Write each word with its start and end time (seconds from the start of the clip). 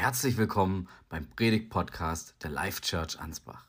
Herzlich 0.00 0.38
willkommen 0.38 0.88
beim 1.10 1.26
Predigt-Podcast 1.36 2.34
der 2.42 2.50
Life 2.50 2.80
Church 2.80 3.20
Ansbach. 3.20 3.66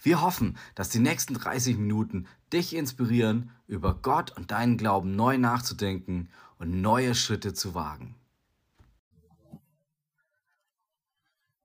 Wir 0.00 0.22
hoffen, 0.22 0.56
dass 0.76 0.90
die 0.90 1.00
nächsten 1.00 1.34
30 1.34 1.76
Minuten 1.76 2.28
dich 2.52 2.72
inspirieren, 2.72 3.50
über 3.66 3.98
Gott 4.00 4.30
und 4.36 4.52
deinen 4.52 4.76
Glauben 4.76 5.16
neu 5.16 5.38
nachzudenken 5.38 6.28
und 6.60 6.80
neue 6.80 7.16
Schritte 7.16 7.52
zu 7.52 7.74
wagen. 7.74 8.14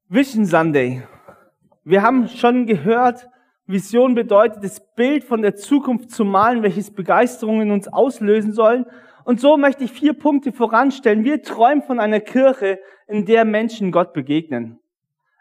Vision 0.10 0.48
Sunday. 0.48 1.04
Wir 1.84 2.02
haben 2.02 2.28
schon 2.28 2.66
gehört, 2.66 3.30
Vision 3.68 4.16
bedeutet, 4.16 4.64
das 4.64 4.82
Bild 4.96 5.24
von 5.24 5.44
der 5.44 5.58
Zukunft 5.58 6.10
zu 6.10 6.26
malen, 6.26 6.64
welches 6.64 6.90
Begeisterung 6.90 7.62
in 7.62 7.70
uns 7.70 7.88
auslösen 7.88 8.52
sollen. 8.52 8.88
Und 9.26 9.42
so 9.42 9.58
möchte 9.58 9.84
ich 9.84 9.92
vier 9.92 10.14
Punkte 10.14 10.54
voranstellen. 10.54 11.24
Wir 11.24 11.42
träumen 11.42 11.82
von 11.82 12.00
einer 12.00 12.20
Kirche, 12.22 12.80
in 13.08 13.26
der 13.26 13.44
Menschen 13.44 13.92
Gott 13.92 14.14
begegnen. 14.14 14.80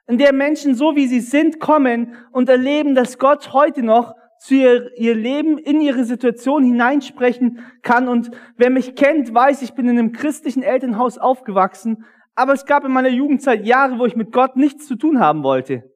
In 0.06 0.18
der 0.18 0.32
Menschen, 0.32 0.74
so 0.74 0.96
wie 0.96 1.06
sie 1.06 1.20
sind, 1.20 1.60
kommen 1.60 2.14
und 2.32 2.48
erleben, 2.48 2.94
dass 2.94 3.18
Gott 3.18 3.52
heute 3.52 3.82
noch 3.82 4.14
zu 4.38 4.54
ihr, 4.54 4.90
ihr 4.98 5.14
Leben, 5.14 5.58
in 5.58 5.80
ihre 5.80 6.04
Situation 6.04 6.64
hineinsprechen 6.64 7.60
kann. 7.82 8.08
Und 8.08 8.30
wer 8.56 8.70
mich 8.70 8.96
kennt, 8.96 9.32
weiß, 9.32 9.62
ich 9.62 9.74
bin 9.74 9.88
in 9.88 9.98
einem 9.98 10.12
christlichen 10.12 10.62
Elternhaus 10.62 11.18
aufgewachsen. 11.18 12.04
Aber 12.34 12.52
es 12.52 12.66
gab 12.66 12.84
in 12.84 12.92
meiner 12.92 13.08
Jugendzeit 13.08 13.64
Jahre, 13.64 13.98
wo 13.98 14.06
ich 14.06 14.16
mit 14.16 14.32
Gott 14.32 14.56
nichts 14.56 14.86
zu 14.86 14.96
tun 14.96 15.20
haben 15.20 15.42
wollte 15.42 15.93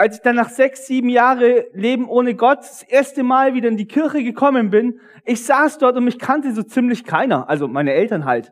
als 0.00 0.16
ich 0.16 0.22
dann 0.22 0.36
nach 0.36 0.48
sechs, 0.48 0.86
sieben 0.86 1.10
Jahre 1.10 1.66
Leben 1.74 2.08
ohne 2.08 2.34
Gott 2.34 2.60
das 2.60 2.82
erste 2.82 3.22
Mal 3.22 3.52
wieder 3.52 3.68
in 3.68 3.76
die 3.76 3.86
Kirche 3.86 4.24
gekommen 4.24 4.70
bin, 4.70 4.98
ich 5.26 5.44
saß 5.44 5.76
dort 5.76 5.94
und 5.98 6.04
mich 6.04 6.18
kannte 6.18 6.54
so 6.54 6.62
ziemlich 6.62 7.04
keiner, 7.04 7.50
also 7.50 7.68
meine 7.68 7.92
Eltern 7.92 8.24
halt. 8.24 8.50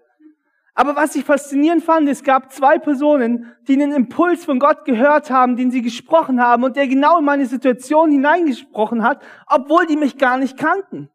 Aber 0.75 0.95
was 0.95 1.17
ich 1.17 1.25
faszinierend 1.25 1.83
fand, 1.83 2.07
es 2.07 2.23
gab 2.23 2.53
zwei 2.53 2.79
Personen, 2.79 3.47
die 3.67 3.73
einen 3.73 3.93
Impuls 3.93 4.45
von 4.45 4.59
Gott 4.59 4.85
gehört 4.85 5.31
haben, 5.31 5.57
den 5.57 5.71
sie 5.71 5.81
gesprochen 5.81 6.39
haben 6.43 6.65
und 6.65 6.77
der 6.77 6.87
genau 6.87 7.19
in 7.19 7.25
meine 7.25 7.47
Situation 7.47 8.11
hineingesprochen 8.11 9.03
hat, 9.03 9.25
obwohl 9.47 9.87
die 9.87 9.97
mich 9.97 10.19
gar 10.19 10.37
nicht 10.37 10.59
kannten. 10.59 11.09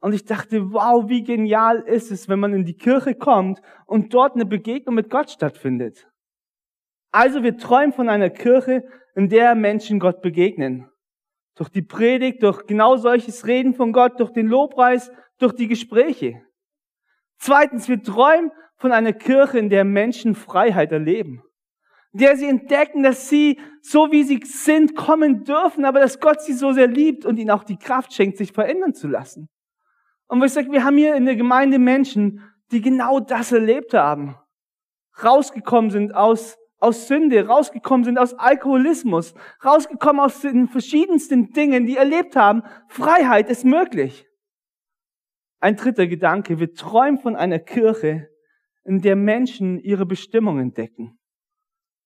Und 0.00 0.12
ich 0.12 0.26
dachte, 0.26 0.70
wow, 0.74 1.08
wie 1.08 1.24
genial 1.24 1.78
ist 1.78 2.10
es, 2.10 2.28
wenn 2.28 2.40
man 2.40 2.52
in 2.52 2.66
die 2.66 2.76
Kirche 2.76 3.14
kommt 3.14 3.62
und 3.86 4.12
dort 4.12 4.34
eine 4.34 4.44
Begegnung 4.44 4.96
mit 4.96 5.08
Gott 5.08 5.30
stattfindet. 5.30 6.06
Also 7.10 7.42
wir 7.42 7.56
träumen 7.56 7.94
von 7.94 8.10
einer 8.10 8.28
Kirche, 8.28 8.84
in 9.16 9.30
der 9.30 9.54
Menschen 9.54 9.98
Gott 9.98 10.20
begegnen. 10.20 10.88
Durch 11.56 11.70
die 11.70 11.82
Predigt, 11.82 12.42
durch 12.42 12.66
genau 12.66 12.96
solches 12.98 13.46
Reden 13.46 13.74
von 13.74 13.92
Gott, 13.92 14.20
durch 14.20 14.30
den 14.30 14.46
Lobpreis, 14.46 15.10
durch 15.38 15.54
die 15.54 15.66
Gespräche. 15.66 16.42
Zweitens, 17.38 17.88
wir 17.88 18.02
träumen 18.02 18.52
von 18.76 18.92
einer 18.92 19.14
Kirche, 19.14 19.58
in 19.58 19.70
der 19.70 19.84
Menschen 19.84 20.34
Freiheit 20.34 20.92
erleben. 20.92 21.42
In 22.12 22.20
der 22.20 22.36
sie 22.36 22.46
entdecken, 22.46 23.02
dass 23.02 23.30
sie, 23.30 23.58
so 23.80 24.12
wie 24.12 24.22
sie 24.22 24.40
sind, 24.44 24.94
kommen 24.94 25.44
dürfen, 25.44 25.86
aber 25.86 26.00
dass 26.00 26.20
Gott 26.20 26.42
sie 26.42 26.52
so 26.52 26.72
sehr 26.72 26.86
liebt 26.86 27.24
und 27.24 27.38
ihnen 27.38 27.50
auch 27.50 27.64
die 27.64 27.78
Kraft 27.78 28.12
schenkt, 28.12 28.36
sich 28.36 28.52
verändern 28.52 28.92
zu 28.92 29.08
lassen. 29.08 29.48
Und 30.28 30.44
ich 30.44 30.52
sage, 30.52 30.70
wir 30.70 30.84
haben 30.84 30.98
hier 30.98 31.16
in 31.16 31.24
der 31.24 31.36
Gemeinde 31.36 31.78
Menschen, 31.78 32.42
die 32.70 32.82
genau 32.82 33.20
das 33.20 33.52
erlebt 33.52 33.94
haben. 33.94 34.36
Rausgekommen 35.22 35.90
sind 35.90 36.14
aus 36.14 36.58
aus 36.78 37.08
Sünde, 37.08 37.46
rausgekommen 37.46 38.04
sind 38.04 38.18
aus 38.18 38.34
Alkoholismus, 38.34 39.34
rausgekommen 39.64 40.20
aus 40.20 40.40
den 40.40 40.68
verschiedensten 40.68 41.52
Dingen, 41.52 41.86
die 41.86 41.96
erlebt 41.96 42.36
haben. 42.36 42.62
Freiheit 42.88 43.48
ist 43.48 43.64
möglich. 43.64 44.26
Ein 45.60 45.76
dritter 45.76 46.06
Gedanke. 46.06 46.60
Wir 46.60 46.74
träumen 46.74 47.18
von 47.18 47.34
einer 47.34 47.58
Kirche, 47.58 48.28
in 48.84 49.00
der 49.00 49.16
Menschen 49.16 49.80
ihre 49.80 50.06
Bestimmung 50.06 50.60
entdecken. 50.60 51.18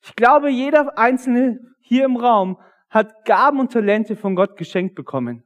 Ich 0.03 0.17
glaube, 0.17 0.51
jeder 0.51 0.97
Einzelne 0.99 1.59
hier 1.81 2.07
im 2.07 2.17
Raum 2.17 2.59
hat 2.89 3.25
Gaben 3.25 3.61
und 3.61 3.73
Talente 3.73 4.17
von 4.17 4.35
Gott 4.35 4.57
geschenkt 4.57 4.95
bekommen. 4.95 5.45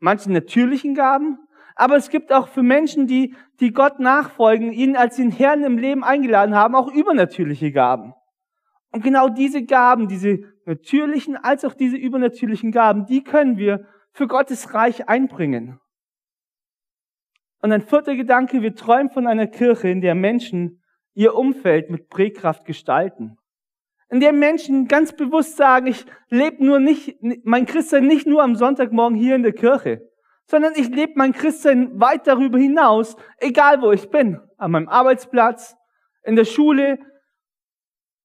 Manche 0.00 0.32
natürlichen 0.32 0.94
Gaben, 0.94 1.38
aber 1.76 1.96
es 1.96 2.10
gibt 2.10 2.32
auch 2.32 2.48
für 2.48 2.62
Menschen, 2.62 3.06
die, 3.06 3.34
die 3.60 3.72
Gott 3.72 4.00
nachfolgen, 4.00 4.72
ihn 4.72 4.96
als 4.96 5.16
den 5.16 5.30
Herrn 5.30 5.62
im 5.62 5.78
Leben 5.78 6.04
eingeladen 6.04 6.54
haben, 6.54 6.74
auch 6.74 6.92
übernatürliche 6.92 7.72
Gaben. 7.72 8.14
Und 8.94 9.02
genau 9.02 9.28
diese 9.28 9.64
Gaben, 9.64 10.06
diese 10.06 10.38
natürlichen 10.66 11.36
als 11.36 11.64
auch 11.64 11.74
diese 11.74 11.96
übernatürlichen 11.96 12.70
Gaben, 12.70 13.06
die 13.06 13.24
können 13.24 13.58
wir 13.58 13.88
für 14.12 14.28
Gottes 14.28 14.72
Reich 14.72 15.08
einbringen. 15.08 15.80
Und 17.60 17.72
ein 17.72 17.82
vierter 17.82 18.14
Gedanke, 18.14 18.62
wir 18.62 18.76
träumen 18.76 19.10
von 19.10 19.26
einer 19.26 19.48
Kirche, 19.48 19.88
in 19.88 20.00
der 20.00 20.14
Menschen 20.14 20.80
ihr 21.12 21.34
Umfeld 21.34 21.90
mit 21.90 22.08
Prägkraft 22.08 22.66
gestalten. 22.66 23.36
In 24.10 24.20
der 24.20 24.32
Menschen 24.32 24.86
ganz 24.86 25.12
bewusst 25.12 25.56
sagen, 25.56 25.88
ich 25.88 26.06
lebe 26.28 26.64
nur 26.64 26.78
nicht, 26.78 27.18
mein 27.42 27.66
Christsein 27.66 28.06
nicht 28.06 28.28
nur 28.28 28.44
am 28.44 28.54
Sonntagmorgen 28.54 29.18
hier 29.18 29.34
in 29.34 29.42
der 29.42 29.54
Kirche, 29.54 30.08
sondern 30.46 30.74
ich 30.76 30.88
lebe 30.88 31.14
mein 31.16 31.32
Christsein 31.32 31.98
weit 31.98 32.28
darüber 32.28 32.58
hinaus, 32.58 33.16
egal 33.38 33.82
wo 33.82 33.90
ich 33.90 34.08
bin. 34.08 34.38
An 34.56 34.70
meinem 34.70 34.88
Arbeitsplatz, 34.88 35.74
in 36.22 36.36
der 36.36 36.44
Schule, 36.44 37.00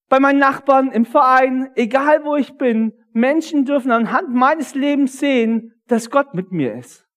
bei 0.10 0.20
meinen 0.20 0.40
Nachbarn, 0.40 0.92
im 0.92 1.06
Verein, 1.06 1.70
egal 1.76 2.26
wo 2.26 2.36
ich 2.36 2.58
bin, 2.58 2.94
Menschen 3.14 3.66
dürfen 3.66 3.92
anhand 3.92 4.34
meines 4.34 4.74
Lebens 4.74 5.20
sehen, 5.20 5.74
dass 5.88 6.10
Gott 6.10 6.34
mit 6.34 6.52
mir 6.52 6.74
ist. 6.74 7.08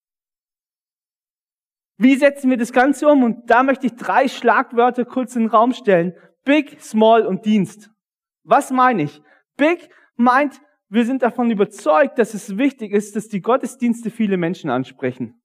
Wie 1.96 2.16
setzen 2.16 2.50
wir 2.50 2.58
das 2.58 2.72
Ganze 2.72 3.08
um? 3.08 3.22
Und 3.22 3.50
da 3.50 3.62
möchte 3.62 3.86
ich 3.86 3.96
drei 3.96 4.28
Schlagwörter 4.28 5.04
kurz 5.04 5.36
in 5.36 5.42
den 5.42 5.50
Raum 5.50 5.72
stellen. 5.72 6.14
Big, 6.44 6.80
Small 6.80 7.26
und 7.26 7.46
Dienst. 7.46 7.90
Was 8.44 8.70
meine 8.70 9.04
ich? 9.04 9.22
Big 9.56 9.88
meint, 10.16 10.60
wir 10.88 11.06
sind 11.06 11.22
davon 11.22 11.50
überzeugt, 11.50 12.18
dass 12.18 12.34
es 12.34 12.58
wichtig 12.58 12.92
ist, 12.92 13.16
dass 13.16 13.28
die 13.28 13.40
Gottesdienste 13.40 14.10
viele 14.10 14.36
Menschen 14.36 14.68
ansprechen. 14.68 15.40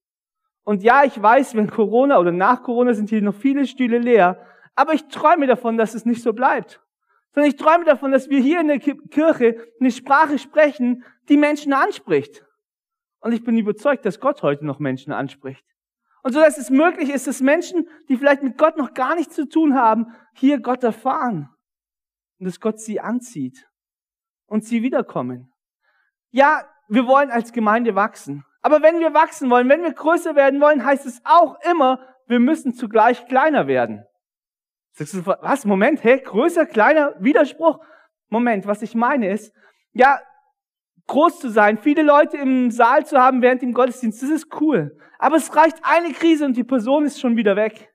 Und 0.63 0.83
ja, 0.83 1.03
ich 1.05 1.21
weiß, 1.21 1.55
wenn 1.55 1.69
Corona 1.69 2.19
oder 2.19 2.31
nach 2.31 2.63
Corona 2.63 2.93
sind 2.93 3.09
hier 3.09 3.21
noch 3.21 3.35
viele 3.35 3.65
Stühle 3.67 3.99
leer, 3.99 4.43
aber 4.75 4.93
ich 4.93 5.07
träume 5.07 5.47
davon, 5.47 5.77
dass 5.77 5.93
es 5.93 6.05
nicht 6.05 6.21
so 6.21 6.33
bleibt 6.33 6.81
sondern 7.37 7.51
ich 7.51 7.57
träume 7.57 7.85
davon, 7.85 8.11
dass 8.11 8.31
wir 8.31 8.39
hier 8.39 8.59
in 8.61 8.67
der 8.67 8.79
Kirche 8.79 9.63
eine 9.79 9.91
Sprache 9.91 10.39
sprechen, 10.39 11.03
die 11.29 11.37
Menschen 11.37 11.71
anspricht. 11.71 12.43
Und 13.19 13.31
ich 13.31 13.43
bin 13.43 13.55
überzeugt, 13.55 14.07
dass 14.07 14.19
Gott 14.19 14.41
heute 14.41 14.65
noch 14.65 14.79
Menschen 14.79 15.13
anspricht. 15.13 15.63
Und 16.23 16.33
so 16.33 16.39
dass 16.39 16.57
es 16.57 16.71
möglich 16.71 17.11
ist, 17.11 17.27
dass 17.27 17.41
Menschen, 17.41 17.87
die 18.09 18.17
vielleicht 18.17 18.41
mit 18.41 18.57
Gott 18.57 18.75
noch 18.75 18.95
gar 18.95 19.13
nichts 19.13 19.35
zu 19.35 19.47
tun 19.47 19.75
haben, 19.75 20.15
hier 20.33 20.59
Gott 20.59 20.83
erfahren. 20.83 21.47
Und 22.39 22.47
dass 22.47 22.59
Gott 22.59 22.79
sie 22.79 22.99
anzieht. 22.99 23.69
Und 24.47 24.65
sie 24.65 24.81
wiederkommen. 24.81 25.53
Ja, 26.31 26.67
wir 26.87 27.05
wollen 27.05 27.29
als 27.29 27.53
Gemeinde 27.53 27.93
wachsen. 27.93 28.45
Aber 28.63 28.81
wenn 28.81 28.99
wir 28.99 29.13
wachsen 29.13 29.51
wollen, 29.51 29.69
wenn 29.69 29.83
wir 29.83 29.93
größer 29.93 30.35
werden 30.35 30.59
wollen, 30.59 30.83
heißt 30.83 31.05
es 31.05 31.21
auch 31.23 31.55
immer, 31.69 31.99
wir 32.25 32.39
müssen 32.39 32.73
zugleich 32.73 33.27
kleiner 33.27 33.67
werden. 33.67 34.07
Sagst 34.97 35.13
du, 35.13 35.25
was? 35.27 35.63
Moment, 35.63 36.03
hä? 36.03 36.17
Größer, 36.17 36.65
kleiner, 36.65 37.13
Widerspruch? 37.19 37.79
Moment, 38.29 38.65
was 38.65 38.81
ich 38.81 38.95
meine 38.95 39.31
ist, 39.31 39.53
ja, 39.93 40.19
groß 41.05 41.39
zu 41.39 41.49
sein, 41.49 41.77
viele 41.77 42.01
Leute 42.01 42.37
im 42.37 42.71
Saal 42.71 43.05
zu 43.05 43.19
haben 43.19 43.43
während 43.43 43.61
dem 43.61 43.73
Gottesdienst, 43.73 44.23
das 44.23 44.31
ist 44.31 44.59
cool. 44.59 44.97
Aber 45.19 45.35
es 45.35 45.55
reicht 45.55 45.77
eine 45.83 46.13
Krise 46.13 46.45
und 46.45 46.57
die 46.57 46.63
Person 46.63 47.05
ist 47.05 47.21
schon 47.21 47.37
wieder 47.37 47.55
weg. 47.55 47.93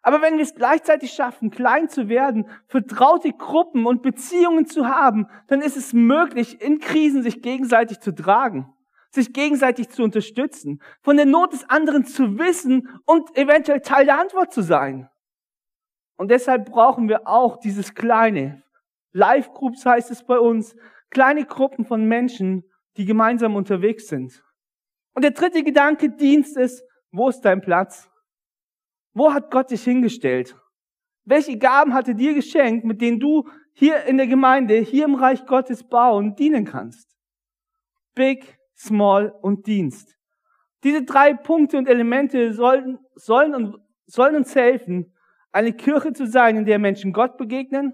Aber 0.00 0.22
wenn 0.22 0.36
wir 0.36 0.42
es 0.42 0.54
gleichzeitig 0.54 1.12
schaffen, 1.12 1.50
klein 1.50 1.90
zu 1.90 2.08
werden, 2.08 2.48
vertraute 2.68 3.30
Gruppen 3.32 3.84
und 3.84 4.00
Beziehungen 4.00 4.64
zu 4.64 4.88
haben, 4.88 5.26
dann 5.48 5.60
ist 5.60 5.76
es 5.76 5.92
möglich, 5.92 6.58
in 6.62 6.78
Krisen 6.78 7.22
sich 7.22 7.42
gegenseitig 7.42 8.00
zu 8.00 8.12
tragen, 8.12 8.72
sich 9.10 9.34
gegenseitig 9.34 9.90
zu 9.90 10.02
unterstützen, 10.02 10.80
von 11.02 11.18
der 11.18 11.26
Not 11.26 11.52
des 11.52 11.68
anderen 11.68 12.06
zu 12.06 12.38
wissen 12.38 12.88
und 13.04 13.36
eventuell 13.36 13.80
Teil 13.80 14.06
der 14.06 14.18
Antwort 14.18 14.54
zu 14.54 14.62
sein. 14.62 15.10
Und 16.16 16.30
deshalb 16.30 16.70
brauchen 16.70 17.08
wir 17.08 17.26
auch 17.26 17.58
dieses 17.58 17.94
kleine. 17.94 18.62
Live 19.12 19.52
Groups 19.52 19.84
heißt 19.84 20.10
es 20.10 20.24
bei 20.24 20.38
uns. 20.38 20.76
Kleine 21.10 21.44
Gruppen 21.44 21.84
von 21.84 22.04
Menschen, 22.04 22.64
die 22.96 23.04
gemeinsam 23.04 23.56
unterwegs 23.56 24.08
sind. 24.08 24.42
Und 25.14 25.22
der 25.22 25.30
dritte 25.30 25.62
Gedanke, 25.62 26.10
Dienst 26.10 26.56
ist, 26.56 26.84
wo 27.10 27.28
ist 27.28 27.40
dein 27.40 27.60
Platz? 27.60 28.10
Wo 29.12 29.32
hat 29.32 29.50
Gott 29.50 29.70
dich 29.70 29.84
hingestellt? 29.84 30.56
Welche 31.24 31.56
Gaben 31.56 31.94
hat 31.94 32.08
er 32.08 32.14
dir 32.14 32.34
geschenkt, 32.34 32.84
mit 32.84 33.00
denen 33.00 33.20
du 33.20 33.48
hier 33.72 34.04
in 34.04 34.16
der 34.16 34.26
Gemeinde, 34.26 34.74
hier 34.74 35.04
im 35.04 35.14
Reich 35.14 35.46
Gottes 35.46 35.84
bauen, 35.84 36.34
dienen 36.34 36.64
kannst? 36.64 37.16
Big, 38.14 38.58
Small 38.76 39.32
und 39.40 39.66
Dienst. 39.66 40.16
Diese 40.82 41.04
drei 41.04 41.32
Punkte 41.32 41.78
und 41.78 41.88
Elemente 41.88 42.52
sollen, 42.52 42.98
sollen, 43.14 43.54
und, 43.54 43.78
sollen 44.06 44.36
uns 44.36 44.54
helfen, 44.54 45.13
eine 45.54 45.72
Kirche 45.72 46.12
zu 46.12 46.26
sein, 46.26 46.56
in 46.56 46.64
der 46.64 46.80
Menschen 46.80 47.12
Gott 47.12 47.36
begegnen, 47.36 47.92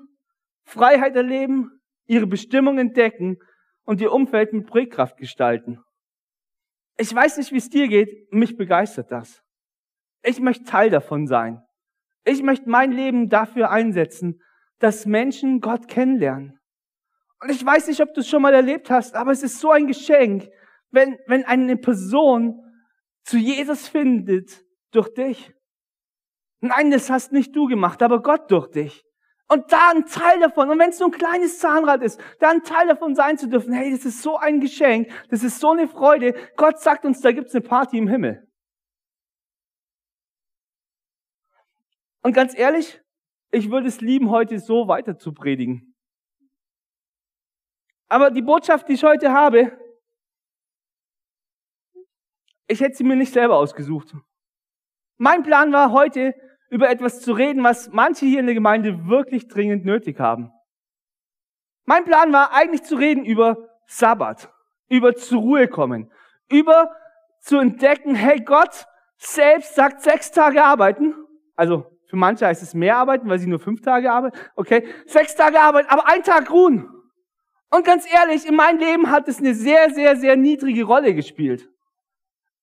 Freiheit 0.65 1.15
erleben, 1.15 1.71
ihre 2.07 2.27
Bestimmung 2.27 2.79
entdecken 2.79 3.37
und 3.85 4.01
ihr 4.01 4.13
Umfeld 4.13 4.55
mit 4.55 4.67
Prägkraft 4.67 5.19
gestalten. 5.19 5.79
Ich 6.97 7.15
weiß 7.15 7.37
nicht, 7.37 7.53
wie 7.53 7.59
es 7.59 7.69
dir 7.69 7.89
geht, 7.89 8.33
mich 8.33 8.57
begeistert 8.57 9.13
das. 9.13 9.43
Ich 10.23 10.41
möchte 10.41 10.65
Teil 10.65 10.91
davon 10.91 11.27
sein. 11.27 11.63
Ich 12.25 12.43
möchte 12.43 12.69
mein 12.69 12.93
Leben 12.93 13.29
dafür 13.29 13.71
einsetzen, 13.71 14.41
dass 14.79 15.05
Menschen 15.05 15.61
Gott 15.61 15.87
kennenlernen. 15.87 16.59
Und 17.43 17.51
ich 17.51 17.65
weiß 17.65 17.89
nicht, 17.89 18.01
ob 18.01 18.15
du 18.15 18.21
es 18.21 18.29
schon 18.29 18.43
mal 18.43 18.55
erlebt 18.55 18.91
hast, 18.91 19.15
aber 19.15 19.33
es 19.33 19.43
ist 19.43 19.61
so 19.61 19.71
ein 19.71 19.87
Geschenk, 19.87 20.49
wenn, 20.91 21.19
wenn 21.27 21.45
eine 21.45 21.77
Person 21.77 22.59
zu 23.23 23.37
Jesus 23.37 23.89
findet 23.89 24.63
durch 24.93 25.13
dich. 25.13 25.53
Nein, 26.61 26.91
das 26.91 27.11
hast 27.11 27.33
nicht 27.33 27.57
du 27.57 27.67
gemacht, 27.67 28.03
aber 28.03 28.23
Gott 28.23 28.51
durch 28.51 28.71
dich. 28.71 29.05
Und 29.49 29.73
da 29.73 29.91
ein 29.91 30.07
Teil 30.07 30.39
davon, 30.39 30.71
und 30.71 30.79
wenn 30.79 30.91
es 30.91 31.01
nur 31.01 31.09
ein 31.09 31.19
kleines 31.19 31.59
Zahnrad 31.59 32.03
ist, 32.03 32.21
da 32.39 32.51
ein 32.51 32.63
Teil 32.63 32.87
davon 32.87 33.17
sein 33.17 33.37
zu 33.37 33.49
dürfen, 33.49 33.73
hey, 33.73 33.91
das 33.91 34.05
ist 34.05 34.23
so 34.23 34.37
ein 34.37 34.61
Geschenk, 34.61 35.11
das 35.29 35.43
ist 35.43 35.59
so 35.59 35.71
eine 35.71 35.89
Freude. 35.89 36.35
Gott 36.57 36.79
sagt 36.79 37.05
uns, 37.05 37.21
da 37.21 37.33
gibt's 37.33 37.55
eine 37.55 37.63
Party 37.63 37.99
im 37.99 38.07
Himmel. 38.07 38.47
Und 42.23 42.33
ganz 42.33 42.57
ehrlich, 42.57 43.01
ich 43.51 43.71
würde 43.71 43.89
es 43.89 44.01
lieben, 44.01 44.31
heute 44.31 44.61
so 44.61 44.87
weiter 44.87 45.19
zu 45.19 45.33
predigen. 45.33 45.97
Aber 48.09 48.31
die 48.31 48.43
Botschaft, 48.43 48.89
die 48.89 48.93
ich 48.93 49.03
heute 49.03 49.33
habe, 49.33 49.77
ich 52.69 52.81
hätte 52.81 52.97
sie 52.97 53.05
mir 53.05 53.17
nicht 53.17 53.33
selber 53.33 53.57
ausgesucht. 53.57 54.15
Mein 55.17 55.43
Plan 55.43 55.73
war 55.73 55.91
heute, 55.91 56.35
über 56.71 56.89
etwas 56.89 57.21
zu 57.21 57.33
reden, 57.33 57.63
was 57.63 57.91
manche 57.93 58.25
hier 58.25 58.41
in 58.41 58.47
der 58.47 58.55
Gemeinde 58.55 59.07
wirklich 59.07 59.49
dringend 59.49 59.85
nötig 59.85 60.19
haben. 60.19 60.53
Mein 61.85 62.05
Plan 62.05 62.33
war 62.33 62.53
eigentlich 62.55 62.85
zu 62.85 62.95
reden 62.97 63.25
über 63.25 63.69
Sabbat, 63.87 64.53
über 64.89 65.15
zur 65.15 65.41
Ruhe 65.41 65.69
kommen, 65.69 66.11
über 66.49 66.95
zu 67.41 67.59
entdecken, 67.59 68.15
hey 68.15 68.41
Gott 68.41 68.87
selbst 69.17 69.75
sagt 69.75 70.03
sechs 70.03 70.31
Tage 70.31 70.63
arbeiten. 70.63 71.15
Also 71.57 71.87
für 72.09 72.17
manche 72.17 72.47
heißt 72.47 72.63
es 72.63 72.75
mehr 72.75 72.97
arbeiten, 72.97 73.29
weil 73.29 73.39
sie 73.39 73.49
nur 73.49 73.61
fünf 73.61 73.83
Tage 73.83 74.11
arbeiten. 74.11 74.37
Okay, 74.57 74.87
sechs 75.07 75.35
Tage 75.35 75.61
arbeiten, 75.61 75.89
aber 75.89 76.09
ein 76.09 76.23
Tag 76.23 76.51
ruhen. 76.51 76.89
Und 77.71 77.85
ganz 77.85 78.05
ehrlich, 78.13 78.47
in 78.47 78.57
meinem 78.57 78.79
Leben 78.79 79.11
hat 79.11 79.29
es 79.29 79.39
eine 79.39 79.55
sehr, 79.55 79.91
sehr, 79.91 80.17
sehr 80.17 80.37
niedrige 80.37 80.85
Rolle 80.85 81.15
gespielt. 81.15 81.70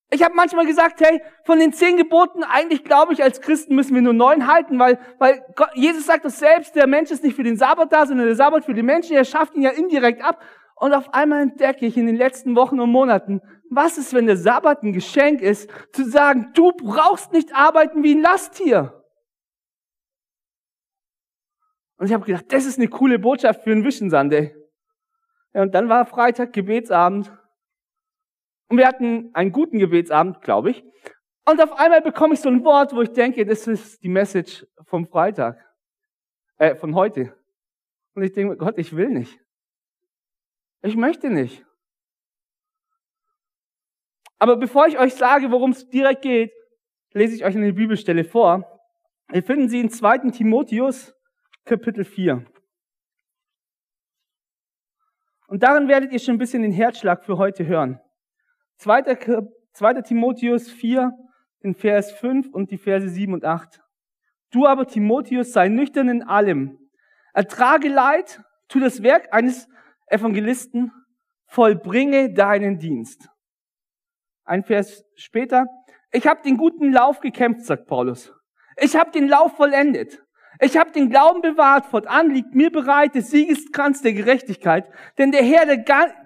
Ich 0.10 0.24
habe 0.24 0.36
manchmal 0.36 0.66
gesagt, 0.66 1.02
hey, 1.02 1.22
von 1.44 1.60
den 1.60 1.74
zehn 1.74 1.98
Geboten, 1.98 2.44
eigentlich 2.44 2.86
glaube 2.86 3.12
ich, 3.12 3.22
als 3.22 3.42
Christen 3.42 3.76
müssen 3.76 3.94
wir 3.94 4.02
nur 4.02 4.14
neun 4.14 4.48
halten, 4.48 4.80
weil, 4.80 5.00
weil 5.20 5.44
Gott, 5.56 5.70
Jesus 5.76 6.06
sagt 6.06 6.24
das 6.24 6.40
selbst, 6.40 6.76
der 6.76 6.88
Mensch 6.88 7.12
ist 7.12 7.24
nicht 7.24 7.36
für 7.36 7.44
den 7.44 7.58
Sabbat 7.58 7.92
da, 7.92 8.06
sondern 8.06 8.26
der 8.26 8.36
Sabbat 8.36 8.64
für 8.64 8.74
den 8.74 8.86
Menschen, 8.86 9.18
er 9.18 9.26
schafft 9.26 9.56
ihn 9.56 9.64
ja 9.64 9.72
indirekt 9.72 10.24
ab. 10.24 10.42
Und 10.76 10.94
auf 10.94 11.14
einmal 11.14 11.42
entdecke 11.42 11.86
ich 11.86 11.98
in 11.98 12.06
den 12.06 12.16
letzten 12.16 12.56
Wochen 12.56 12.80
und 12.80 12.90
Monaten, 12.90 13.42
was 13.70 13.98
ist, 13.98 14.14
wenn 14.14 14.28
der 14.28 14.38
Sabbat 14.38 14.84
ein 14.84 14.94
Geschenk 14.94 15.42
ist, 15.42 15.70
zu 15.92 16.06
sagen, 16.06 16.52
du 16.54 16.72
brauchst 16.72 17.34
nicht 17.34 17.54
arbeiten 17.54 18.04
wie 18.04 18.16
ein 18.16 18.22
Lasttier. 18.22 18.94
Und 21.98 22.06
ich 22.06 22.14
habe 22.14 22.26
gedacht, 22.26 22.46
das 22.50 22.66
ist 22.66 22.78
eine 22.78 22.88
coole 22.88 23.20
Botschaft 23.20 23.64
für 23.64 23.72
einen 23.72 23.84
Vision 23.84 24.10
Sunday. 24.10 24.56
Ja, 25.54 25.64
und 25.64 25.74
dann 25.74 25.90
war 25.90 26.06
Freitag 26.06 26.54
Gebetsabend 26.54 27.32
und 28.70 28.78
wir 28.78 28.88
hatten 28.88 29.32
einen 29.34 29.52
guten 29.52 29.80
Gebetsabend, 29.80 30.42
glaube 30.42 30.72
ich. 30.72 30.84
Und 31.46 31.62
auf 31.62 31.72
einmal 31.74 32.02
bekomme 32.02 32.34
ich 32.34 32.42
so 32.42 32.50
ein 32.50 32.64
Wort, 32.66 32.94
wo 32.94 33.02
ich 33.02 33.14
denke, 33.14 33.46
das 33.46 33.68
ist 33.68 34.04
die 34.04 34.10
Message 34.10 34.68
vom 34.86 35.08
Freitag, 35.08 35.58
äh, 36.58 36.76
von 36.76 36.94
heute. 36.94 37.34
Und 38.14 38.24
ich 38.24 38.34
denke, 38.34 38.58
Gott, 38.58 38.78
ich 38.78 38.96
will 38.96 39.10
nicht. 39.10 39.40
Ich 40.82 40.96
möchte 40.96 41.30
nicht. 41.30 41.66
Aber 44.40 44.58
bevor 44.58 44.88
ich 44.88 45.00
euch 45.00 45.16
sage, 45.16 45.52
worum 45.52 45.72
es 45.72 45.88
direkt 45.90 46.22
geht, 46.22 46.52
lese 47.14 47.36
ich 47.36 47.46
euch 47.46 47.56
eine 47.56 47.74
Bibelstelle 47.74 48.26
vor. 48.26 48.82
Wir 49.30 49.44
finden 49.44 49.70
sie 49.70 49.80
in 49.80 49.90
2. 49.90 50.32
Timotheus, 50.32 51.16
Kapitel 51.66 52.04
4. 52.04 52.46
Und 55.48 55.64
darin 55.64 55.88
werdet 55.88 56.12
ihr 56.12 56.20
schon 56.20 56.36
ein 56.36 56.40
bisschen 56.40 56.62
den 56.62 56.74
Herzschlag 56.74 57.24
für 57.24 57.38
heute 57.38 57.66
hören. 57.66 58.00
2. 58.78 59.48
2. 59.74 60.02
Timotheus 60.02 60.70
4, 60.70 61.12
den 61.64 61.76
Vers 61.76 62.12
5 62.14 62.50
und 62.54 62.72
die 62.72 62.78
Verse 62.78 63.08
7 63.08 63.34
und 63.34 63.46
8. 63.46 63.82
Du 64.52 64.66
aber, 64.66 64.88
Timotheus, 64.88 65.52
sei 65.52 65.68
nüchtern 65.68 66.10
in 66.10 66.24
allem. 66.24 66.78
Ertrage 67.34 67.90
Leid, 67.90 68.42
tu 68.68 68.80
das 68.80 69.04
Werk 69.04 69.34
eines 69.34 69.68
Evangelisten, 70.08 70.92
vollbringe 71.48 72.34
deinen 72.34 72.80
Dienst. 72.80 73.30
Ein 74.44 74.64
Vers 74.64 75.04
später. 75.16 75.66
Ich 76.12 76.26
habe 76.26 76.42
den 76.42 76.58
guten 76.58 76.92
Lauf 76.94 77.20
gekämpft, 77.20 77.66
sagt 77.66 77.86
Paulus. 77.88 78.34
Ich 78.78 78.96
habe 78.96 79.12
den 79.12 79.28
Lauf 79.28 79.58
vollendet. 79.58 80.24
Ich 80.60 80.78
habe 80.78 80.92
den 80.92 81.10
Glauben 81.10 81.42
bewahrt, 81.42 81.86
fortan 81.86 82.32
liegt 82.32 82.56
mir 82.56 82.72
bereit 82.72 83.14
der 83.14 83.22
Siegeskranz 83.22 84.02
der 84.02 84.14
Gerechtigkeit, 84.14 84.90
denn 85.18 85.32
der 85.32 85.44
Herr, 85.44 85.66
der, 85.66 85.84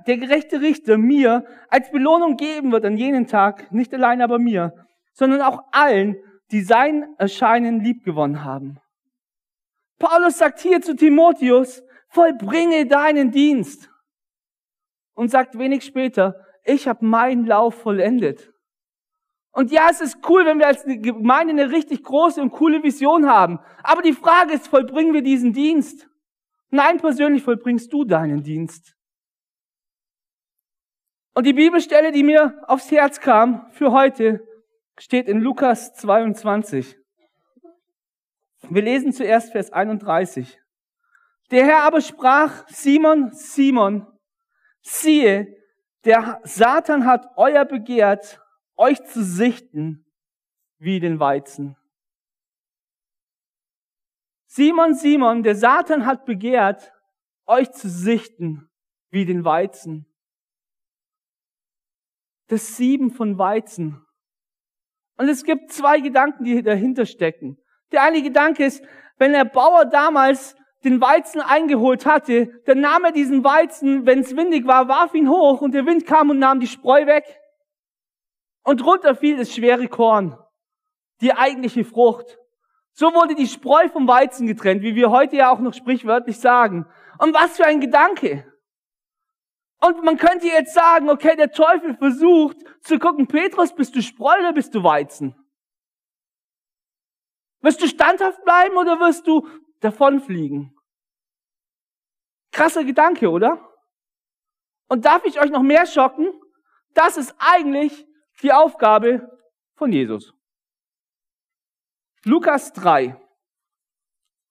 der 0.08 0.18
gerechte 0.18 0.62
Richter, 0.62 0.98
mir 0.98 1.46
als 1.70 1.92
Belohnung 1.92 2.38
geben 2.38 2.72
wird 2.72 2.86
an 2.86 2.98
jenen 2.98 3.28
Tag, 3.28 3.72
nicht 3.72 3.94
allein 3.94 4.22
aber 4.22 4.40
mir, 4.40 4.74
sondern 5.14 5.42
auch 5.42 5.64
allen, 5.72 6.16
die 6.52 6.62
sein 6.62 7.14
Erscheinen 7.18 7.82
liebgewonnen 7.82 8.44
haben. 8.44 8.80
Paulus 10.00 10.38
sagt 10.38 10.60
hier 10.60 10.82
zu 10.82 10.96
Timotheus, 10.96 11.84
vollbringe 12.10 12.86
deinen 12.86 13.32
Dienst. 13.32 13.90
Und 15.14 15.30
sagt 15.30 15.58
wenig 15.58 15.84
später, 15.84 16.36
ich 16.64 16.88
habe 16.88 17.06
meinen 17.06 17.46
Lauf 17.46 17.76
vollendet. 17.76 18.51
Und 19.52 19.72
ja, 19.72 19.90
es 19.90 20.00
ist 20.00 20.18
cool, 20.30 20.46
wenn 20.46 20.60
wir 20.60 20.68
als 20.68 20.84
Gemeinde 20.86 21.52
eine 21.52 21.72
richtig 21.72 22.04
große 22.04 22.42
und 22.42 22.52
coole 22.52 22.84
Vision 22.84 23.28
haben. 23.28 23.60
Aber 23.84 24.02
die 24.02 24.14
Frage 24.14 24.54
ist, 24.54 24.68
vollbringen 24.68 25.14
wir 25.14 25.22
diesen 25.22 25.52
Dienst? 25.52 26.08
Nein, 26.70 27.00
persönlich 27.00 27.44
vollbringst 27.44 27.92
du 27.92 28.06
deinen 28.06 28.44
Dienst. 28.44 28.96
Und 31.34 31.46
die 31.46 31.54
Bibelstelle, 31.54 32.12
die 32.12 32.24
mir 32.24 32.62
aufs 32.68 32.92
Herz 32.92 33.20
kam 33.20 33.70
für 33.72 33.92
heute, 33.92 34.46
steht 34.98 35.28
in 35.28 35.42
Lukas 35.42 35.94
22. 35.96 36.98
Wir 38.70 38.82
lesen 38.82 39.12
zuerst 39.12 39.52
Vers 39.52 39.74
31. 39.74 40.60
Der 41.52 41.66
Herr 41.66 41.84
aber 41.84 42.00
sprach, 42.00 42.66
Simon, 42.70 43.34
Simon, 43.34 44.08
siehe, 44.82 45.58
der 46.06 46.40
Satan 46.44 47.06
hat 47.06 47.28
euer 47.36 47.66
begehrt, 47.66 48.40
euch 48.82 49.04
zu 49.06 49.24
sichten 49.24 50.06
wie 50.80 51.00
den 51.00 51.20
Weizen. 51.20 51.78
Simon, 54.48 54.96
Simon, 54.96 55.44
der 55.44 55.56
Satan 55.56 56.08
hat 56.08 56.26
begehrt, 56.26 56.92
euch 57.46 57.72
zu 57.72 57.88
sichten 57.88 58.72
wie 59.12 59.26
den 59.26 59.46
Weizen. 59.46 60.08
Das 62.48 62.76
Sieben 62.76 63.12
von 63.12 63.38
Weizen. 63.38 64.04
Und 65.18 65.30
es 65.30 65.44
gibt 65.44 65.72
zwei 65.72 66.00
Gedanken, 66.00 66.44
die 66.44 66.64
dahinter 66.64 67.06
stecken. 67.06 67.58
Der 67.92 68.02
eine 68.02 68.24
Gedanke 68.24 68.66
ist, 68.66 68.84
wenn 69.18 69.34
der 69.34 69.46
Bauer 69.46 69.86
damals 69.86 70.56
den 70.84 71.00
Weizen 71.00 71.40
eingeholt 71.40 72.08
hatte, 72.08 72.48
dann 72.66 72.82
nahm 72.82 73.04
er 73.04 73.12
diesen 73.12 73.44
Weizen, 73.44 74.08
wenn 74.08 74.22
es 74.22 74.36
windig 74.36 74.66
war, 74.66 74.88
warf 74.88 75.14
ihn 75.14 75.30
hoch 75.30 75.62
und 75.62 75.76
der 75.76 75.86
Wind 75.86 76.08
kam 76.08 76.32
und 76.32 76.40
nahm 76.40 76.60
die 76.60 76.68
Spreu 76.68 77.06
weg. 77.06 77.41
Und 78.64 78.82
drunter 78.82 79.16
fiel 79.16 79.38
das 79.38 79.54
schwere 79.54 79.88
Korn, 79.88 80.38
die 81.22 81.34
eigentliche 81.34 81.84
Frucht. 81.84 82.38
So 82.94 83.14
wurde 83.14 83.36
die 83.36 83.48
Spreu 83.48 83.90
vom 83.90 84.08
Weizen 84.08 84.48
getrennt, 84.48 84.84
wie 84.84 84.96
wir 84.96 85.10
heute 85.10 85.38
ja 85.38 85.52
auch 85.52 85.60
noch 85.60 85.74
sprichwörtlich 85.74 86.40
sagen. 86.40 86.86
Und 87.20 87.34
was 87.34 87.58
für 87.58 87.66
ein 87.66 87.80
Gedanke. 87.80 88.46
Und 89.80 90.04
man 90.04 90.18
könnte 90.18 90.48
jetzt 90.48 90.74
sagen, 90.74 91.10
okay, 91.10 91.36
der 91.36 91.52
Teufel 91.52 91.96
versucht 91.96 92.58
zu 92.82 93.00
gucken, 93.00 93.28
Petrus, 93.28 93.74
bist 93.74 93.96
du 93.96 94.02
Spreu 94.02 94.38
oder 94.40 94.54
bist 94.54 94.76
du 94.76 94.84
Weizen? 94.84 95.36
Wirst 97.62 97.82
du 97.82 97.88
standhaft 97.88 98.44
bleiben 98.44 98.78
oder 98.78 99.00
wirst 99.00 99.26
du 99.26 99.48
davonfliegen? 99.80 100.76
Krasser 102.52 102.84
Gedanke, 102.84 103.30
oder? 103.30 103.68
Und 104.88 105.06
darf 105.06 105.26
ich 105.26 105.40
euch 105.40 105.50
noch 105.50 105.64
mehr 105.64 105.86
schocken? 105.86 106.28
Das 106.94 107.18
ist 107.18 107.34
eigentlich 107.40 108.06
die 108.42 108.52
Aufgabe 108.52 109.30
von 109.76 109.92
Jesus. 109.92 110.34
Lukas 112.24 112.72
3, 112.74 113.20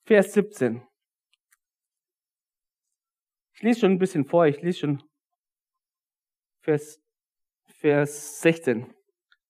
Vers 0.06 0.32
17. 0.32 0.82
Ich 3.54 3.62
lese 3.62 3.80
schon 3.80 3.92
ein 3.92 3.98
bisschen 3.98 4.24
vor, 4.24 4.46
ich 4.46 4.60
lese 4.62 4.80
schon 4.80 5.02
Vers, 6.62 7.00
Vers 7.66 8.40
16. 8.40 8.92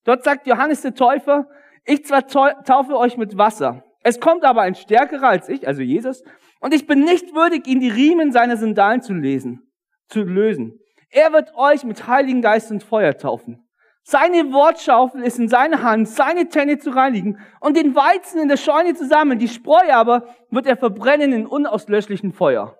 Dort 0.05 0.25
sagt 0.25 0.47
Johannes 0.47 0.83
der 0.83 0.95
Täufer, 0.95 1.49
ich 1.85 2.05
zwar 2.05 2.27
taufe 2.27 2.97
euch 2.97 3.17
mit 3.17 3.39
Wasser, 3.39 3.85
es 4.03 4.21
kommt 4.21 4.45
aber 4.45 4.63
ein 4.63 4.75
stärkerer 4.75 5.29
als 5.29 5.49
ich, 5.49 5.67
also 5.67 5.83
Jesus, 5.83 6.23
und 6.61 6.75
ich 6.75 6.87
bin 6.87 7.05
nicht 7.05 7.35
würdig, 7.35 7.67
ihn 7.67 7.81
die 7.81 7.89
Riemen 7.89 8.33
seiner 8.33 8.57
Sandalen 8.57 9.03
zu 9.03 9.15
lesen, 9.15 9.71
zu 10.09 10.23
lösen. 10.23 10.79
Er 11.09 11.33
wird 11.33 11.55
euch 11.55 11.85
mit 11.85 12.07
Heiligen 12.07 12.43
Geist 12.43 12.71
und 12.71 12.83
Feuer 12.83 13.17
taufen. 13.17 13.67
Seine 14.03 14.53
Wortschaufel 14.53 15.23
ist 15.23 15.39
in 15.39 15.49
seiner 15.49 15.83
Hand, 15.83 16.09
seine 16.09 16.49
Tenne 16.49 16.79
zu 16.79 16.91
reinigen 16.91 17.39
und 17.61 17.77
den 17.77 17.95
Weizen 17.95 18.41
in 18.41 18.49
der 18.49 18.57
Scheune 18.57 18.95
zu 18.95 19.07
sammeln. 19.07 19.39
Die 19.39 19.49
Spreu 19.49 19.93
aber 19.93 20.35
wird 20.51 20.67
er 20.67 20.77
verbrennen 20.77 21.33
in 21.33 21.47
unauslöschlichen 21.47 22.33
Feuer. 22.33 22.77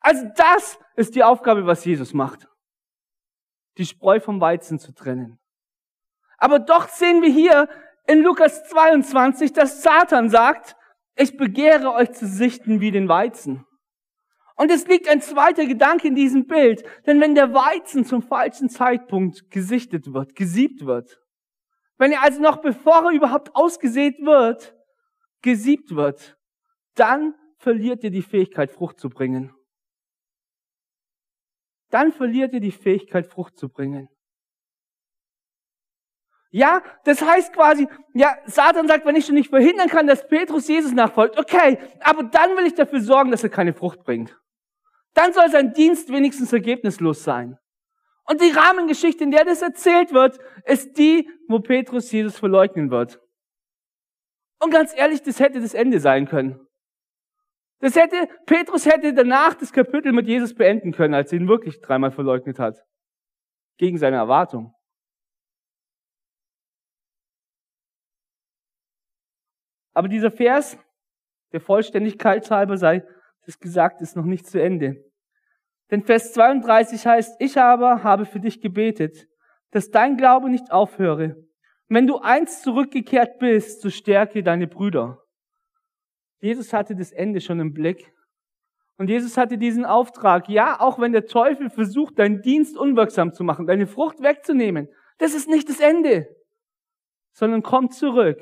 Also 0.00 0.26
das 0.36 0.78
ist 0.96 1.14
die 1.14 1.24
Aufgabe, 1.24 1.66
was 1.66 1.84
Jesus 1.84 2.12
macht. 2.12 2.48
Die 3.78 3.86
Spreu 3.86 4.20
vom 4.20 4.40
Weizen 4.40 4.78
zu 4.78 4.92
trennen. 4.92 5.38
Aber 6.36 6.58
doch 6.58 6.88
sehen 6.88 7.22
wir 7.22 7.30
hier 7.30 7.68
in 8.06 8.22
Lukas 8.22 8.68
22, 8.68 9.52
dass 9.52 9.82
Satan 9.82 10.28
sagt, 10.28 10.76
ich 11.14 11.36
begehre 11.36 11.92
euch 11.92 12.12
zu 12.12 12.26
sichten 12.26 12.80
wie 12.80 12.90
den 12.90 13.08
Weizen. 13.08 13.64
Und 14.56 14.70
es 14.70 14.86
liegt 14.86 15.08
ein 15.08 15.20
zweiter 15.20 15.66
Gedanke 15.66 16.08
in 16.08 16.14
diesem 16.14 16.46
Bild. 16.46 16.84
Denn 17.06 17.20
wenn 17.20 17.34
der 17.34 17.54
Weizen 17.54 18.04
zum 18.04 18.22
falschen 18.22 18.68
Zeitpunkt 18.68 19.50
gesichtet 19.50 20.12
wird, 20.12 20.34
gesiebt 20.34 20.84
wird, 20.84 21.20
wenn 21.98 22.12
er 22.12 22.22
also 22.22 22.40
noch 22.40 22.58
bevor 22.58 23.04
er 23.04 23.10
überhaupt 23.10 23.54
ausgesät 23.54 24.18
wird, 24.18 24.74
gesiebt 25.40 25.94
wird, 25.94 26.36
dann 26.94 27.34
verliert 27.58 28.02
ihr 28.04 28.10
die 28.10 28.22
Fähigkeit, 28.22 28.70
Frucht 28.70 28.98
zu 28.98 29.08
bringen. 29.08 29.54
Dann 31.90 32.12
verliert 32.12 32.52
ihr 32.54 32.60
die 32.60 32.72
Fähigkeit, 32.72 33.26
Frucht 33.26 33.58
zu 33.58 33.68
bringen. 33.68 34.08
Ja, 36.50 36.82
das 37.04 37.22
heißt 37.22 37.54
quasi, 37.54 37.88
ja, 38.12 38.36
Satan 38.44 38.86
sagt, 38.86 39.06
wenn 39.06 39.16
ich 39.16 39.24
schon 39.24 39.36
nicht 39.36 39.48
verhindern 39.48 39.88
kann, 39.88 40.06
dass 40.06 40.26
Petrus 40.28 40.68
Jesus 40.68 40.92
nachfolgt, 40.92 41.38
okay, 41.38 41.78
aber 42.00 42.24
dann 42.24 42.56
will 42.56 42.66
ich 42.66 42.74
dafür 42.74 43.00
sorgen, 43.00 43.30
dass 43.30 43.42
er 43.42 43.48
keine 43.48 43.72
Frucht 43.72 44.04
bringt. 44.04 44.38
Dann 45.14 45.32
soll 45.32 45.50
sein 45.50 45.72
Dienst 45.72 46.10
wenigstens 46.10 46.52
ergebnislos 46.52 47.22
sein. 47.22 47.58
Und 48.24 48.40
die 48.40 48.50
Rahmengeschichte, 48.50 49.24
in 49.24 49.30
der 49.30 49.44
das 49.44 49.62
erzählt 49.62 50.12
wird, 50.12 50.38
ist 50.64 50.96
die, 50.96 51.28
wo 51.48 51.58
Petrus 51.60 52.10
Jesus 52.10 52.38
verleugnen 52.38 52.90
wird. 52.90 53.20
Und 54.60 54.70
ganz 54.70 54.96
ehrlich, 54.96 55.22
das 55.22 55.40
hätte 55.40 55.60
das 55.60 55.74
Ende 55.74 55.98
sein 55.98 56.28
können. 56.28 56.66
Das 57.80 57.96
hätte, 57.96 58.28
Petrus 58.46 58.86
hätte 58.86 59.12
danach 59.12 59.54
das 59.54 59.72
Kapitel 59.72 60.12
mit 60.12 60.28
Jesus 60.28 60.54
beenden 60.54 60.92
können, 60.92 61.14
als 61.14 61.32
er 61.32 61.40
ihn 61.40 61.48
wirklich 61.48 61.80
dreimal 61.80 62.12
verleugnet 62.12 62.60
hat. 62.60 62.78
Gegen 63.76 63.98
seine 63.98 64.16
Erwartung. 64.16 64.72
Aber 69.94 70.06
dieser 70.08 70.30
Vers, 70.30 70.78
der 71.50 71.60
Vollständigkeit 71.60 72.48
halber 72.50 72.76
sei 72.76 73.04
das 73.46 73.58
gesagt 73.58 74.00
ist 74.00 74.16
noch 74.16 74.24
nicht 74.24 74.46
zu 74.46 74.60
Ende. 74.60 75.04
Denn 75.90 76.02
Vers 76.02 76.32
32 76.32 77.06
heißt, 77.06 77.36
ich 77.40 77.58
aber 77.58 78.02
habe 78.02 78.24
für 78.24 78.40
dich 78.40 78.60
gebetet, 78.60 79.28
dass 79.70 79.90
dein 79.90 80.16
Glaube 80.16 80.48
nicht 80.48 80.70
aufhöre. 80.70 81.36
wenn 81.88 82.06
du 82.06 82.18
einst 82.18 82.62
zurückgekehrt 82.62 83.38
bist, 83.38 83.82
so 83.82 83.90
stärke 83.90 84.42
deine 84.42 84.66
Brüder. 84.66 85.22
Jesus 86.40 86.72
hatte 86.72 86.96
das 86.96 87.12
Ende 87.12 87.42
schon 87.42 87.60
im 87.60 87.74
Blick. 87.74 88.12
Und 88.96 89.08
Jesus 89.08 89.36
hatte 89.36 89.58
diesen 89.58 89.84
Auftrag, 89.84 90.48
ja, 90.48 90.80
auch 90.80 90.98
wenn 90.98 91.12
der 91.12 91.26
Teufel 91.26 91.68
versucht, 91.68 92.18
deinen 92.18 92.40
Dienst 92.40 92.78
unwirksam 92.78 93.32
zu 93.32 93.44
machen, 93.44 93.66
deine 93.66 93.86
Frucht 93.86 94.22
wegzunehmen, 94.22 94.88
das 95.18 95.34
ist 95.34 95.48
nicht 95.48 95.68
das 95.68 95.80
Ende, 95.80 96.34
sondern 97.32 97.62
komm 97.62 97.90
zurück. 97.90 98.40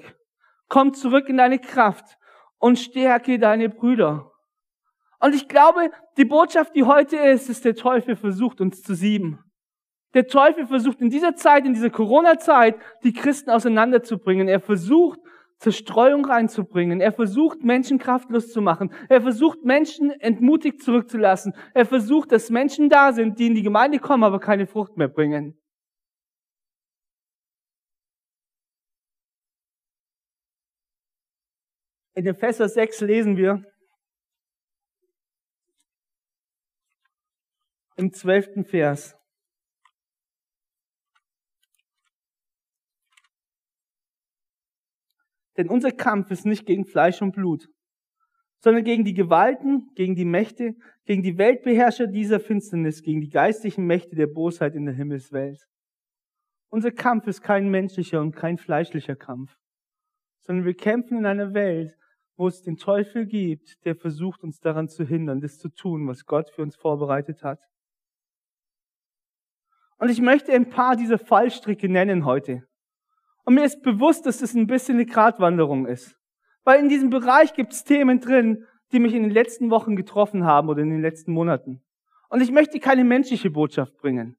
Komm 0.68 0.94
zurück 0.94 1.28
in 1.28 1.36
deine 1.36 1.58
Kraft 1.58 2.16
und 2.58 2.78
stärke 2.78 3.38
deine 3.38 3.68
Brüder. 3.68 4.29
Und 5.20 5.34
ich 5.34 5.48
glaube, 5.48 5.90
die 6.16 6.24
Botschaft, 6.24 6.74
die 6.74 6.84
heute 6.84 7.16
ist, 7.16 7.48
ist, 7.48 7.64
der 7.64 7.74
Teufel 7.74 8.16
versucht 8.16 8.60
uns 8.60 8.82
zu 8.82 8.94
sieben. 8.94 9.38
Der 10.14 10.26
Teufel 10.26 10.66
versucht 10.66 11.00
in 11.00 11.10
dieser 11.10 11.36
Zeit, 11.36 11.66
in 11.66 11.74
dieser 11.74 11.90
Corona-Zeit, 11.90 12.76
die 13.04 13.12
Christen 13.12 13.50
auseinanderzubringen. 13.50 14.48
Er 14.48 14.60
versucht, 14.60 15.20
Zerstreuung 15.58 16.24
reinzubringen. 16.24 17.02
Er 17.02 17.12
versucht, 17.12 17.62
Menschen 17.62 17.98
kraftlos 17.98 18.50
zu 18.50 18.62
machen. 18.62 18.92
Er 19.10 19.20
versucht, 19.20 19.62
Menschen 19.62 20.10
entmutigt 20.10 20.82
zurückzulassen. 20.82 21.54
Er 21.74 21.84
versucht, 21.84 22.32
dass 22.32 22.48
Menschen 22.48 22.88
da 22.88 23.12
sind, 23.12 23.38
die 23.38 23.46
in 23.46 23.54
die 23.54 23.62
Gemeinde 23.62 23.98
kommen, 23.98 24.24
aber 24.24 24.40
keine 24.40 24.66
Frucht 24.66 24.96
mehr 24.96 25.08
bringen. 25.08 25.60
In 32.14 32.26
Epheser 32.26 32.68
6 32.68 33.02
lesen 33.02 33.36
wir, 33.36 33.62
im 38.00 38.12
zwölften 38.12 38.64
Vers. 38.64 39.16
Denn 45.56 45.68
unser 45.68 45.92
Kampf 45.92 46.30
ist 46.30 46.46
nicht 46.46 46.64
gegen 46.64 46.86
Fleisch 46.86 47.20
und 47.20 47.32
Blut, 47.32 47.68
sondern 48.60 48.84
gegen 48.84 49.04
die 49.04 49.12
Gewalten, 49.12 49.90
gegen 49.94 50.14
die 50.14 50.24
Mächte, 50.24 50.74
gegen 51.04 51.22
die 51.22 51.36
Weltbeherrscher 51.36 52.06
dieser 52.06 52.40
Finsternis, 52.40 53.02
gegen 53.02 53.20
die 53.20 53.28
geistlichen 53.28 53.84
Mächte 53.86 54.16
der 54.16 54.26
Bosheit 54.26 54.74
in 54.74 54.86
der 54.86 54.94
Himmelswelt. 54.94 55.66
Unser 56.70 56.92
Kampf 56.92 57.26
ist 57.26 57.42
kein 57.42 57.68
menschlicher 57.68 58.20
und 58.22 58.34
kein 58.34 58.56
fleischlicher 58.56 59.16
Kampf, 59.16 59.58
sondern 60.40 60.64
wir 60.64 60.74
kämpfen 60.74 61.18
in 61.18 61.26
einer 61.26 61.52
Welt, 61.52 61.94
wo 62.36 62.48
es 62.48 62.62
den 62.62 62.78
Teufel 62.78 63.26
gibt, 63.26 63.84
der 63.84 63.96
versucht, 63.96 64.42
uns 64.42 64.60
daran 64.60 64.88
zu 64.88 65.04
hindern, 65.04 65.40
das 65.42 65.58
zu 65.58 65.68
tun, 65.68 66.08
was 66.08 66.24
Gott 66.24 66.48
für 66.48 66.62
uns 66.62 66.76
vorbereitet 66.76 67.42
hat. 67.42 67.60
Und 70.00 70.08
ich 70.08 70.22
möchte 70.22 70.52
ein 70.52 70.70
paar 70.70 70.96
dieser 70.96 71.18
Fallstricke 71.18 71.86
nennen 71.86 72.24
heute. 72.24 72.62
Und 73.44 73.54
mir 73.54 73.64
ist 73.64 73.82
bewusst, 73.82 74.24
dass 74.24 74.38
das 74.38 74.54
ein 74.54 74.66
bisschen 74.66 74.94
eine 74.94 75.04
Gratwanderung 75.04 75.86
ist. 75.86 76.16
Weil 76.64 76.80
in 76.80 76.88
diesem 76.88 77.10
Bereich 77.10 77.52
gibt 77.52 77.74
es 77.74 77.84
Themen 77.84 78.18
drin, 78.18 78.64
die 78.92 78.98
mich 78.98 79.12
in 79.12 79.22
den 79.22 79.30
letzten 79.30 79.70
Wochen 79.70 79.96
getroffen 79.96 80.44
haben 80.44 80.70
oder 80.70 80.80
in 80.80 80.88
den 80.88 81.02
letzten 81.02 81.32
Monaten. 81.32 81.82
Und 82.30 82.40
ich 82.40 82.50
möchte 82.50 82.80
keine 82.80 83.04
menschliche 83.04 83.50
Botschaft 83.50 83.98
bringen. 83.98 84.38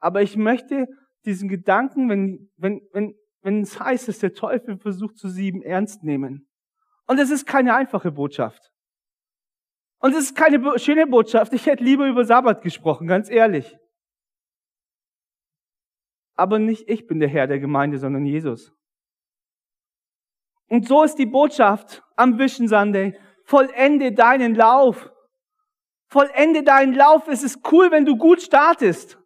Aber 0.00 0.22
ich 0.22 0.36
möchte 0.36 0.88
diesen 1.24 1.48
Gedanken, 1.48 2.08
wenn, 2.08 2.50
wenn, 2.56 2.80
wenn, 2.92 3.14
wenn 3.42 3.60
es 3.60 3.78
heißt, 3.78 4.08
dass 4.08 4.18
der 4.18 4.34
Teufel 4.34 4.76
versucht 4.76 5.18
zu 5.18 5.28
sieben, 5.28 5.62
ernst 5.62 6.02
nehmen. 6.02 6.48
Und 7.06 7.20
es 7.20 7.30
ist 7.30 7.46
keine 7.46 7.76
einfache 7.76 8.10
Botschaft. 8.10 8.72
Und 9.98 10.14
es 10.14 10.30
ist 10.30 10.34
keine 10.36 10.78
schöne 10.80 11.06
Botschaft. 11.06 11.52
Ich 11.52 11.66
hätte 11.66 11.84
lieber 11.84 12.08
über 12.08 12.24
Sabbat 12.24 12.60
gesprochen, 12.62 13.06
ganz 13.06 13.30
ehrlich. 13.30 13.76
Aber 16.36 16.58
nicht 16.58 16.88
ich 16.88 17.06
bin 17.06 17.18
der 17.18 17.28
Herr 17.28 17.46
der 17.46 17.58
Gemeinde, 17.58 17.98
sondern 17.98 18.26
Jesus. 18.26 18.72
Und 20.68 20.86
so 20.86 21.02
ist 21.02 21.16
die 21.16 21.26
Botschaft 21.26 22.02
am 22.16 22.38
Vision 22.38 22.68
Sunday. 22.68 23.18
Vollende 23.44 24.12
deinen 24.12 24.54
Lauf. 24.54 25.10
Vollende 26.08 26.62
deinen 26.62 26.94
Lauf. 26.94 27.28
Es 27.28 27.42
ist 27.42 27.60
cool, 27.72 27.90
wenn 27.90 28.04
du 28.04 28.16
gut 28.16 28.42
startest. 28.42 29.18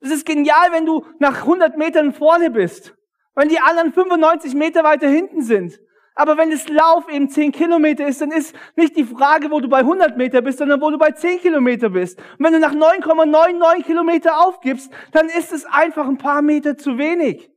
Es 0.00 0.10
ist 0.10 0.26
genial, 0.26 0.72
wenn 0.72 0.86
du 0.86 1.04
nach 1.18 1.42
100 1.42 1.76
Metern 1.76 2.12
vorne 2.12 2.50
bist. 2.50 2.94
Wenn 3.34 3.48
die 3.48 3.60
anderen 3.60 3.92
95 3.92 4.54
Meter 4.54 4.82
weiter 4.82 5.08
hinten 5.08 5.42
sind. 5.42 5.78
Aber 6.14 6.36
wenn 6.36 6.50
das 6.50 6.68
Lauf 6.68 7.08
eben 7.08 7.28
10 7.28 7.52
Kilometer 7.52 8.06
ist, 8.06 8.20
dann 8.20 8.32
ist 8.32 8.54
nicht 8.76 8.96
die 8.96 9.04
Frage, 9.04 9.50
wo 9.50 9.60
du 9.60 9.68
bei 9.68 9.78
100 9.78 10.16
Meter 10.16 10.42
bist, 10.42 10.58
sondern 10.58 10.80
wo 10.80 10.90
du 10.90 10.98
bei 10.98 11.12
10 11.12 11.40
Kilometer 11.40 11.90
bist. 11.90 12.18
Und 12.18 12.44
wenn 12.44 12.52
du 12.52 12.58
nach 12.58 12.74
9,99 12.74 13.84
Kilometer 13.84 14.46
aufgibst, 14.46 14.92
dann 15.12 15.28
ist 15.28 15.52
es 15.52 15.64
einfach 15.66 16.06
ein 16.06 16.18
paar 16.18 16.42
Meter 16.42 16.76
zu 16.76 16.98
wenig. 16.98 17.50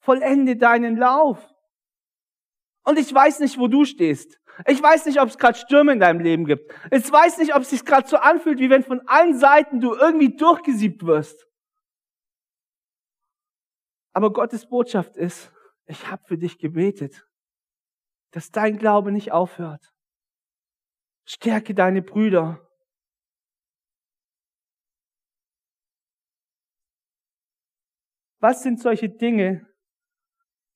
Vollende 0.00 0.56
deinen 0.56 0.96
Lauf. 0.96 1.38
Und 2.84 2.98
ich 2.98 3.12
weiß 3.12 3.40
nicht, 3.40 3.58
wo 3.58 3.68
du 3.68 3.84
stehst. 3.84 4.40
Ich 4.66 4.82
weiß 4.82 5.06
nicht, 5.06 5.20
ob 5.20 5.28
es 5.28 5.38
gerade 5.38 5.58
Stürme 5.58 5.92
in 5.92 6.00
deinem 6.00 6.20
Leben 6.20 6.46
gibt. 6.46 6.72
Ich 6.90 7.10
weiß 7.10 7.38
nicht, 7.38 7.54
ob 7.54 7.62
es 7.62 7.70
sich 7.70 7.84
gerade 7.84 8.06
so 8.06 8.16
anfühlt, 8.16 8.60
wie 8.60 8.70
wenn 8.70 8.84
von 8.84 9.00
allen 9.06 9.36
Seiten 9.36 9.80
du 9.80 9.94
irgendwie 9.94 10.36
durchgesiebt 10.36 11.04
wirst. 11.04 11.46
Aber 14.12 14.32
Gottes 14.32 14.68
Botschaft 14.68 15.16
ist, 15.16 15.50
ich 15.86 16.10
habe 16.10 16.22
für 16.26 16.38
dich 16.38 16.58
gebetet 16.58 17.26
dass 18.34 18.50
dein 18.50 18.78
Glaube 18.78 19.12
nicht 19.12 19.30
aufhört. 19.30 19.94
Stärke 21.24 21.72
deine 21.72 22.02
Brüder. 22.02 22.68
Was 28.40 28.64
sind 28.64 28.80
solche 28.80 29.08
Dinge, 29.08 29.72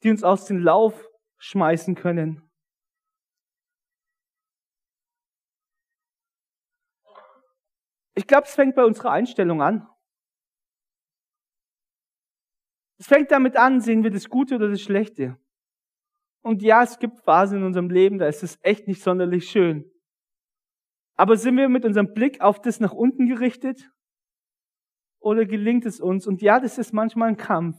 die 0.04 0.10
uns 0.10 0.22
aus 0.22 0.44
dem 0.44 0.58
Lauf 0.58 1.04
schmeißen 1.38 1.96
können? 1.96 2.48
Ich 8.14 8.26
glaube, 8.28 8.46
es 8.46 8.54
fängt 8.54 8.76
bei 8.76 8.84
unserer 8.84 9.10
Einstellung 9.10 9.62
an. 9.62 9.88
Es 12.98 13.08
fängt 13.08 13.32
damit 13.32 13.56
an, 13.56 13.80
sehen 13.80 14.04
wir 14.04 14.10
das 14.10 14.28
Gute 14.28 14.54
oder 14.54 14.68
das 14.68 14.80
Schlechte. 14.80 15.40
Und 16.42 16.62
ja, 16.62 16.82
es 16.82 16.98
gibt 16.98 17.18
Phasen 17.18 17.58
in 17.58 17.64
unserem 17.64 17.90
Leben, 17.90 18.18
da 18.18 18.26
ist 18.26 18.42
es 18.42 18.58
echt 18.62 18.86
nicht 18.86 19.02
sonderlich 19.02 19.50
schön. 19.50 19.90
Aber 21.16 21.36
sind 21.36 21.56
wir 21.56 21.68
mit 21.68 21.84
unserem 21.84 22.12
Blick 22.14 22.40
auf 22.40 22.60
das 22.60 22.80
nach 22.80 22.92
unten 22.92 23.26
gerichtet? 23.26 23.90
oder 25.20 25.44
gelingt 25.44 25.86
es 25.86 26.00
uns? 26.00 26.26
Und 26.26 26.42
ja, 26.42 26.60
das 26.60 26.78
ist 26.78 26.92
manchmal 26.92 27.28
ein 27.28 27.36
Kampf, 27.36 27.76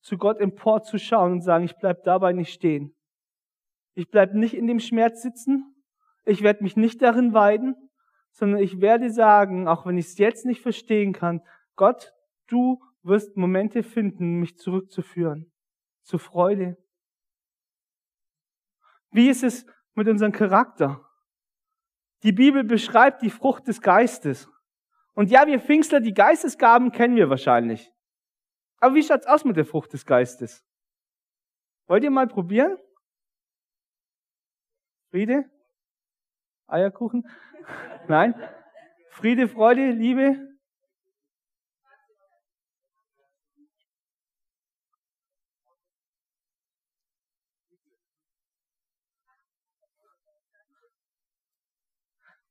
zu 0.00 0.18
Gott 0.18 0.40
emporzuschauen 0.40 1.32
und 1.32 1.40
sagen, 1.42 1.64
ich 1.64 1.76
bleib 1.76 2.04
dabei 2.04 2.32
nicht 2.32 2.52
stehen. 2.52 2.94
Ich 3.94 4.10
bleib 4.10 4.34
nicht 4.34 4.54
in 4.54 4.66
dem 4.66 4.80
Schmerz 4.80 5.22
sitzen. 5.22 5.74
Ich 6.24 6.42
werde 6.42 6.62
mich 6.62 6.76
nicht 6.76 7.02
darin 7.02 7.32
weiden, 7.32 7.74
sondern 8.32 8.60
ich 8.60 8.80
werde 8.80 9.10
sagen, 9.10 9.68
auch 9.68 9.86
wenn 9.86 9.98
ich 9.98 10.06
es 10.06 10.18
jetzt 10.18 10.46
nicht 10.46 10.60
verstehen 10.60 11.12
kann, 11.12 11.42
Gott, 11.76 12.12
du 12.46 12.80
wirst 13.02 13.36
Momente 13.36 13.82
finden, 13.82 14.38
mich 14.38 14.56
zurückzuführen 14.56 15.50
zu 16.02 16.18
Freude. 16.18 16.76
Wie 19.10 19.28
ist 19.28 19.42
es 19.42 19.66
mit 19.94 20.08
unserem 20.08 20.32
Charakter? 20.32 21.04
Die 22.22 22.32
Bibel 22.32 22.64
beschreibt 22.64 23.22
die 23.22 23.30
Frucht 23.30 23.66
des 23.66 23.80
Geistes. 23.80 24.48
Und 25.14 25.30
ja, 25.30 25.46
wir 25.46 25.60
Pfingstler, 25.60 26.00
die 26.00 26.14
Geistesgaben 26.14 26.92
kennen 26.92 27.16
wir 27.16 27.30
wahrscheinlich. 27.30 27.92
Aber 28.78 28.94
wie 28.94 29.02
schaut's 29.02 29.26
aus 29.26 29.44
mit 29.44 29.56
der 29.56 29.66
Frucht 29.66 29.92
des 29.92 30.06
Geistes? 30.06 30.64
Wollt 31.86 32.04
ihr 32.04 32.10
mal 32.10 32.28
probieren? 32.28 32.78
Friede? 35.10 35.50
Eierkuchen? 36.66 37.28
Nein? 38.08 38.34
Friede, 39.10 39.48
Freude, 39.48 39.90
Liebe? 39.90 40.49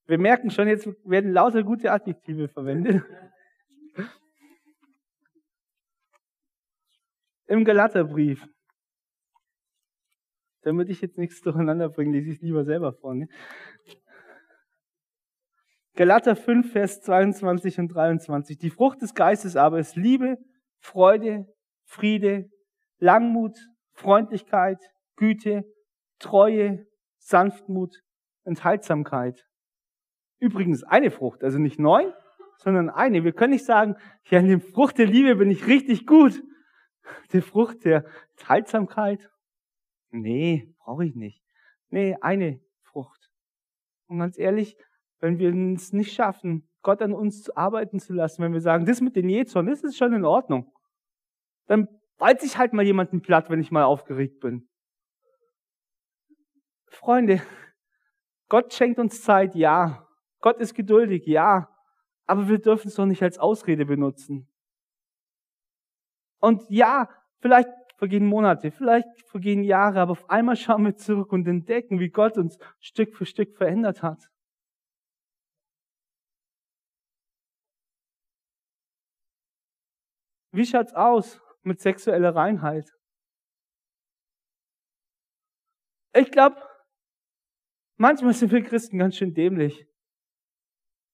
Wir 0.10 0.18
merken 0.18 0.50
schon, 0.50 0.68
jetzt 0.68 0.88
werden 1.04 1.32
lauter 1.32 1.62
gute 1.62 1.92
Adjektive 1.92 2.48
verwendet. 2.48 3.04
Im 7.46 7.64
Galaterbrief. 7.64 8.44
Damit 10.62 10.90
ich 10.90 11.02
jetzt 11.02 11.20
nichts 11.20 11.40
durcheinander 11.42 11.90
bringe, 11.90 12.14
lese 12.14 12.32
ich 12.32 12.38
es 12.38 12.42
lieber 12.42 12.66
selber 12.66 12.94
vor. 12.94 13.14
Ne? 13.14 13.28
Galater 15.94 16.36
5, 16.36 16.72
Vers 16.72 17.02
22 17.02 17.78
und 17.78 17.90
23. 17.90 18.58
Die 18.58 18.72
Frucht 18.72 19.04
des 19.04 19.14
Geistes 19.14 19.56
aber 19.56 19.78
ist 19.78 19.96
Liebe, 19.96 20.38
Freude, 20.80 21.46
Friede, 21.86 22.50
Langmut, 22.98 23.60
Freundlichkeit, 23.94 24.80
Güte, 25.18 25.66
Treue, 26.18 26.88
Sanftmut, 27.20 28.02
Enthaltsamkeit. 28.44 29.46
Übrigens 30.40 30.84
eine 30.84 31.12
Frucht, 31.12 31.44
also 31.44 31.60
nicht 31.60 31.80
neun, 31.80 32.14
sondern 32.58 32.90
eine. 32.90 33.24
Wir 33.24 33.34
können 33.34 33.54
nicht 33.54 33.66
sagen, 33.66 33.96
ja, 34.26 34.40
in 34.40 34.48
der 34.48 34.60
Frucht 34.60 34.98
der 34.98 35.06
Liebe 35.06 35.36
bin 35.36 35.52
ich 35.52 35.68
richtig 35.68 36.06
gut. 36.06 36.42
Die 37.34 37.42
Frucht 37.42 37.86
der 37.86 38.06
Teilsamkeit? 38.38 39.30
Nee, 40.12 40.74
brauche 40.80 41.06
ich 41.06 41.16
nicht. 41.16 41.42
Nee, 41.90 42.16
eine 42.22 42.62
Frucht. 42.84 43.30
Und 44.08 44.20
ganz 44.20 44.38
ehrlich, 44.38 44.78
wenn 45.20 45.40
wir 45.40 45.54
es 45.76 45.94
nicht 45.94 46.14
schaffen, 46.14 46.70
Gott 46.82 47.02
an 47.02 47.14
uns 47.14 47.50
arbeiten 47.52 48.00
zu 48.00 48.14
lassen, 48.14 48.42
wenn 48.42 48.54
wir 48.54 48.62
sagen, 48.62 48.86
das 48.86 49.02
mit 49.02 49.16
den 49.16 49.30
Jezorn, 49.30 49.68
das 49.68 49.84
ist 49.84 49.98
schon 49.98 50.14
in 50.14 50.26
Ordnung, 50.26 50.72
dann 51.68 51.88
beißt 52.18 52.42
sich 52.42 52.58
halt 52.58 52.74
mal 52.74 52.86
jemanden 52.86 53.22
platt, 53.22 53.50
wenn 53.50 53.60
ich 53.60 53.72
mal 53.72 53.84
aufgeregt 53.84 54.40
bin. 54.40 54.68
Freunde, 56.88 57.42
Gott 58.48 58.74
schenkt 58.74 59.00
uns 59.00 59.22
Zeit, 59.22 59.56
ja. 59.56 60.08
Gott 60.42 60.60
ist 60.60 60.74
geduldig, 60.74 61.26
ja, 61.26 61.70
aber 62.26 62.48
wir 62.48 62.60
dürfen 62.60 62.88
es 62.88 62.96
doch 62.96 63.06
nicht 63.06 63.24
als 63.24 63.38
Ausrede 63.40 63.86
benutzen. 63.86 64.48
Und 66.40 66.64
ja, 66.70 67.10
vielleicht 67.40 67.70
vergehen 67.98 68.26
Monate, 68.26 68.72
vielleicht 68.72 69.08
vergehen 69.28 69.64
Jahre, 69.64 70.00
aber 70.00 70.14
auf 70.14 70.30
einmal 70.30 70.56
schauen 70.56 70.86
wir 70.86 70.96
zurück 70.96 71.32
und 71.34 71.48
entdecken, 71.48 72.00
wie 72.00 72.10
Gott 72.10 72.38
uns 72.38 72.58
Stück 72.80 73.16
für 73.16 73.26
Stück 73.26 73.56
verändert 73.58 74.02
hat. 74.04 74.30
Wie 80.52 80.66
schaut's 80.66 80.94
aus 80.94 81.42
mit 81.64 81.80
sexueller 81.80 82.36
Reinheit? 82.36 82.90
Ich 86.14 86.32
glaube, 86.32 86.58
manchmal 87.98 88.34
sind 88.34 88.52
wir 88.52 88.64
Christen 88.64 88.98
ganz 88.98 89.16
schön 89.16 89.34
dämlich. 89.34 89.89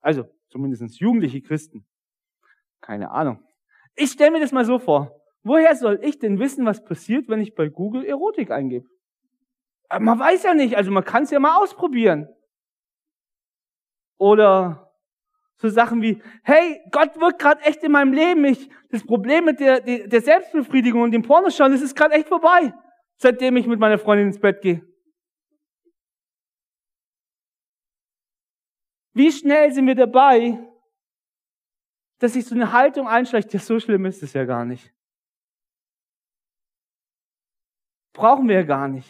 Also 0.06 0.26
zumindest 0.50 1.00
jugendliche 1.00 1.42
Christen. 1.42 1.84
Keine 2.80 3.10
Ahnung. 3.10 3.44
Ich 3.96 4.12
stelle 4.12 4.30
mir 4.30 4.40
das 4.40 4.52
mal 4.52 4.64
so 4.64 4.78
vor. 4.78 5.20
Woher 5.42 5.76
soll 5.76 6.00
ich 6.04 6.20
denn 6.20 6.38
wissen, 6.38 6.64
was 6.64 6.84
passiert, 6.84 7.28
wenn 7.28 7.42
ich 7.42 7.56
bei 7.56 7.70
Google 7.70 8.06
Erotik 8.06 8.52
eingebe? 8.52 8.88
Aber 9.90 10.06
man 10.06 10.20
weiß 10.20 10.44
ja 10.44 10.54
nicht, 10.54 10.78
also 10.78 10.92
man 10.92 11.04
kann 11.04 11.24
es 11.24 11.32
ja 11.32 11.40
mal 11.40 11.60
ausprobieren. 11.60 12.30
Oder 14.18 14.94
so 15.56 15.70
Sachen 15.70 16.04
wie, 16.04 16.22
hey, 16.44 16.82
Gott 16.92 17.20
wirkt 17.20 17.40
gerade 17.40 17.64
echt 17.64 17.82
in 17.82 17.92
meinem 17.92 18.14
Leben. 18.14 18.46
Ich, 18.46 18.70
das 18.92 19.04
Problem 19.04 19.46
mit 19.46 19.60
der, 19.60 19.82
der 19.82 20.22
Selbstbefriedigung 20.22 21.02
und 21.02 21.12
dem 21.14 21.24
Pornoschauen, 21.24 21.72
das 21.72 21.82
ist 21.82 21.96
gerade 21.96 22.14
echt 22.14 22.28
vorbei, 22.28 22.76
seitdem 23.18 23.58
ich 23.58 23.66
mit 23.66 23.80
meiner 23.80 23.98
Freundin 23.98 24.28
ins 24.28 24.40
Bett 24.40 24.62
gehe. 24.62 24.88
Wie 29.16 29.32
schnell 29.32 29.72
sind 29.72 29.88
wir 29.88 29.96
dabei, 29.96 30.60
dass 32.20 32.34
sich 32.34 32.46
so 32.46 32.54
eine 32.54 32.74
Haltung 32.74 33.08
einschleicht, 33.08 33.54
ja, 33.54 33.60
so 33.60 33.80
schlimm 33.80 34.06
ist 34.06 34.22
es 34.22 34.34
ja 34.34 34.44
gar 34.44 34.66
nicht. 34.66 34.94
Brauchen 38.12 38.50
wir 38.50 38.56
ja 38.56 38.64
gar 38.64 38.90
nicht. 38.90 39.10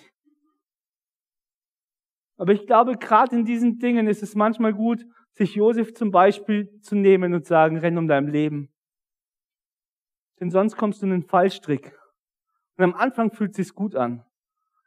Aber 2.37 2.53
ich 2.53 2.67
glaube, 2.67 2.97
gerade 2.97 3.35
in 3.35 3.45
diesen 3.45 3.79
Dingen 3.79 4.07
ist 4.07 4.21
es 4.21 4.35
manchmal 4.35 4.73
gut, 4.73 5.03
sich 5.33 5.55
Josef 5.55 5.95
zum 5.95 6.11
Beispiel 6.11 6.79
zu 6.81 6.95
nehmen 6.95 7.33
und 7.33 7.47
sagen, 7.47 7.77
renn 7.77 7.97
um 7.97 8.07
dein 8.07 8.27
Leben. 8.27 8.71
Denn 10.39 10.51
sonst 10.51 10.75
kommst 10.75 11.01
du 11.01 11.07
in 11.07 11.13
einen 11.13 11.23
Fallstrick. 11.23 11.97
Und 12.77 12.83
am 12.83 12.93
Anfang 12.93 13.31
fühlt 13.31 13.51
es 13.51 13.57
sich 13.57 13.73
gut 13.73 13.95
an. 13.95 14.23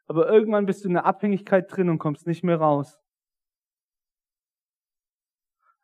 Aber 0.07 0.29
irgendwann 0.29 0.67
bist 0.67 0.85
du 0.85 0.89
in 0.89 0.95
der 0.95 1.07
Abhängigkeit 1.07 1.67
drin 1.69 1.89
und 1.91 1.99
kommst 1.99 2.27
nicht 2.27 2.45
mehr 2.45 2.59
raus. 2.59 3.01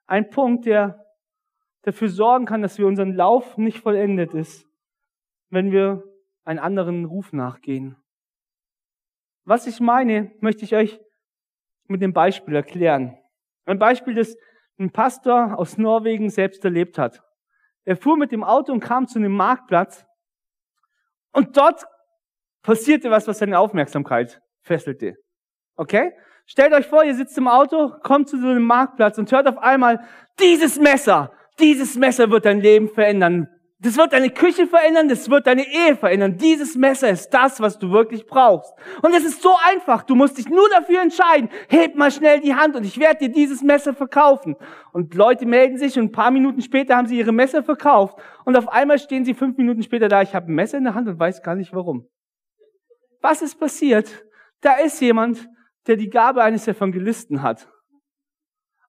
Ein 0.07 0.31
Punkt, 0.31 0.67
der 0.67 1.05
dafür 1.83 2.09
sorgen 2.09 2.47
kann, 2.47 2.63
dass 2.63 2.79
wir 2.79 2.87
unseren 2.87 3.13
Lauf 3.13 3.57
nicht 3.57 3.79
vollendet 3.79 4.35
ist, 4.35 4.67
wenn 5.51 5.71
wir 5.71 6.03
einen 6.45 6.59
anderen 6.59 7.05
Ruf 7.05 7.33
nachgehen. 7.33 7.97
Was 9.45 9.67
ich 9.67 9.81
meine, 9.81 10.33
möchte 10.41 10.65
ich 10.65 10.75
euch 10.75 11.01
mit 11.87 12.01
dem 12.01 12.13
Beispiel 12.13 12.55
erklären. 12.55 13.19
Ein 13.67 13.79
Beispiel, 13.79 14.15
das 14.15 14.37
ein 14.79 14.91
Pastor 14.91 15.59
aus 15.59 15.79
Norwegen 15.79 16.31
selbst 16.31 16.65
erlebt 16.65 16.99
hat. 16.99 17.23
Er 17.85 17.97
fuhr 17.97 18.17
mit 18.17 18.33
dem 18.33 18.43
Auto 18.43 18.73
und 18.73 18.81
kam 18.81 19.07
zu 19.07 19.19
einem 19.19 19.33
Marktplatz 19.33 20.07
und 21.33 21.57
dort 21.57 21.85
passierte 22.63 23.11
was, 23.11 23.29
was 23.29 23.39
seine 23.39 23.59
Aufmerksamkeit 23.59 24.41
fesselte. 24.63 25.17
Okay? 25.77 26.13
Stellt 26.47 26.73
euch 26.73 26.87
vor, 26.87 27.05
ihr 27.05 27.15
sitzt 27.15 27.39
im 27.39 27.49
Auto, 27.49 27.91
kommt 28.03 28.29
zu 28.29 28.39
so 28.39 28.49
einem 28.49 28.65
Marktplatz 28.65 29.19
und 29.19 29.33
hört 29.33 29.49
auf 29.49 29.59
einmal, 29.59 30.01
dieses 30.39 30.79
Messer, 30.79 31.33
dieses 31.59 31.97
Messer 31.97 32.31
wird 32.31 32.45
dein 32.45 32.61
Leben 32.61 32.89
verändern. 32.89 33.49
Das 33.81 33.99
wird 33.99 34.15
deine 34.15 34.31
Küche 34.31 34.67
verändern, 34.67 35.09
das 35.11 35.29
wird 35.29 35.47
deine 35.47 35.67
Ehe 35.67 35.95
verändern. 35.95 36.39
Dieses 36.39 36.75
Messer 36.75 37.11
ist 37.11 37.29
das, 37.31 37.61
was 37.61 37.79
du 37.79 37.91
wirklich 37.91 38.25
brauchst. 38.27 38.73
Und 39.03 39.15
es 39.15 39.25
ist 39.25 39.43
so 39.43 39.55
einfach. 39.69 40.05
Du 40.05 40.15
musst 40.15 40.39
dich 40.39 40.49
nur 40.49 40.69
dafür 40.71 41.03
entscheiden. 41.03 41.51
Heb 41.69 41.95
mal 41.95 42.11
schnell 42.11 42.41
die 42.41 42.55
Hand 42.55 42.77
und 42.77 42.85
ich 42.85 42.99
werde 42.99 43.27
dir 43.27 43.29
dieses 43.29 43.63
Messer 43.63 43.93
verkaufen. 43.93 44.57
Und 44.93 45.15
Leute 45.15 45.45
melden 45.45 45.77
sich 45.77 45.99
und 45.99 46.05
ein 46.07 46.13
paar 46.13 46.31
Minuten 46.31 46.63
später 46.63 46.97
haben 46.97 47.07
sie 47.07 47.19
ihre 47.19 47.33
Messer 47.33 47.63
verkauft. 47.63 48.19
Und 48.47 48.57
auf 48.57 48.69
einmal 48.69 48.99
stehen 48.99 49.27
sie 49.27 49.35
fünf 49.35 49.59
Minuten 49.59 49.83
später 49.83 50.09
da. 50.09 50.23
Ich 50.23 50.35
habe 50.35 50.51
ein 50.51 50.55
Messer 50.55 50.79
in 50.79 50.85
der 50.85 50.95
Hand 50.95 51.07
und 51.07 51.19
weiß 51.19 51.43
gar 51.43 51.55
nicht 51.55 51.75
warum. 51.75 52.09
Was 53.21 53.43
ist 53.43 53.61
passiert? 53.61 54.25
Da 54.63 54.77
ist 54.77 54.99
jemand, 55.03 55.47
der 55.87 55.97
die 55.97 56.11
Gabe 56.11 56.43
eines 56.43 56.67
Evangelisten 56.67 57.43
hat. 57.43 57.69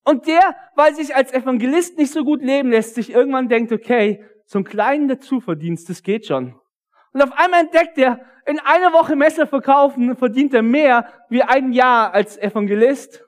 Und 0.03 0.27
der, 0.27 0.55
weil 0.75 0.93
sich 0.95 1.15
als 1.15 1.33
Evangelist 1.33 1.97
nicht 1.97 2.13
so 2.13 2.23
gut 2.23 2.41
leben 2.41 2.69
lässt, 2.69 2.95
sich 2.95 3.11
irgendwann 3.11 3.49
denkt, 3.49 3.71
okay, 3.71 4.23
so 4.45 4.59
einen 4.59 4.65
kleinen 4.65 5.07
Dazuverdienst, 5.07 5.89
das 5.89 6.03
geht 6.03 6.27
schon. 6.27 6.59
Und 7.11 7.21
auf 7.21 7.31
einmal 7.33 7.61
entdeckt 7.61 7.97
er, 7.97 8.19
in 8.45 8.59
einer 8.59 8.93
Woche 8.93 9.15
Messer 9.15 9.47
verkaufen 9.47 10.15
verdient 10.15 10.53
er 10.53 10.61
mehr 10.61 11.11
wie 11.29 11.41
ein 11.41 11.71
Jahr 11.71 12.13
als 12.13 12.37
Evangelist. 12.37 13.25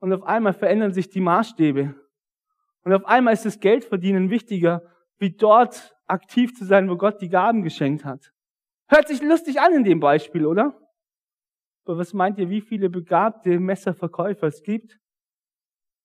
Und 0.00 0.12
auf 0.12 0.24
einmal 0.24 0.54
verändern 0.54 0.92
sich 0.92 1.08
die 1.08 1.20
Maßstäbe. 1.20 1.94
Und 2.82 2.92
auf 2.92 3.04
einmal 3.04 3.34
ist 3.34 3.44
das 3.44 3.60
Geldverdienen 3.60 4.30
wichtiger, 4.30 4.82
wie 5.18 5.30
dort 5.30 5.96
aktiv 6.06 6.56
zu 6.56 6.64
sein, 6.64 6.88
wo 6.90 6.96
Gott 6.96 7.20
die 7.20 7.28
Gaben 7.28 7.62
geschenkt 7.62 8.04
hat. 8.04 8.32
Hört 8.88 9.08
sich 9.08 9.22
lustig 9.22 9.60
an 9.60 9.72
in 9.72 9.84
dem 9.84 10.00
Beispiel, 10.00 10.46
oder? 10.46 10.74
Aber 11.86 11.98
was 11.98 12.12
meint 12.12 12.38
ihr, 12.38 12.50
wie 12.50 12.60
viele 12.60 12.90
begabte 12.90 13.60
Messerverkäufer 13.60 14.48
es 14.48 14.62
gibt, 14.62 14.98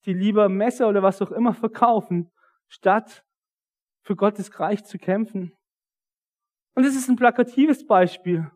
die 0.05 0.13
lieber 0.13 0.47
Messer 0.47 0.87
oder 0.87 1.01
was 1.01 1.21
auch 1.21 1.31
immer 1.31 1.53
verkaufen, 1.53 2.31
statt 2.67 3.25
für 4.03 4.15
Gottes 4.15 4.59
Reich 4.59 4.83
zu 4.83 4.99
kämpfen. 4.99 5.53
Und 6.75 6.85
es 6.85 6.95
ist 6.95 7.09
ein 7.09 7.15
plakatives 7.15 7.85
Beispiel. 7.85 8.49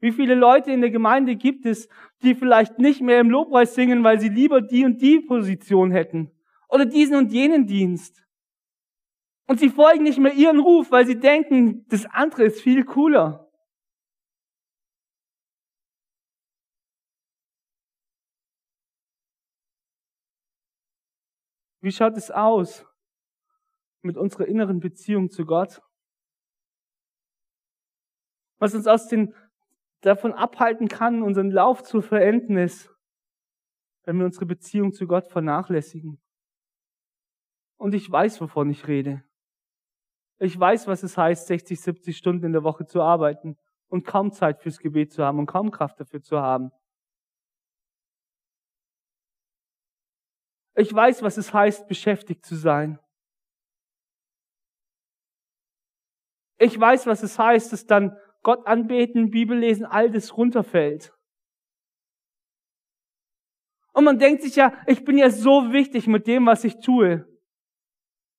Wie 0.00 0.12
viele 0.12 0.34
Leute 0.34 0.72
in 0.72 0.80
der 0.80 0.90
Gemeinde 0.90 1.36
gibt 1.36 1.64
es, 1.64 1.88
die 2.22 2.34
vielleicht 2.34 2.78
nicht 2.78 3.00
mehr 3.00 3.20
im 3.20 3.30
Lobpreis 3.30 3.74
singen, 3.74 4.02
weil 4.04 4.20
sie 4.20 4.28
lieber 4.28 4.60
die 4.60 4.84
und 4.84 5.00
die 5.00 5.20
Position 5.20 5.92
hätten 5.92 6.32
oder 6.68 6.86
diesen 6.86 7.16
und 7.16 7.32
jenen 7.32 7.66
Dienst. 7.66 8.24
Und 9.46 9.60
sie 9.60 9.70
folgen 9.70 10.02
nicht 10.02 10.18
mehr 10.18 10.34
ihren 10.34 10.58
Ruf, 10.58 10.90
weil 10.90 11.06
sie 11.06 11.18
denken, 11.18 11.86
das 11.88 12.04
andere 12.06 12.44
ist 12.44 12.60
viel 12.60 12.84
cooler. 12.84 13.47
Wie 21.80 21.92
schaut 21.92 22.16
es 22.16 22.30
aus 22.30 22.86
mit 24.02 24.16
unserer 24.16 24.46
inneren 24.46 24.80
Beziehung 24.80 25.30
zu 25.30 25.44
Gott? 25.44 25.80
Was 28.58 28.74
uns 28.74 28.86
aus 28.86 29.08
den, 29.08 29.34
davon 30.00 30.32
abhalten 30.32 30.88
kann, 30.88 31.22
unseren 31.22 31.50
Lauf 31.50 31.82
zu 31.82 32.00
verenden 32.00 32.56
ist, 32.56 32.90
wenn 34.04 34.18
wir 34.18 34.26
unsere 34.26 34.46
Beziehung 34.46 34.92
zu 34.92 35.06
Gott 35.06 35.28
vernachlässigen. 35.28 36.20
Und 37.76 37.94
ich 37.94 38.10
weiß, 38.10 38.40
wovon 38.40 38.70
ich 38.70 38.88
rede. 38.88 39.22
Ich 40.40 40.58
weiß, 40.58 40.86
was 40.86 41.02
es 41.02 41.16
heißt, 41.16 41.46
60, 41.46 41.80
70 41.80 42.16
Stunden 42.16 42.46
in 42.46 42.52
der 42.52 42.64
Woche 42.64 42.86
zu 42.86 43.02
arbeiten 43.02 43.56
und 43.88 44.04
kaum 44.04 44.32
Zeit 44.32 44.60
fürs 44.60 44.78
Gebet 44.78 45.12
zu 45.12 45.24
haben 45.24 45.38
und 45.38 45.46
kaum 45.46 45.70
Kraft 45.70 46.00
dafür 46.00 46.22
zu 46.22 46.40
haben. 46.40 46.70
Ich 50.78 50.94
weiß, 50.94 51.22
was 51.22 51.36
es 51.36 51.52
heißt, 51.52 51.88
beschäftigt 51.88 52.46
zu 52.46 52.54
sein. 52.54 53.00
Ich 56.56 56.78
weiß, 56.78 57.06
was 57.06 57.24
es 57.24 57.36
heißt, 57.36 57.72
dass 57.72 57.86
dann 57.86 58.16
Gott 58.44 58.64
anbeten, 58.64 59.32
Bibel 59.32 59.58
lesen, 59.58 59.84
all 59.84 60.08
das 60.08 60.36
runterfällt. 60.36 61.12
Und 63.92 64.04
man 64.04 64.20
denkt 64.20 64.42
sich 64.42 64.54
ja, 64.54 64.72
ich 64.86 65.04
bin 65.04 65.18
ja 65.18 65.30
so 65.30 65.72
wichtig 65.72 66.06
mit 66.06 66.28
dem, 66.28 66.46
was 66.46 66.62
ich 66.62 66.78
tue. 66.78 67.26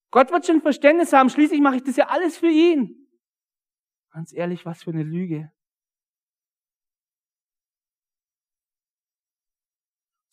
Gott 0.10 0.32
wird 0.32 0.46
schon 0.46 0.62
Verständnis 0.62 1.12
haben, 1.12 1.30
schließlich 1.30 1.60
mache 1.60 1.76
ich 1.76 1.84
das 1.84 1.98
ja 1.98 2.08
alles 2.08 2.38
für 2.38 2.48
ihn. 2.48 3.06
Ganz 4.14 4.32
ehrlich, 4.32 4.66
was 4.66 4.84
für 4.84 4.92
eine 4.92 5.04
Lüge. 5.04 5.52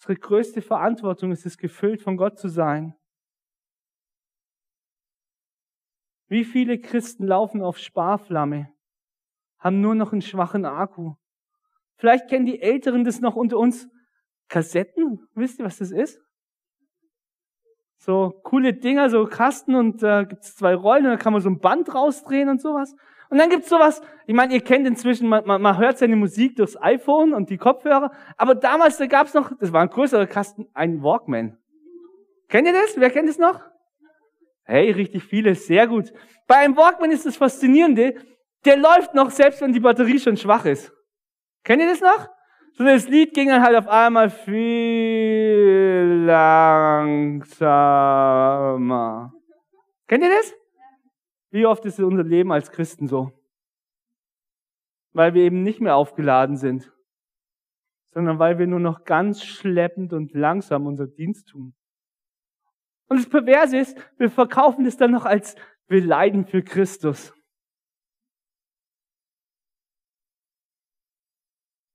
Unsere 0.06 0.20
größte 0.20 0.62
Verantwortung 0.62 1.32
ist 1.32 1.46
es, 1.46 1.58
gefüllt 1.58 2.00
von 2.00 2.16
Gott 2.16 2.38
zu 2.38 2.46
sein. 2.46 2.94
Wie 6.28 6.44
viele 6.44 6.78
Christen 6.78 7.26
laufen 7.26 7.60
auf 7.60 7.78
Sparflamme, 7.78 8.72
haben 9.58 9.80
nur 9.80 9.96
noch 9.96 10.12
einen 10.12 10.22
schwachen 10.22 10.64
Akku. 10.64 11.14
Vielleicht 11.96 12.28
kennen 12.28 12.46
die 12.46 12.62
Älteren 12.62 13.02
das 13.02 13.20
noch 13.20 13.34
unter 13.34 13.58
uns. 13.58 13.88
Kassetten, 14.46 15.26
wisst 15.34 15.58
ihr, 15.58 15.64
was 15.64 15.78
das 15.78 15.90
ist? 15.90 16.20
So 17.98 18.30
coole 18.44 18.74
Dinger, 18.74 19.10
so 19.10 19.26
Kasten 19.26 19.74
und 19.74 20.04
da 20.04 20.20
äh, 20.20 20.26
gibt's 20.26 20.54
zwei 20.54 20.76
Rollen 20.76 21.06
und 21.06 21.10
da 21.10 21.16
kann 21.16 21.32
man 21.32 21.42
so 21.42 21.50
ein 21.50 21.58
Band 21.58 21.92
rausdrehen 21.92 22.48
und 22.48 22.60
sowas. 22.60 22.94
Und 23.28 23.38
dann 23.38 23.50
gibt's 23.50 23.68
sowas, 23.68 24.00
ich 24.26 24.34
meine, 24.34 24.54
ihr 24.54 24.60
kennt 24.60 24.86
inzwischen, 24.86 25.28
man, 25.28 25.44
man, 25.46 25.60
man 25.60 25.78
hört 25.78 25.98
seine 25.98 26.16
Musik 26.16 26.56
durchs 26.56 26.76
iPhone 26.80 27.34
und 27.34 27.50
die 27.50 27.58
Kopfhörer, 27.58 28.12
aber 28.36 28.54
damals, 28.54 28.98
da 28.98 29.06
gab's 29.06 29.34
noch, 29.34 29.52
das 29.58 29.72
war 29.72 29.82
ein 29.82 29.90
größerer 29.90 30.26
Kasten, 30.26 30.68
ein 30.74 31.02
Walkman. 31.02 31.58
Kennt 32.48 32.66
ihr 32.66 32.72
das? 32.72 32.98
Wer 32.98 33.10
kennt 33.10 33.28
es 33.28 33.38
noch? 33.38 33.60
Hey, 34.64 34.90
richtig 34.90 35.24
viele, 35.24 35.54
sehr 35.54 35.86
gut. 35.86 36.12
Bei 36.46 36.56
einem 36.56 36.76
Walkman 36.76 37.10
ist 37.10 37.26
das 37.26 37.36
Faszinierende, 37.36 38.14
der 38.64 38.76
läuft 38.76 39.14
noch, 39.14 39.30
selbst 39.30 39.60
wenn 39.60 39.72
die 39.72 39.80
Batterie 39.80 40.18
schon 40.18 40.36
schwach 40.36 40.64
ist. 40.64 40.92
Kennt 41.64 41.82
ihr 41.82 41.88
das 41.88 42.00
noch? 42.00 42.28
So 42.72 42.84
das 42.84 43.08
Lied 43.08 43.32
ging 43.32 43.48
dann 43.48 43.62
halt 43.62 43.74
auf 43.76 43.88
einmal 43.88 44.28
viel 44.28 46.24
langsamer. 46.26 47.72
Kennt 50.06 50.22
ihr 50.24 50.30
das? 50.30 50.52
Wie 51.56 51.64
oft 51.64 51.86
ist 51.86 51.98
unser 52.00 52.22
Leben 52.22 52.52
als 52.52 52.70
Christen 52.70 53.08
so? 53.08 53.32
Weil 55.14 55.32
wir 55.32 55.42
eben 55.42 55.62
nicht 55.62 55.80
mehr 55.80 55.96
aufgeladen 55.96 56.58
sind, 56.58 56.92
sondern 58.12 58.38
weil 58.38 58.58
wir 58.58 58.66
nur 58.66 58.78
noch 58.78 59.04
ganz 59.04 59.42
schleppend 59.42 60.12
und 60.12 60.34
langsam 60.34 60.86
unser 60.86 61.06
Dienst 61.06 61.48
tun. 61.48 61.74
Und 63.08 63.16
das 63.20 63.30
Perverse 63.30 63.78
ist, 63.78 63.96
wir 64.18 64.30
verkaufen 64.30 64.84
das 64.84 64.98
dann 64.98 65.12
noch 65.12 65.24
als 65.24 65.56
wir 65.86 66.04
leiden 66.04 66.44
für 66.44 66.62
Christus. 66.62 67.32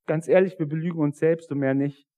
Ganz 0.06 0.26
ehrlich, 0.26 0.58
wir 0.58 0.66
belügen 0.66 0.98
uns 0.98 1.20
selbst 1.20 1.52
und 1.52 1.58
mehr 1.58 1.74
nicht. 1.74 2.11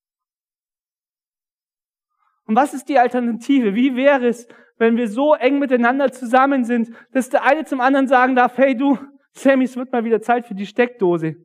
Und 2.47 2.57
was 2.57 2.75
ist 2.75 2.89
die 2.89 2.99
Alternative? 2.99 3.75
Wie 3.75 3.97
wäre 3.97 4.27
es, 4.27 4.47
wenn 4.77 4.97
wir 4.97 5.09
so 5.09 5.35
eng 5.35 5.59
miteinander 5.59 6.13
zusammen 6.13 6.65
sind, 6.65 6.91
dass 7.13 7.31
der 7.31 7.45
eine 7.45 7.65
zum 7.65 7.81
anderen 7.81 8.07
sagen 8.07 8.35
darf, 8.35 8.59
hey 8.59 8.77
du, 8.77 8.99
Sammy, 9.33 9.65
es 9.65 9.77
wird 9.77 9.93
mal 9.93 10.05
wieder 10.05 10.21
Zeit 10.21 10.47
für 10.47 10.55
die 10.55 10.67
Steckdose. 10.67 11.37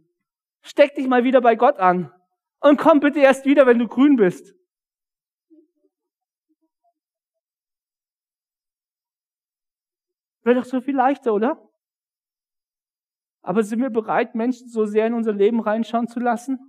Steck 0.62 0.95
dich 0.95 1.07
mal 1.07 1.23
wieder 1.23 1.41
bei 1.41 1.55
Gott 1.55 1.77
an. 1.77 2.12
Und 2.59 2.77
komm 2.77 2.99
bitte 2.99 3.19
erst 3.19 3.45
wieder, 3.45 3.65
wenn 3.65 3.79
du 3.79 3.88
grün 3.88 4.17
bist. 4.17 4.53
Wäre 10.43 10.59
doch 10.59 10.65
so 10.65 10.81
viel 10.81 10.95
leichter, 10.95 11.33
oder? 11.33 11.69
Aber 13.41 13.63
sind 13.63 13.81
wir 13.81 13.89
bereit, 13.89 14.35
Menschen 14.35 14.67
so 14.67 14.85
sehr 14.85 15.07
in 15.07 15.13
unser 15.13 15.33
Leben 15.33 15.62
reinschauen 15.62 16.07
zu 16.07 16.19
lassen? 16.19 16.68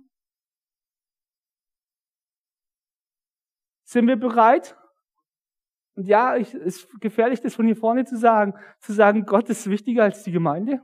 Sind 3.91 4.07
wir 4.07 4.15
bereit? 4.15 4.77
Und 5.97 6.07
ja, 6.07 6.37
es 6.37 6.53
ist 6.53 7.01
gefährlich, 7.01 7.41
das 7.41 7.55
von 7.55 7.65
hier 7.65 7.75
vorne 7.75 8.05
zu 8.05 8.15
sagen, 8.15 8.53
zu 8.79 8.93
sagen, 8.93 9.25
Gott 9.25 9.49
ist 9.49 9.69
wichtiger 9.69 10.03
als 10.03 10.23
die 10.23 10.31
Gemeinde. 10.31 10.81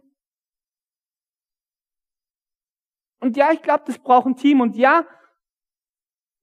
Und 3.21 3.37
ja, 3.37 3.53
ich 3.53 3.61
glaube, 3.61 3.85
das 3.87 3.97
braucht 3.97 4.25
ein 4.25 4.35
Team. 4.35 4.59
Und 4.59 4.75
ja, 4.75 5.07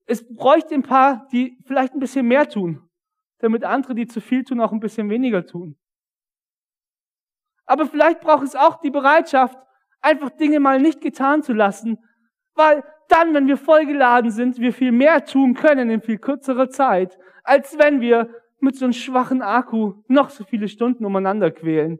es 0.07 0.27
bräuchte 0.27 0.73
ein 0.73 0.81
paar, 0.81 1.27
die 1.27 1.55
vielleicht 1.65 1.93
ein 1.93 1.99
bisschen 1.99 2.27
mehr 2.27 2.49
tun, 2.49 2.89
damit 3.37 3.63
andere, 3.63 3.93
die 3.93 4.07
zu 4.07 4.19
viel 4.19 4.43
tun, 4.43 4.59
auch 4.59 4.71
ein 4.71 4.79
bisschen 4.79 5.07
weniger 5.11 5.45
tun. 5.45 5.77
Aber 7.67 7.85
vielleicht 7.85 8.21
braucht 8.21 8.43
es 8.43 8.55
auch 8.55 8.81
die 8.81 8.89
Bereitschaft, 8.89 9.55
einfach 10.01 10.31
Dinge 10.31 10.59
mal 10.59 10.81
nicht 10.81 10.99
getan 10.99 11.43
zu 11.43 11.53
lassen, 11.53 11.99
weil 12.55 12.83
dann, 13.09 13.33
wenn 13.33 13.47
wir 13.47 13.57
vollgeladen 13.57 14.31
sind, 14.31 14.59
wir 14.59 14.73
viel 14.73 14.91
mehr 14.91 15.25
tun 15.25 15.53
können 15.53 15.89
in 15.89 16.01
viel 16.01 16.17
kürzerer 16.17 16.69
Zeit, 16.69 17.17
als 17.43 17.77
wenn 17.77 18.01
wir 18.01 18.29
mit 18.59 18.75
so 18.75 18.85
einem 18.85 18.93
schwachen 18.93 19.41
Akku 19.41 20.03
noch 20.07 20.29
so 20.29 20.43
viele 20.43 20.67
Stunden 20.67 21.05
umeinander 21.05 21.51
quälen. 21.51 21.99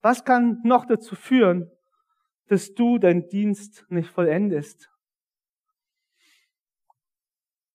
Was 0.00 0.24
kann 0.24 0.60
noch 0.64 0.86
dazu 0.86 1.14
führen, 1.14 1.70
dass 2.46 2.74
du 2.74 2.98
deinen 2.98 3.28
Dienst 3.28 3.84
nicht 3.88 4.10
vollendest? 4.10 4.90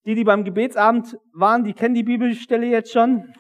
Die, 0.06 0.16
die 0.16 0.24
beim 0.24 0.44
Gebetsabend 0.44 1.18
waren, 1.32 1.64
die 1.64 1.74
kennen 1.74 1.96
die 1.96 2.04
Bibelstelle 2.04 2.66
jetzt 2.66 2.92
schon. 2.92 3.34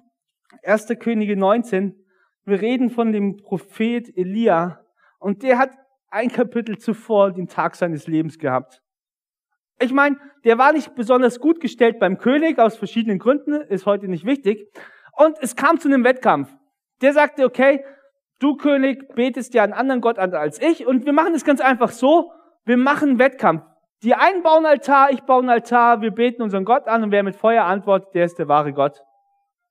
1. 0.62 0.88
Könige 1.00 1.36
19. 1.36 2.03
Wir 2.45 2.62
reden 2.62 2.89
von 2.89 3.12
dem 3.12 3.38
Prophet 3.38 4.15
Elia. 4.17 4.82
Und 5.19 5.43
der 5.43 5.58
hat 5.58 5.71
ein 6.10 6.29
Kapitel 6.29 6.77
zuvor 6.77 7.32
den 7.32 7.47
Tag 7.47 7.75
seines 7.75 8.08
Lebens 8.08 8.38
gehabt. 8.38 8.82
Ich 9.79 9.93
meine, 9.93 10.17
der 10.43 10.58
war 10.58 10.73
nicht 10.73 10.95
besonders 10.95 11.39
gut 11.39 11.60
gestellt 11.60 11.99
beim 11.99 12.17
König, 12.17 12.60
aus 12.60 12.77
verschiedenen 12.77 13.19
Gründen, 13.19 13.62
ist 13.62 13.86
heute 13.86 14.08
nicht 14.08 14.25
wichtig. 14.25 14.67
Und 15.13 15.38
es 15.41 15.56
kam 15.56 15.79
zu 15.79 15.88
einem 15.88 16.03
Wettkampf. 16.03 16.53
Der 17.01 17.13
sagte, 17.13 17.45
okay, 17.45 17.84
du 18.39 18.56
König 18.56 19.15
betest 19.15 19.53
ja 19.53 19.63
einen 19.63 19.73
anderen 19.73 20.01
Gott 20.01 20.19
an 20.19 20.34
als 20.34 20.62
ich 20.62 20.86
und 20.86 21.06
wir 21.06 21.13
machen 21.13 21.34
es 21.34 21.45
ganz 21.45 21.62
einfach 21.62 21.91
so, 21.91 22.32
wir 22.65 22.77
machen 22.77 23.10
einen 23.10 23.19
Wettkampf. 23.19 23.63
Die 24.03 24.15
einen 24.15 24.43
bauen 24.43 24.65
Altar, 24.65 25.12
ich 25.12 25.21
baue 25.21 25.39
einen 25.39 25.49
Altar, 25.49 26.01
wir 26.01 26.12
beten 26.12 26.41
unseren 26.41 26.65
Gott 26.65 26.88
an 26.88 27.03
und 27.03 27.12
wer 27.12 27.23
mit 27.23 27.36
Feuer 27.36 27.63
antwortet, 27.63 28.13
der 28.13 28.25
ist 28.25 28.38
der 28.38 28.49
wahre 28.49 28.73
Gott. 28.73 29.01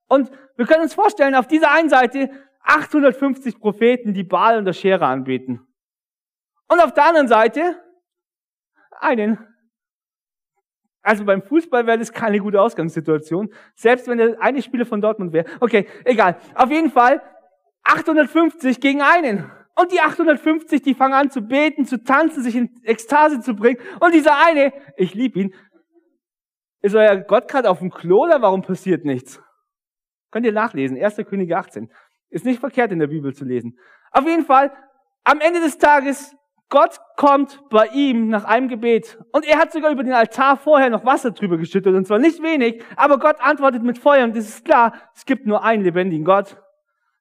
Und 0.08 0.30
wir 0.56 0.66
können 0.66 0.82
uns 0.82 0.94
vorstellen, 0.94 1.34
auf 1.34 1.46
dieser 1.46 1.70
einen 1.70 1.88
Seite 1.88 2.30
850 2.64 3.58
Propheten, 3.58 4.14
die 4.14 4.24
Baal 4.24 4.58
und 4.58 4.64
der 4.64 4.72
Schere 4.72 5.06
anbeten. 5.06 5.66
Und 6.68 6.80
auf 6.80 6.94
der 6.94 7.06
anderen 7.06 7.28
Seite 7.28 7.82
einen. 9.00 9.38
Also 11.02 11.24
beim 11.24 11.42
Fußball 11.42 11.86
wäre 11.86 11.98
das 11.98 12.12
keine 12.12 12.38
gute 12.38 12.60
Ausgangssituation, 12.60 13.52
selbst 13.74 14.06
wenn 14.06 14.18
der 14.18 14.40
eine 14.40 14.62
Spieler 14.62 14.86
von 14.86 15.00
Dortmund 15.00 15.32
wäre. 15.32 15.46
Okay, 15.60 15.88
egal. 16.04 16.38
Auf 16.54 16.70
jeden 16.70 16.90
Fall 16.90 17.20
850 17.82 18.80
gegen 18.80 19.02
einen. 19.02 19.50
Und 19.74 19.90
die 19.90 20.00
850, 20.00 20.82
die 20.82 20.94
fangen 20.94 21.14
an 21.14 21.30
zu 21.30 21.40
beten, 21.40 21.86
zu 21.86 22.02
tanzen, 22.04 22.42
sich 22.42 22.54
in 22.54 22.70
Ekstase 22.84 23.40
zu 23.40 23.56
bringen. 23.56 23.80
Und 24.00 24.14
dieser 24.14 24.36
eine, 24.46 24.72
ich 24.96 25.14
liebe 25.14 25.40
ihn, 25.40 25.54
Ist 26.82 26.94
euer 26.94 27.16
Gott 27.16 27.48
gerade 27.48 27.70
auf 27.70 27.78
dem 27.78 27.90
Klo 27.90 28.24
oder 28.24 28.42
warum 28.42 28.62
passiert 28.62 29.04
nichts? 29.04 29.40
Könnt 30.30 30.46
ihr 30.46 30.52
nachlesen. 30.52 31.02
1. 31.02 31.16
Könige 31.28 31.56
18. 31.56 31.90
Ist 32.32 32.44
nicht 32.46 32.60
verkehrt 32.60 32.90
in 32.92 32.98
der 32.98 33.06
Bibel 33.06 33.34
zu 33.34 33.44
lesen. 33.44 33.78
Auf 34.10 34.26
jeden 34.26 34.44
Fall, 34.44 34.72
am 35.22 35.40
Ende 35.40 35.60
des 35.60 35.78
Tages, 35.78 36.34
Gott 36.70 36.98
kommt 37.16 37.62
bei 37.68 37.88
ihm 37.88 38.28
nach 38.28 38.44
einem 38.44 38.68
Gebet. 38.68 39.18
Und 39.32 39.46
er 39.46 39.58
hat 39.58 39.72
sogar 39.72 39.92
über 39.92 40.02
den 40.02 40.14
Altar 40.14 40.56
vorher 40.56 40.88
noch 40.88 41.04
Wasser 41.04 41.32
drüber 41.32 41.58
geschüttet. 41.58 41.94
Und 41.94 42.06
zwar 42.06 42.18
nicht 42.18 42.42
wenig, 42.42 42.82
aber 42.96 43.18
Gott 43.18 43.36
antwortet 43.40 43.82
mit 43.82 43.98
Feuer. 43.98 44.24
Und 44.24 44.34
es 44.34 44.48
ist 44.48 44.64
klar, 44.64 44.94
es 45.14 45.26
gibt 45.26 45.46
nur 45.46 45.62
einen 45.62 45.84
lebendigen 45.84 46.24
Gott. 46.24 46.56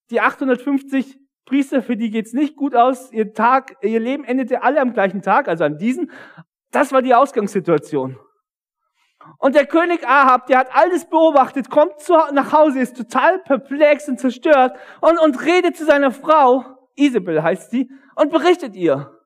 Die 0.10 0.22
850 0.22 1.20
Priester, 1.46 1.82
für 1.82 1.98
die 1.98 2.10
geht's 2.10 2.32
nicht 2.32 2.56
gut 2.56 2.74
aus. 2.74 3.12
Ihr 3.12 3.34
Tag, 3.34 3.76
ihr 3.82 4.00
Leben 4.00 4.24
endete 4.24 4.64
alle 4.64 4.80
am 4.80 4.94
gleichen 4.94 5.22
Tag, 5.22 5.50
also 5.50 5.66
an 5.66 5.78
diesem. 5.78 6.10
Das 6.72 6.94
war 6.94 7.02
die 7.02 7.14
Ausgangssituation. 7.14 8.18
Und 9.38 9.56
der 9.56 9.66
König 9.66 10.08
Ahab, 10.08 10.48
der 10.48 10.60
hat 10.60 10.76
alles 10.76 11.06
beobachtet, 11.06 11.70
kommt 11.70 12.00
zu, 12.00 12.14
nach 12.32 12.52
Hause, 12.52 12.80
ist 12.80 12.96
total 12.96 13.40
perplex 13.40 14.08
und 14.08 14.20
zerstört 14.20 14.78
und, 15.02 15.20
und 15.20 15.44
redet 15.44 15.76
zu 15.76 15.86
seiner 15.86 16.12
Frau, 16.12 16.64
Isabel 16.96 17.42
heißt 17.42 17.72
sie, 17.72 17.90
und 18.16 18.32
berichtet 18.32 18.76
ihr. 18.76 19.18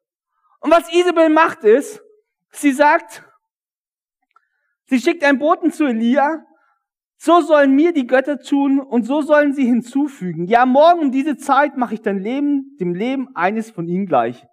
Und 0.62 0.72
was 0.72 0.92
Isabel 0.94 1.30
macht 1.30 1.64
ist, 1.64 2.02
sie 2.52 2.72
sagt, 2.72 3.24
sie 4.86 5.00
schickt 5.00 5.24
einen 5.24 5.40
Boten 5.40 5.72
zu 5.72 5.86
Elia, 5.86 6.46
so 7.18 7.42
sollen 7.42 7.76
mir 7.76 7.94
die 7.94 8.08
Götter 8.08 8.40
tun 8.40 8.80
und 8.80 9.04
so 9.04 9.22
sollen 9.22 9.54
sie 9.54 9.66
hinzufügen. 9.66 10.46
Ja, 10.46 10.66
morgen 10.66 11.00
um 11.00 11.12
diese 11.12 11.38
Zeit 11.38 11.78
mache 11.78 11.96
ich 11.96 12.02
dein 12.02 12.20
Leben 12.20 12.78
dem 12.80 12.94
Leben 12.94 13.36
eines 13.36 13.72
von 13.72 13.88
ihnen 13.88 14.06
gleich. 14.06 14.46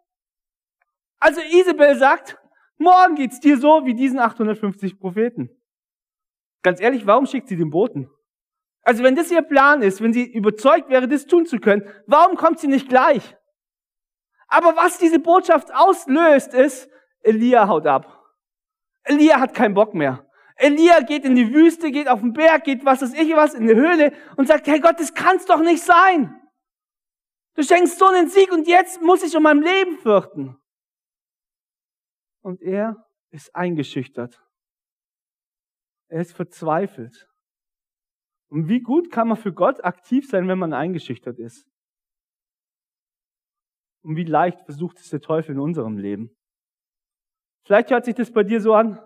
Also 1.18 1.40
Isabel 1.40 1.96
sagt, 1.96 2.38
Morgen 2.82 3.14
geht's 3.14 3.38
dir 3.38 3.58
so 3.58 3.86
wie 3.86 3.94
diesen 3.94 4.18
850 4.18 4.98
Propheten. 4.98 5.48
Ganz 6.62 6.80
ehrlich, 6.80 7.06
warum 7.06 7.26
schickt 7.26 7.48
sie 7.48 7.56
den 7.56 7.70
Boten? 7.70 8.10
Also 8.82 9.04
wenn 9.04 9.14
das 9.14 9.30
ihr 9.30 9.42
Plan 9.42 9.82
ist, 9.82 10.02
wenn 10.02 10.12
sie 10.12 10.24
überzeugt 10.24 10.88
wäre, 10.88 11.06
das 11.06 11.26
tun 11.26 11.46
zu 11.46 11.58
können, 11.58 11.88
warum 12.06 12.36
kommt 12.36 12.58
sie 12.58 12.66
nicht 12.66 12.88
gleich? 12.88 13.36
Aber 14.48 14.76
was 14.76 14.98
diese 14.98 15.20
Botschaft 15.20 15.72
auslöst, 15.72 16.54
ist, 16.54 16.90
Elia 17.20 17.68
haut 17.68 17.86
ab. 17.86 18.20
Elia 19.04 19.38
hat 19.38 19.54
keinen 19.54 19.74
Bock 19.74 19.94
mehr. 19.94 20.26
Elia 20.56 21.00
geht 21.00 21.24
in 21.24 21.36
die 21.36 21.54
Wüste, 21.54 21.92
geht 21.92 22.08
auf 22.08 22.20
den 22.20 22.32
Berg, 22.32 22.64
geht 22.64 22.84
was 22.84 23.00
weiß 23.00 23.14
ich 23.14 23.34
was, 23.36 23.54
in 23.54 23.68
die 23.68 23.74
Höhle 23.74 24.12
und 24.36 24.48
sagt, 24.48 24.66
hey 24.66 24.80
Gott, 24.80 24.98
das 24.98 25.14
kann's 25.14 25.46
doch 25.46 25.60
nicht 25.60 25.82
sein. 25.82 26.34
Du 27.54 27.62
schenkst 27.62 27.98
so 27.98 28.06
einen 28.06 28.28
Sieg 28.28 28.50
und 28.50 28.66
jetzt 28.66 29.00
muss 29.00 29.22
ich 29.22 29.36
um 29.36 29.44
mein 29.44 29.62
Leben 29.62 29.98
fürchten 29.98 30.56
und 32.42 32.60
er 32.60 33.08
ist 33.30 33.54
eingeschüchtert. 33.54 34.40
Er 36.08 36.20
ist 36.20 36.32
verzweifelt. 36.32 37.28
Und 38.48 38.68
wie 38.68 38.80
gut 38.80 39.10
kann 39.10 39.28
man 39.28 39.38
für 39.38 39.54
Gott 39.54 39.82
aktiv 39.82 40.28
sein, 40.28 40.46
wenn 40.46 40.58
man 40.58 40.74
eingeschüchtert 40.74 41.38
ist? 41.38 41.66
Und 44.02 44.16
wie 44.16 44.24
leicht 44.24 44.60
versucht 44.64 44.98
es 44.98 45.08
der 45.08 45.20
Teufel 45.20 45.52
in 45.52 45.60
unserem 45.60 45.96
Leben? 45.96 46.36
Vielleicht 47.64 47.90
hört 47.90 48.04
sich 48.04 48.14
das 48.14 48.30
bei 48.30 48.42
dir 48.42 48.60
so 48.60 48.74
an. 48.74 49.00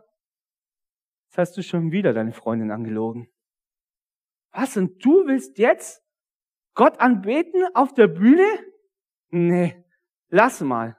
Jetzt 1.26 1.38
hast 1.38 1.56
du 1.56 1.62
schon 1.62 1.92
wieder 1.92 2.12
deine 2.12 2.32
Freundin 2.32 2.70
angelogen. 2.70 3.28
Was? 4.52 4.76
Und 4.76 5.04
du 5.04 5.26
willst 5.26 5.58
jetzt 5.58 6.02
Gott 6.74 6.98
anbeten 6.98 7.62
auf 7.74 7.92
der 7.92 8.08
Bühne? 8.08 8.46
Nee, 9.28 9.84
lass 10.28 10.60
mal. 10.60 10.98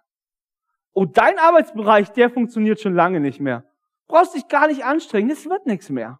Und 0.98 1.16
dein 1.20 1.38
Arbeitsbereich, 1.38 2.10
der 2.14 2.32
funktioniert 2.32 2.82
schon 2.82 2.96
lange 2.96 3.20
nicht 3.20 3.40
mehr. 3.40 3.72
Brauchst 4.08 4.34
dich 4.34 4.48
gar 4.48 4.68
nicht 4.68 4.84
anstrengen, 4.84 5.30
es 5.30 5.46
wird 5.46 5.68
nichts 5.68 5.92
mehr. 5.92 6.20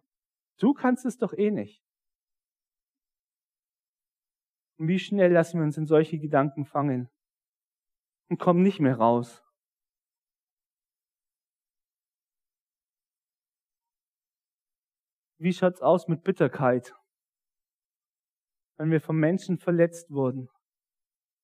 Du 0.60 0.72
kannst 0.72 1.04
es 1.04 1.18
doch 1.18 1.32
eh 1.32 1.50
nicht. 1.50 1.82
Und 4.76 4.86
wie 4.86 5.00
schnell 5.00 5.32
lassen 5.32 5.58
wir 5.58 5.64
uns 5.64 5.76
in 5.78 5.88
solche 5.88 6.20
Gedanken 6.20 6.64
fangen 6.64 7.10
und 8.28 8.38
kommen 8.38 8.62
nicht 8.62 8.78
mehr 8.78 8.98
raus. 8.98 9.44
Wie 15.38 15.54
schaut's 15.54 15.82
aus 15.82 16.06
mit 16.06 16.22
Bitterkeit? 16.22 16.94
Wenn 18.76 18.92
wir 18.92 19.00
vom 19.00 19.18
Menschen 19.18 19.58
verletzt 19.58 20.08
wurden, 20.12 20.48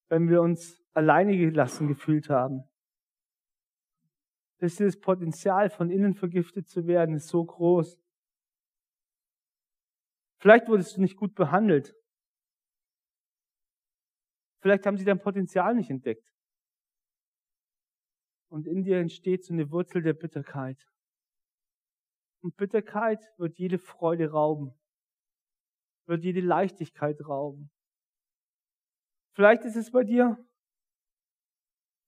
wenn 0.09 0.29
wir 0.29 0.41
uns 0.41 0.81
alleine 0.93 1.37
gelassen 1.37 1.89
gefühlt 1.89 2.31
haben, 2.31 2.71
dass 4.59 4.77
das 4.77 4.99
Potenzial 4.99 5.71
von 5.71 5.91
innen 5.91 6.15
vergiftet 6.15 6.69
zu 6.69 6.87
werden 6.87 7.17
ist 7.17 7.29
so 7.29 7.45
groß. 7.45 7.99
Vielleicht 10.39 10.69
wurdest 10.69 10.97
du 10.97 11.01
nicht 11.01 11.17
gut 11.17 11.35
behandelt. 11.35 11.95
Vielleicht 14.61 14.87
haben 14.87 14.97
sie 14.97 15.05
dein 15.05 15.21
Potenzial 15.21 15.75
nicht 15.75 15.91
entdeckt. 15.91 16.31
Und 18.51 18.67
in 18.67 18.83
dir 18.83 18.99
entsteht 18.99 19.45
so 19.45 19.53
eine 19.53 19.71
Wurzel 19.71 20.03
der 20.03 20.13
Bitterkeit. 20.13 20.87
Und 22.43 22.57
Bitterkeit 22.57 23.25
wird 23.39 23.59
jede 23.59 23.79
Freude 23.79 24.31
rauben, 24.31 24.75
wird 26.07 26.23
jede 26.25 26.41
Leichtigkeit 26.41 27.19
rauben. 27.27 27.71
Vielleicht 29.35 29.65
ist 29.65 29.77
es 29.77 29.91
bei 29.91 30.05
dir 30.05 30.39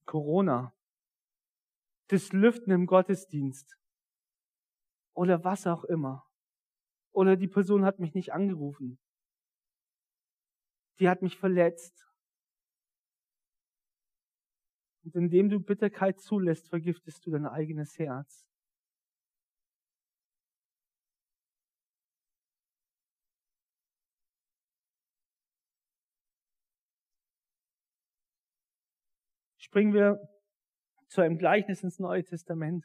Corona 0.05 0.76
das 2.09 2.33
Lüften 2.33 2.71
im 2.71 2.87
Gottesdienst 2.87 3.77
oder 5.15 5.43
was 5.45 5.67
auch 5.67 5.85
immer. 5.85 6.25
Oder 7.13 7.37
die 7.37 7.49
Person 7.49 7.85
hat 7.85 7.99
mich 7.99 8.15
nicht 8.15 8.33
angerufen. 8.33 8.99
Die 11.01 11.09
hat 11.09 11.23
mich 11.23 11.39
verletzt. 11.39 12.07
Und 15.05 15.15
indem 15.15 15.49
du 15.49 15.61
Bitterkeit 15.61 16.21
zulässt, 16.21 16.69
vergiftest 16.69 17.25
du 17.27 17.31
dein 17.31 17.47
eigenes 17.47 17.99
Herz. 17.99 18.47
Springen 29.59 29.95
wir 29.95 30.36
zu 31.17 31.23
einem 31.23 31.39
Gleichnis 31.39 31.83
ins 31.83 31.99
Neue 31.99 32.23
Testament. 32.25 32.85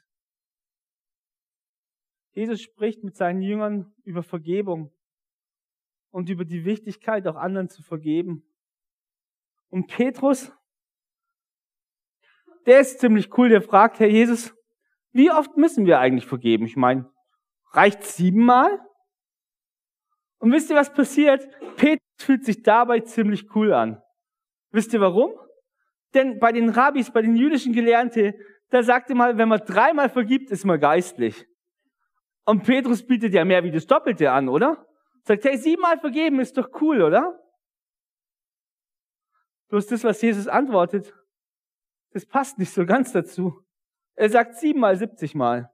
Jesus 2.30 2.62
spricht 2.62 3.04
mit 3.04 3.14
seinen 3.14 3.42
Jüngern 3.42 3.94
über 4.04 4.22
Vergebung 4.22 4.90
und 6.10 6.30
über 6.30 6.46
die 6.46 6.64
Wichtigkeit, 6.64 7.26
auch 7.26 7.36
anderen 7.36 7.68
zu 7.68 7.82
vergeben. 7.82 8.42
Und 9.68 9.86
Petrus, 9.88 10.50
der 12.64 12.80
ist 12.80 13.00
ziemlich 13.00 13.36
cool, 13.36 13.50
der 13.50 13.60
fragt, 13.60 14.00
Herr 14.00 14.08
Jesus, 14.08 14.54
wie 15.12 15.30
oft 15.30 15.58
müssen 15.58 15.84
wir 15.84 16.00
eigentlich 16.00 16.26
vergeben? 16.26 16.64
Ich 16.64 16.76
meine, 16.76 17.12
reicht 17.72 18.02
siebenmal? 18.02 18.80
Und 20.38 20.52
wisst 20.52 20.70
ihr, 20.70 20.76
was 20.76 20.90
passiert? 20.90 21.46
Petrus 21.76 22.00
fühlt 22.16 22.46
sich 22.46 22.62
dabei 22.62 23.00
ziemlich 23.00 23.54
cool 23.54 23.74
an. 23.74 24.02
Wisst 24.70 24.94
ihr 24.94 25.02
warum? 25.02 25.38
Denn 26.14 26.38
bei 26.38 26.52
den 26.52 26.68
Rabbis, 26.68 27.10
bei 27.10 27.22
den 27.22 27.36
jüdischen 27.36 27.72
Gelehrten, 27.72 28.34
da 28.70 28.82
sagte 28.82 29.14
mal, 29.14 29.38
wenn 29.38 29.48
man 29.48 29.60
dreimal 29.60 30.08
vergibt, 30.08 30.50
ist 30.50 30.64
man 30.64 30.80
geistlich. 30.80 31.46
Und 32.44 32.64
Petrus 32.64 33.06
bietet 33.06 33.34
ja 33.34 33.44
mehr 33.44 33.64
wie 33.64 33.70
das 33.70 33.86
Doppelte 33.86 34.30
an, 34.30 34.48
oder? 34.48 34.86
Sagt, 35.24 35.44
hey, 35.44 35.56
siebenmal 35.56 35.98
vergeben 35.98 36.40
ist 36.40 36.56
doch 36.56 36.68
cool, 36.80 37.02
oder? 37.02 37.38
Bloß 39.68 39.86
das, 39.86 40.04
was 40.04 40.20
Jesus 40.20 40.48
antwortet, 40.48 41.14
das 42.10 42.26
passt 42.26 42.58
nicht 42.58 42.72
so 42.72 42.84
ganz 42.84 43.12
dazu. 43.12 43.64
Er 44.14 44.28
sagt 44.28 44.56
siebenmal, 44.56 44.96
siebzigmal. 44.96 45.71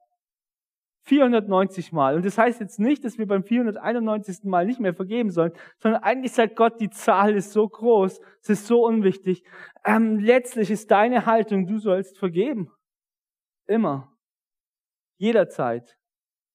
490 1.03 1.93
Mal. 1.93 2.17
Und 2.17 2.25
das 2.25 2.37
heißt 2.37 2.61
jetzt 2.61 2.79
nicht, 2.79 3.05
dass 3.05 3.19
wir 3.19 3.27
beim 3.27 3.43
491. 3.43 4.45
Mal 4.45 4.67
nicht 4.67 4.81
mehr 4.81 4.95
vergeben 4.95 5.31
sollen, 5.31 5.53
sondern 5.79 6.03
eigentlich 6.03 6.33
sagt 6.33 6.57
Gott, 6.57 6.81
die 6.81 6.91
Zahl 6.91 7.35
ist 7.35 7.53
so 7.53 7.69
groß, 7.69 8.21
es 8.43 8.49
ist 8.49 8.67
so 8.67 8.85
unwichtig. 8.85 9.43
Ähm, 9.85 10.19
letztlich 10.19 10.71
ist 10.71 10.91
deine 10.91 11.27
Haltung, 11.27 11.67
du 11.67 11.79
sollst 11.79 12.19
vergeben. 12.19 12.71
Immer. 13.67 14.13
Jederzeit. 15.17 15.97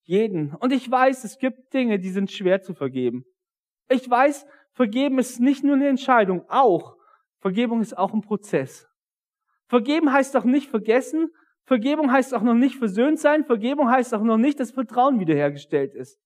Jeden. 0.04 0.54
Und 0.56 0.72
ich 0.74 0.90
weiß, 0.90 1.24
es 1.24 1.38
gibt 1.38 1.74
Dinge, 1.74 2.00
die 2.00 2.10
sind 2.10 2.32
schwer 2.32 2.62
zu 2.62 2.74
vergeben. 2.74 3.26
Ich 3.90 4.10
weiß, 4.10 4.46
vergeben 4.74 5.20
ist 5.20 5.40
nicht 5.40 5.64
nur 5.64 5.76
eine 5.76 5.88
Entscheidung, 5.88 6.46
auch. 6.50 6.98
Vergebung 7.40 7.82
ist 7.82 7.98
auch 7.98 8.14
ein 8.14 8.22
Prozess. 8.22 8.88
Vergeben 9.68 10.12
heißt 10.12 10.36
doch 10.36 10.44
nicht 10.44 10.70
vergessen, 10.70 11.30
Vergebung 11.66 12.12
heißt 12.12 12.34
auch 12.34 12.42
noch 12.42 12.56
nicht 12.56 12.76
versöhnt 12.76 13.20
sein. 13.20 13.46
Vergebung 13.46 13.90
heißt 13.90 14.14
auch 14.14 14.22
noch 14.22 14.38
nicht, 14.38 14.60
dass 14.60 14.72
Vertrauen 14.72 15.20
wiederhergestellt 15.20 15.94
ist. 15.94 16.20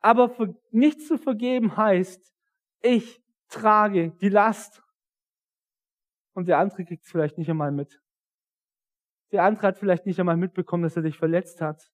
Aber 0.00 0.34
nicht 0.70 1.00
zu 1.00 1.16
vergeben 1.16 1.76
heißt, 1.76 2.34
ich 2.82 3.22
trage 3.48 4.10
die 4.20 4.28
Last. 4.28 4.82
Und 6.34 6.48
der 6.48 6.58
andere 6.58 6.84
kriegt 6.84 7.04
es 7.04 7.10
vielleicht 7.10 7.38
nicht 7.38 7.48
einmal 7.48 7.72
mit. 7.72 8.00
Der 9.32 9.44
andere 9.44 9.66
hat 9.66 9.78
vielleicht 9.78 10.04
nicht 10.04 10.20
einmal 10.20 10.36
mitbekommen, 10.36 10.82
dass 10.82 10.96
er 10.96 11.02
dich 11.02 11.16
verletzt 11.16 11.60
hat. 11.60 11.90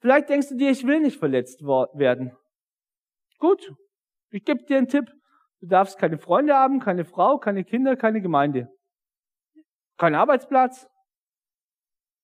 Vielleicht 0.00 0.28
denkst 0.28 0.50
du 0.50 0.56
dir, 0.56 0.70
ich 0.70 0.86
will 0.86 1.00
nicht 1.00 1.18
verletzt 1.18 1.62
werden. 1.62 2.36
Gut, 3.38 3.74
ich 4.30 4.44
gebe 4.44 4.64
dir 4.64 4.78
einen 4.78 4.88
Tipp. 4.88 5.10
Du 5.60 5.66
darfst 5.66 5.98
keine 5.98 6.18
Freunde 6.18 6.54
haben, 6.54 6.78
keine 6.78 7.04
Frau, 7.04 7.38
keine 7.38 7.64
Kinder, 7.64 7.96
keine 7.96 8.20
Gemeinde. 8.20 8.68
Kein 9.98 10.14
Arbeitsplatz. 10.14 10.88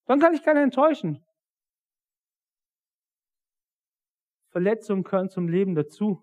Dann 0.07 0.21
kann 0.21 0.33
ich 0.33 0.43
keiner 0.43 0.63
enttäuschen. 0.63 1.25
Verletzungen 4.51 5.03
gehören 5.03 5.29
zum 5.29 5.49
Leben 5.49 5.75
dazu. 5.75 6.23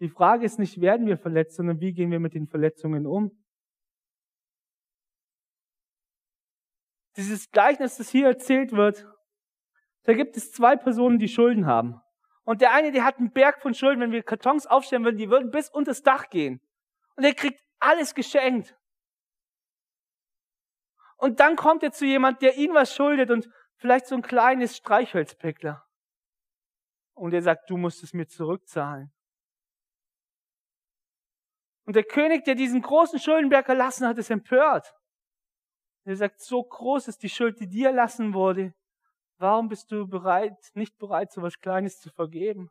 Die 0.00 0.08
Frage 0.08 0.46
ist 0.46 0.58
nicht, 0.58 0.80
werden 0.80 1.06
wir 1.06 1.18
verletzt, 1.18 1.56
sondern 1.56 1.80
wie 1.80 1.92
gehen 1.92 2.10
wir 2.10 2.20
mit 2.20 2.34
den 2.34 2.46
Verletzungen 2.46 3.06
um? 3.06 3.30
Dieses 7.16 7.50
Gleichnis, 7.50 7.98
das 7.98 8.08
hier 8.08 8.26
erzählt 8.26 8.72
wird, 8.72 9.06
da 10.04 10.14
gibt 10.14 10.36
es 10.36 10.50
zwei 10.50 10.76
Personen, 10.76 11.18
die 11.18 11.28
Schulden 11.28 11.66
haben. 11.66 12.00
Und 12.44 12.60
der 12.60 12.72
eine, 12.72 12.92
der 12.92 13.04
hat 13.04 13.18
einen 13.18 13.32
Berg 13.32 13.60
von 13.60 13.74
Schulden, 13.74 14.00
wenn 14.00 14.12
wir 14.12 14.22
Kartons 14.22 14.66
aufstellen 14.66 15.04
würden, 15.04 15.18
die 15.18 15.30
würden 15.30 15.50
bis 15.50 15.70
unter 15.70 15.90
das 15.90 16.02
Dach 16.02 16.28
gehen. 16.28 16.60
Und 17.16 17.24
er 17.24 17.34
kriegt 17.34 17.62
alles 17.78 18.14
geschenkt. 18.14 18.76
Und 21.16 21.40
dann 21.40 21.56
kommt 21.56 21.82
er 21.82 21.92
zu 21.92 22.04
jemand, 22.04 22.42
der 22.42 22.56
ihm 22.56 22.74
was 22.74 22.94
schuldet 22.94 23.30
und 23.30 23.48
vielleicht 23.76 24.06
so 24.06 24.14
ein 24.14 24.22
kleines 24.22 24.76
Streichholzpäckler. 24.76 25.84
Und 27.14 27.32
er 27.32 27.42
sagt, 27.42 27.70
du 27.70 27.76
musst 27.76 28.02
es 28.02 28.12
mir 28.12 28.26
zurückzahlen. 28.26 29.12
Und 31.86 31.96
der 31.96 32.04
König, 32.04 32.44
der 32.44 32.54
diesen 32.54 32.82
großen 32.82 33.18
Schuldenberg 33.18 33.68
erlassen 33.68 34.06
hat, 34.06 34.18
ist 34.18 34.30
empört. 34.30 34.94
Er 36.04 36.16
sagt, 36.16 36.40
so 36.40 36.62
groß 36.62 37.08
ist 37.08 37.22
die 37.22 37.28
Schuld, 37.28 37.60
die 37.60 37.68
dir 37.68 37.88
erlassen 37.88 38.34
wurde. 38.34 38.74
Warum 39.38 39.68
bist 39.68 39.90
du 39.90 40.06
bereit, 40.06 40.56
nicht 40.74 40.96
bereit, 40.98 41.32
so 41.32 41.42
was 41.42 41.58
Kleines 41.58 42.00
zu 42.00 42.10
vergeben? 42.10 42.70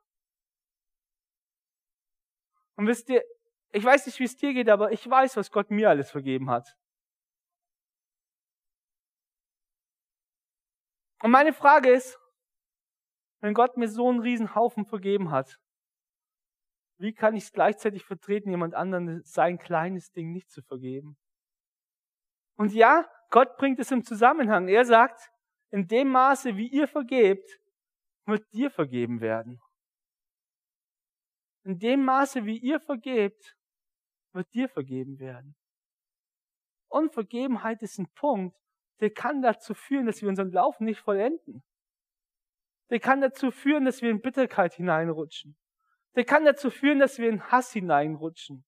Und 2.75 2.87
wisst 2.87 3.09
ihr, 3.09 3.23
ich 3.71 3.83
weiß 3.83 4.05
nicht, 4.05 4.19
wie 4.19 4.23
es 4.23 4.35
dir 4.35 4.53
geht, 4.53 4.69
aber 4.69 4.91
ich 4.91 5.07
weiß, 5.07 5.37
was 5.37 5.51
Gott 5.51 5.71
mir 5.71 5.89
alles 5.89 6.11
vergeben 6.11 6.49
hat. 6.49 6.75
Und 11.23 11.31
meine 11.31 11.53
Frage 11.53 11.89
ist, 11.89 12.19
wenn 13.39 13.53
Gott 13.53 13.77
mir 13.77 13.87
so 13.87 14.09
einen 14.09 14.19
riesen 14.19 14.55
Haufen 14.55 14.85
vergeben 14.85 15.31
hat, 15.31 15.57
wie 16.97 17.13
kann 17.13 17.33
ich 17.37 17.45
es 17.45 17.53
gleichzeitig 17.53 18.03
vertreten, 18.03 18.49
jemand 18.49 18.73
anderen 18.73 19.23
sein 19.23 19.57
kleines 19.57 20.11
Ding 20.11 20.33
nicht 20.33 20.51
zu 20.51 20.61
vergeben? 20.61 21.17
Und 22.57 22.73
ja, 22.73 23.09
Gott 23.29 23.55
bringt 23.55 23.79
es 23.79 23.89
im 23.91 24.03
Zusammenhang. 24.03 24.67
Er 24.67 24.83
sagt, 24.83 25.31
in 25.71 25.87
dem 25.87 26.09
Maße, 26.09 26.57
wie 26.57 26.67
ihr 26.67 26.89
vergebt, 26.89 27.57
wird 28.25 28.45
dir 28.53 28.69
vergeben 28.69 29.21
werden. 29.21 29.61
In 31.63 31.79
dem 31.79 32.03
Maße, 32.03 32.43
wie 32.43 32.57
ihr 32.57 32.81
vergebt, 32.81 33.55
wird 34.33 34.53
dir 34.53 34.67
vergeben 34.67 35.19
werden. 35.19 35.55
Unvergebenheit 36.89 37.81
ist 37.81 37.97
ein 37.97 38.11
Punkt, 38.13 38.57
der 38.99 39.11
kann 39.11 39.41
dazu 39.41 39.73
führen, 39.73 40.05
dass 40.05 40.21
wir 40.21 40.29
unseren 40.29 40.51
Glauben 40.51 40.85
nicht 40.85 40.99
vollenden. 40.99 41.63
Der 42.89 42.99
kann 42.99 43.21
dazu 43.21 43.51
führen, 43.51 43.85
dass 43.85 44.01
wir 44.01 44.09
in 44.09 44.21
Bitterkeit 44.21 44.73
hineinrutschen. 44.73 45.57
Der 46.15 46.25
kann 46.25 46.45
dazu 46.45 46.69
führen, 46.69 46.99
dass 46.99 47.17
wir 47.17 47.29
in 47.29 47.43
Hass 47.51 47.71
hineinrutschen. 47.71 48.65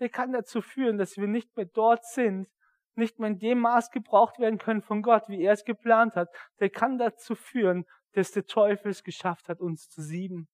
Der 0.00 0.08
kann 0.08 0.32
dazu 0.32 0.62
führen, 0.62 0.98
dass 0.98 1.16
wir 1.16 1.26
nicht 1.26 1.54
mehr 1.56 1.66
dort 1.66 2.04
sind, 2.04 2.48
nicht 2.94 3.18
mehr 3.18 3.30
in 3.30 3.38
dem 3.38 3.60
Maß 3.60 3.90
gebraucht 3.90 4.38
werden 4.38 4.58
können 4.58 4.82
von 4.82 5.02
Gott, 5.02 5.28
wie 5.28 5.42
er 5.42 5.52
es 5.52 5.64
geplant 5.64 6.16
hat, 6.16 6.28
der 6.60 6.70
kann 6.70 6.98
dazu 6.98 7.34
führen, 7.34 7.84
dass 8.12 8.32
der 8.32 8.46
Teufel 8.46 8.90
es 8.90 9.02
geschafft 9.02 9.48
hat, 9.48 9.60
uns 9.60 9.88
zu 9.88 10.02
sieben. 10.02 10.48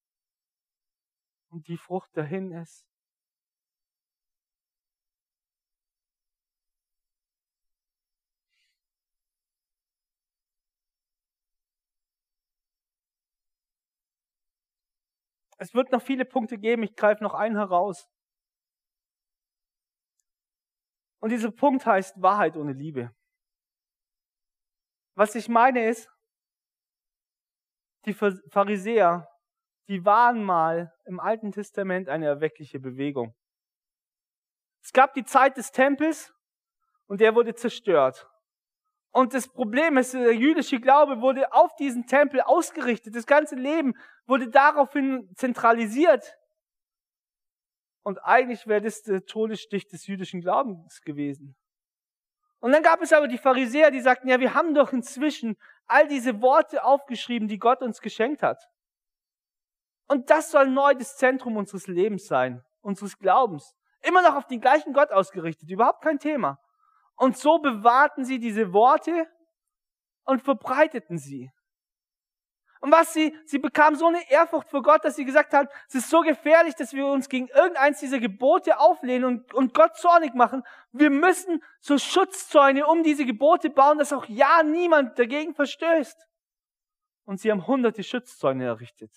Und 1.49 1.67
die 1.69 1.79
Frucht 1.79 2.17
dahin 2.17 2.53
ist. 2.53 2.88
Es 15.59 15.75
wird 15.75 15.91
noch 15.91 16.03
viele 16.03 16.25
Punkte 16.25 16.57
geben, 16.57 16.85
ich 16.85 16.95
greife 16.95 17.23
noch 17.23 17.35
einen 17.35 17.57
heraus. 17.57 18.09
Und 21.21 21.31
dieser 21.31 21.51
Punkt 21.51 21.85
heißt 21.85 22.23
Wahrheit 22.23 22.57
ohne 22.57 22.73
Liebe. 22.73 23.13
Was 25.15 25.35
ich 25.35 25.49
meine 25.49 25.89
ist, 25.89 26.09
die 28.05 28.15
Pharisäer, 28.15 29.29
die 29.89 30.05
waren 30.05 30.45
mal 30.45 30.95
im 31.07 31.19
Alten 31.19 31.51
Testament 31.51 32.09
eine 32.09 32.27
erweckliche 32.27 32.79
Bewegung. 32.79 33.35
Es 34.81 34.93
gab 34.93 35.13
die 35.15 35.25
Zeit 35.25 35.57
des 35.57 35.73
Tempels 35.73 36.33
und 37.07 37.21
der 37.21 37.35
wurde 37.35 37.55
zerstört. 37.55 38.31
Und 39.11 39.35
das 39.35 39.49
Problem 39.49 39.97
ist, 39.97 40.15
der 40.15 40.35
jüdische 40.35 40.79
Glaube 40.81 41.21
wurde 41.21 41.53
auf 41.53 41.75
diesen 41.77 42.07
Tempel 42.07 42.41
ausgerichtet. 42.43 43.17
Das 43.17 43.27
ganze 43.27 43.57
Leben 43.57 43.95
wurde 44.29 44.49
daraufhin 44.49 45.29
zentralisiert. 45.35 46.39
Und 48.03 48.19
eigentlich 48.19 48.67
wäre 48.67 48.83
das 48.83 49.03
der 49.03 49.25
Todesstich 49.25 49.89
des 49.89 50.07
jüdischen 50.07 50.41
Glaubens 50.41 51.01
gewesen. 51.01 51.57
Und 52.61 52.73
dann 52.73 52.83
gab 52.83 53.01
es 53.01 53.13
aber 53.13 53.29
die 53.29 53.39
Pharisäer, 53.39 53.91
die 53.91 54.01
sagten, 54.01 54.29
ja, 54.29 54.41
wir 54.41 54.55
haben 54.55 54.75
doch 54.75 54.93
inzwischen 54.93 55.57
all 55.87 56.07
diese 56.09 56.41
Worte 56.43 56.85
aufgeschrieben, 56.85 57.49
die 57.49 57.59
Gott 57.59 57.83
uns 57.83 58.01
geschenkt 58.01 58.43
hat. 58.43 58.63
Und 60.09 60.31
das 60.31 60.51
soll 60.51 60.69
neu 60.69 60.95
das 60.95 61.17
Zentrum 61.17 61.57
unseres 61.57 61.87
Lebens 61.87 62.27
sein, 62.27 62.63
unseres 62.81 63.19
Glaubens. 63.19 63.75
Immer 64.03 64.23
noch 64.23 64.37
auf 64.37 64.47
den 64.47 64.61
gleichen 64.61 64.93
Gott 64.93 65.11
ausgerichtet, 65.11 65.71
überhaupt 65.71 66.03
kein 66.03 66.19
Thema. 66.19 66.59
Und 67.17 67.37
so 67.37 67.59
bewahrten 67.59 68.25
sie 68.25 68.39
diese 68.39 68.73
Worte 68.73 69.27
und 70.25 70.43
verbreiteten 70.43 71.19
sie. 71.19 71.51
Und 72.81 72.93
was 72.93 73.13
sie, 73.13 73.37
sie 73.45 73.59
bekam 73.59 73.97
so 73.97 74.07
eine 74.07 74.31
Ehrfurcht 74.31 74.71
vor 74.71 74.83
Gott, 74.83 75.05
dass 75.05 75.17
sie 75.17 75.25
gesagt 75.25 75.53
hat, 75.53 75.71
es 75.89 75.97
ist 75.97 76.11
so 76.11 76.21
gefährlich, 76.21 76.75
dass 76.75 76.93
wir 76.93 77.07
uns 77.07 77.29
gegen 77.29 77.49
irgendeins 77.49 78.01
dieser 78.01 78.21
Gebote 78.21 78.79
auflehnen 78.79 79.25
und, 79.25 79.55
und 79.55 79.75
Gott 79.75 79.97
zornig 79.97 80.35
machen. 80.35 80.63
Wir 80.93 81.11
müssen 81.11 81.63
so 81.81 81.99
Schutzzäune 81.99 82.87
um 82.87 83.03
diese 83.03 83.25
Gebote 83.25 83.71
bauen, 83.71 83.99
dass 83.99 84.13
auch 84.13 84.27
ja 84.27 84.63
niemand 84.63 85.19
dagegen 85.19 85.55
verstößt. 85.55 86.27
Und 87.25 87.41
sie 87.41 87.51
haben 87.51 87.67
hunderte 87.67 88.03
Schutzzäune 88.03 88.65
errichtet. 88.65 89.13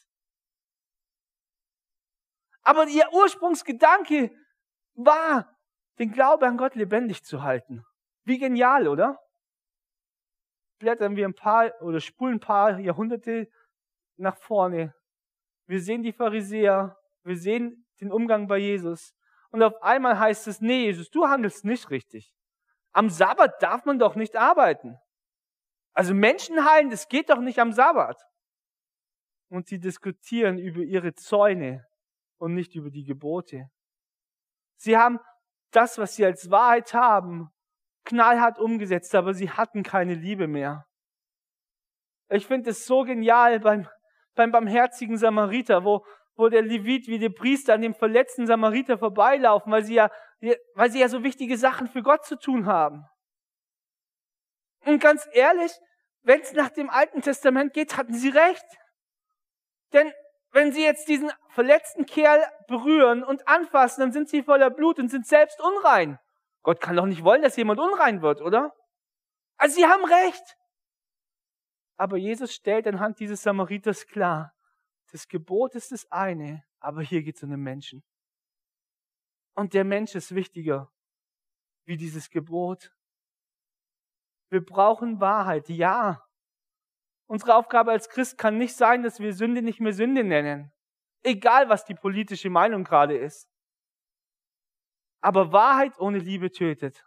Aber 2.64 2.88
ihr 2.88 3.08
Ursprungsgedanke 3.14 4.36
war, 4.94 5.58
den 6.00 6.12
Glaube 6.12 6.48
an 6.48 6.58
Gott 6.58 6.76
lebendig 6.76 7.24
zu 7.24 7.44
halten. 7.44 7.86
Wie 8.24 8.38
genial, 8.38 8.88
oder? 8.88 9.20
Blättern 10.82 11.16
wir 11.16 11.26
ein 11.26 11.34
paar 11.34 11.72
oder 11.82 12.02
spulen 12.02 12.36
ein 12.36 12.40
paar 12.40 12.80
Jahrhunderte 12.80 13.48
nach 14.18 14.36
vorne. 14.38 14.94
Wir 15.68 15.80
sehen 15.80 16.04
die 16.04 16.12
Pharisäer, 16.12 16.98
wir 17.24 17.38
sehen 17.38 17.86
den 18.02 18.12
Umgang 18.12 18.48
bei 18.48 18.58
Jesus. 18.58 19.14
Und 19.52 19.64
auf 19.64 19.82
einmal 19.82 20.20
heißt 20.20 20.48
es, 20.48 20.60
nee, 20.60 20.86
Jesus, 20.86 21.10
du 21.10 21.28
handelst 21.28 21.64
nicht 21.64 21.90
richtig. 21.90 22.34
Am 22.92 23.10
Sabbat 23.10 23.62
darf 23.62 23.86
man 23.86 24.00
doch 24.00 24.16
nicht 24.16 24.36
arbeiten. 24.36 24.98
Also 25.94 26.14
Menschen 26.14 26.66
heilen, 26.66 26.90
das 26.90 27.08
geht 27.08 27.30
doch 27.30 27.40
nicht 27.40 27.60
am 27.60 27.72
Sabbat. 27.72 28.22
Und 29.50 29.68
sie 29.68 29.80
diskutieren 29.80 30.58
über 30.58 30.82
ihre 30.82 31.14
Zäune 31.14 31.86
und 32.38 32.54
nicht 32.54 32.76
über 32.76 32.90
die 32.90 33.04
Gebote. 33.04 33.70
Sie 34.78 34.98
haben 34.98 35.20
das, 35.72 35.98
was 35.98 36.16
sie 36.16 36.26
als 36.26 36.50
Wahrheit 36.50 36.94
haben, 36.94 37.52
knallhart 38.06 38.60
umgesetzt, 38.60 39.14
aber 39.16 39.34
sie 39.34 39.50
hatten 39.50 39.84
keine 39.84 40.14
Liebe 40.14 40.48
mehr. 40.48 40.86
Ich 42.30 42.48
finde 42.48 42.70
es 42.72 42.86
so 42.86 43.04
genial 43.04 43.60
beim, 43.60 43.88
beim 44.36 44.52
barmherzigen 44.52 45.18
Samariter, 45.18 45.84
wo, 45.84 46.06
wo 46.36 46.50
der 46.50 46.62
Levit 46.62 47.08
wie 47.08 47.20
der 47.20 47.30
Priester 47.30 47.74
an 47.74 47.82
dem 47.82 47.94
verletzten 47.94 48.48
Samariter 48.48 48.98
vorbeilaufen, 48.98 49.72
weil 49.72 49.84
sie 49.84 49.96
ja, 49.96 50.10
weil 50.74 50.90
sie 50.92 51.00
ja 51.00 51.10
so 51.10 51.24
wichtige 51.24 51.58
Sachen 51.58 51.88
für 51.88 52.02
Gott 52.02 52.26
zu 52.26 52.38
tun 52.38 52.66
haben. 52.66 53.06
Und 54.86 55.00
ganz 55.00 55.28
ehrlich, 55.34 55.72
wenn 56.24 56.42
es 56.42 56.54
nach 56.54 56.70
dem 56.70 56.90
Alten 56.90 57.22
Testament 57.22 57.74
geht, 57.74 57.98
hatten 57.98 58.14
sie 58.14 58.30
recht. 58.30 58.66
Denn 59.94 60.12
wenn 60.52 60.72
sie 60.72 60.84
jetzt 60.84 61.08
diesen 61.08 61.32
verletzten 61.50 62.06
Kerl 62.06 62.44
berühren 62.68 63.24
und 63.24 63.48
anfassen, 63.48 64.02
dann 64.02 64.12
sind 64.12 64.30
sie 64.30 64.44
voller 64.44 64.70
Blut 64.70 65.00
und 65.00 65.10
sind 65.10 65.28
selbst 65.28 65.60
unrein. 65.62 66.20
Gott 66.64 66.80
kann 66.80 66.96
doch 66.96 67.06
nicht 67.06 67.24
wollen, 67.24 67.42
dass 67.42 67.56
jemand 67.56 67.80
unrein 67.80 68.22
wird, 68.22 68.42
oder? 68.42 68.76
Also 69.58 69.76
sie 69.76 69.86
haben 69.86 70.06
recht. 70.06 70.58
Aber 71.98 72.18
Jesus 72.18 72.54
stellt 72.54 72.88
anhand 72.88 73.20
dieses 73.20 73.44
Samariters 73.44 74.08
klar, 74.08 74.56
das 75.12 75.28
Gebot 75.28 75.76
ist 75.76 75.92
das 75.92 76.12
eine, 76.12 76.64
aber 76.80 77.02
hier 77.02 77.22
geht 77.22 77.36
es 77.36 77.44
um 77.44 77.50
den 77.52 77.60
Menschen. 77.60 78.04
Und 79.54 79.74
der 79.74 79.84
Mensch 79.84 80.16
ist 80.16 80.34
wichtiger 80.34 80.92
wie 81.86 81.98
dieses 81.98 82.30
Gebot. 82.30 82.96
Wir 84.50 84.64
brauchen 84.64 85.20
Wahrheit, 85.20 85.68
ja. 85.70 86.26
Unsere 87.28 87.56
Aufgabe 87.56 87.92
als 87.92 88.10
Christ 88.10 88.38
kann 88.38 88.58
nicht 88.58 88.76
sein, 88.76 89.04
dass 89.04 89.20
wir 89.20 89.34
Sünde 89.34 89.62
nicht 89.62 89.80
mehr 89.80 89.94
Sünde 89.94 90.24
nennen. 90.24 90.72
Egal, 91.24 91.70
was 91.70 91.86
die 91.86 91.96
politische 91.96 92.50
Meinung 92.50 92.84
gerade 92.84 93.18
ist. 93.18 93.51
Aber 95.22 95.52
Wahrheit 95.52 96.00
ohne 96.00 96.18
Liebe 96.18 96.52
tötet. 96.52 97.06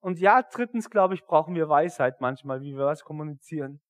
Und 0.00 0.18
ja, 0.20 0.42
drittens, 0.42 0.90
glaube 0.90 1.14
ich, 1.14 1.24
brauchen 1.24 1.54
wir 1.54 1.68
Weisheit 1.68 2.20
manchmal, 2.20 2.60
wie 2.62 2.76
wir 2.76 2.86
was 2.86 3.02
kommunizieren. 3.04 3.80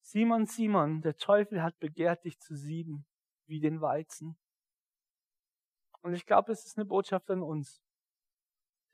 Simon, 0.00 0.44
Simon, 0.44 1.00
der 1.00 1.16
Teufel 1.16 1.62
hat 1.62 1.78
begehrt, 1.78 2.24
dich 2.24 2.38
zu 2.38 2.54
sieben, 2.54 3.06
wie 3.46 3.60
den 3.60 3.80
Weizen. 3.80 4.36
Und 6.02 6.14
ich 6.14 6.26
glaube, 6.26 6.52
es 6.52 6.66
ist 6.66 6.76
eine 6.76 6.84
Botschaft 6.84 7.30
an 7.30 7.42
uns. 7.42 7.80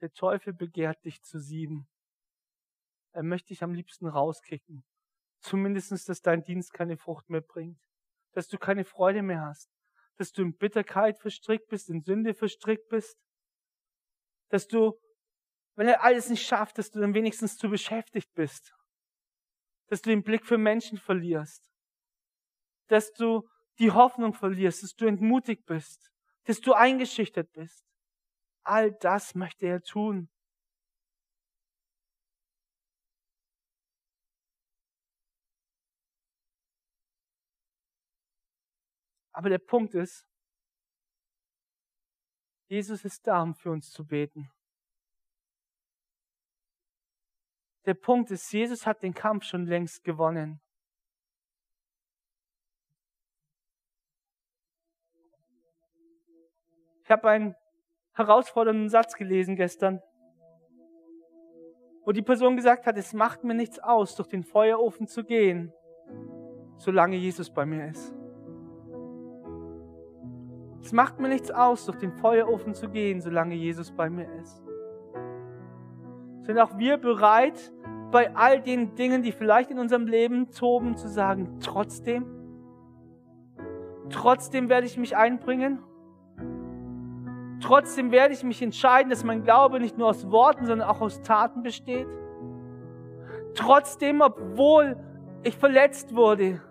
Der 0.01 0.13
Teufel 0.13 0.53
begehrt 0.53 1.05
dich 1.05 1.23
zu 1.23 1.41
sieben. 1.41 1.89
Er 3.13 3.25
möchte 3.25 3.49
dich 3.49 3.65
am 3.65 3.75
liebsten 3.75 4.07
rauskicken. 4.07 4.85
Zumindestens, 5.41 6.05
dass 6.05 6.21
dein 6.21 6.43
Dienst 6.43 6.73
keine 6.73 6.97
Frucht 6.97 7.31
mehr 7.31 7.41
bringt. 7.41 7.79
Dass 8.33 8.49
du 8.49 8.59
keine 8.59 8.85
Freude 8.85 9.23
mehr 9.23 9.43
hast. 9.43 9.71
Dass 10.17 10.33
du 10.33 10.43
in 10.43 10.57
Bitterkeit 10.57 11.19
verstrickt 11.19 11.69
bist, 11.69 11.89
in 11.89 12.03
Sünde 12.03 12.35
verstrickt 12.35 12.89
bist. 12.89 13.17
Dass 14.51 14.67
du, 14.67 14.99
wenn 15.77 15.89
er 15.89 16.03
alles 16.03 16.29
nicht 16.29 16.47
schafft, 16.47 16.79
dass 16.79 16.91
du 16.91 17.01
dann 17.01 17.15
wenigstens 17.15 17.57
zu 17.57 17.69
beschäftigt 17.69 18.33
bist 18.35 18.73
dass 19.89 20.03
du 20.03 20.11
den 20.11 20.23
Blick 20.23 20.47
für 20.47 20.59
Menschen 20.59 20.99
verlierst, 20.99 21.69
dass 22.89 23.13
du 23.13 23.49
die 23.79 23.91
Hoffnung 23.91 24.35
verlierst, 24.35 24.83
dass 24.83 24.95
du 24.95 25.07
entmutigt 25.07 25.65
bist, 25.67 26.11
dass 26.45 26.61
du 26.61 26.75
eingeschüchtert 26.75 27.51
bist. 27.53 27.85
All 28.63 28.93
das 28.93 29.35
möchte 29.35 29.67
er 29.67 29.83
tun. 29.83 30.29
Aber 39.39 39.51
der 39.51 39.59
Punkt 39.59 39.95
ist, 39.95 40.27
Jesus 42.67 43.05
ist 43.05 43.25
da, 43.25 43.41
um 43.41 43.55
für 43.55 43.71
uns 43.71 43.93
zu 43.93 44.05
beten. 44.05 44.51
Der 47.87 47.95
Punkt 47.95 48.33
ist, 48.33 48.53
Jesus 48.53 48.85
hat 48.85 49.01
den 49.05 49.15
Kampf 49.15 49.45
schon 49.45 49.65
längst 49.67 50.03
gewonnen. 50.03 50.61
Ich 57.05 57.11
habe 57.13 57.31
einen 57.31 57.55
herausfordernden 58.15 58.89
Satz 58.89 59.15
gelesen 59.15 59.55
gestern, 59.55 60.03
wo 62.05 62.11
die 62.11 62.23
Person 62.23 62.57
gesagt 62.57 62.87
hat, 62.87 62.99
es 62.99 63.13
macht 63.13 63.45
mir 63.45 63.55
nichts 63.55 63.79
aus, 63.79 64.17
durch 64.17 64.29
den 64.29 64.43
Feuerofen 64.43 65.07
zu 65.07 65.23
gehen, 65.23 65.73
solange 66.79 67.15
Jesus 67.15 67.55
bei 67.55 67.65
mir 67.65 67.87
ist. 67.87 68.18
Es 70.83 70.93
macht 70.93 71.19
mir 71.19 71.29
nichts 71.29 71.51
aus, 71.51 71.87
durch 71.87 71.99
den 71.99 72.13
Feuerofen 72.13 72.75
zu 72.75 72.89
gehen, 72.89 73.21
solange 73.21 73.55
Jesus 73.55 73.91
bei 73.91 74.09
mir 74.09 74.29
ist. 74.41 74.63
Sind 76.43 76.59
auch 76.59 76.79
wir 76.79 76.97
bereit, 76.97 77.73
bei 78.11 78.35
all 78.35 78.61
den 78.61 78.95
Dingen, 78.95 79.23
die 79.23 79.33
vielleicht 79.33 79.71
in 79.71 79.79
unserem 79.79 80.07
Leben 80.07 80.51
toben, 80.51 80.97
zu 80.97 81.09
sagen, 81.09 81.59
trotzdem, 81.61 82.27
trotzdem 84.09 84.69
werde 84.69 84.87
ich 84.87 84.97
mich 84.97 85.17
einbringen. 85.17 85.81
Trotzdem 87.61 88.13
werde 88.13 88.35
ich 88.35 88.45
mich 88.45 88.63
entscheiden, 88.63 89.11
dass 89.11 89.25
mein 89.25 89.43
Glaube 89.43 89.81
nicht 89.81 89.99
nur 89.99 90.09
aus 90.09 90.31
Worten, 90.31 90.65
sondern 90.65 90.89
auch 90.89 91.01
aus 91.01 91.23
Taten 91.23 91.63
besteht. 91.63 92.07
Trotzdem, 93.55 94.21
obwohl 94.21 94.97
ich 95.43 95.57
verletzt 95.57 96.15
wurde, 96.15 96.63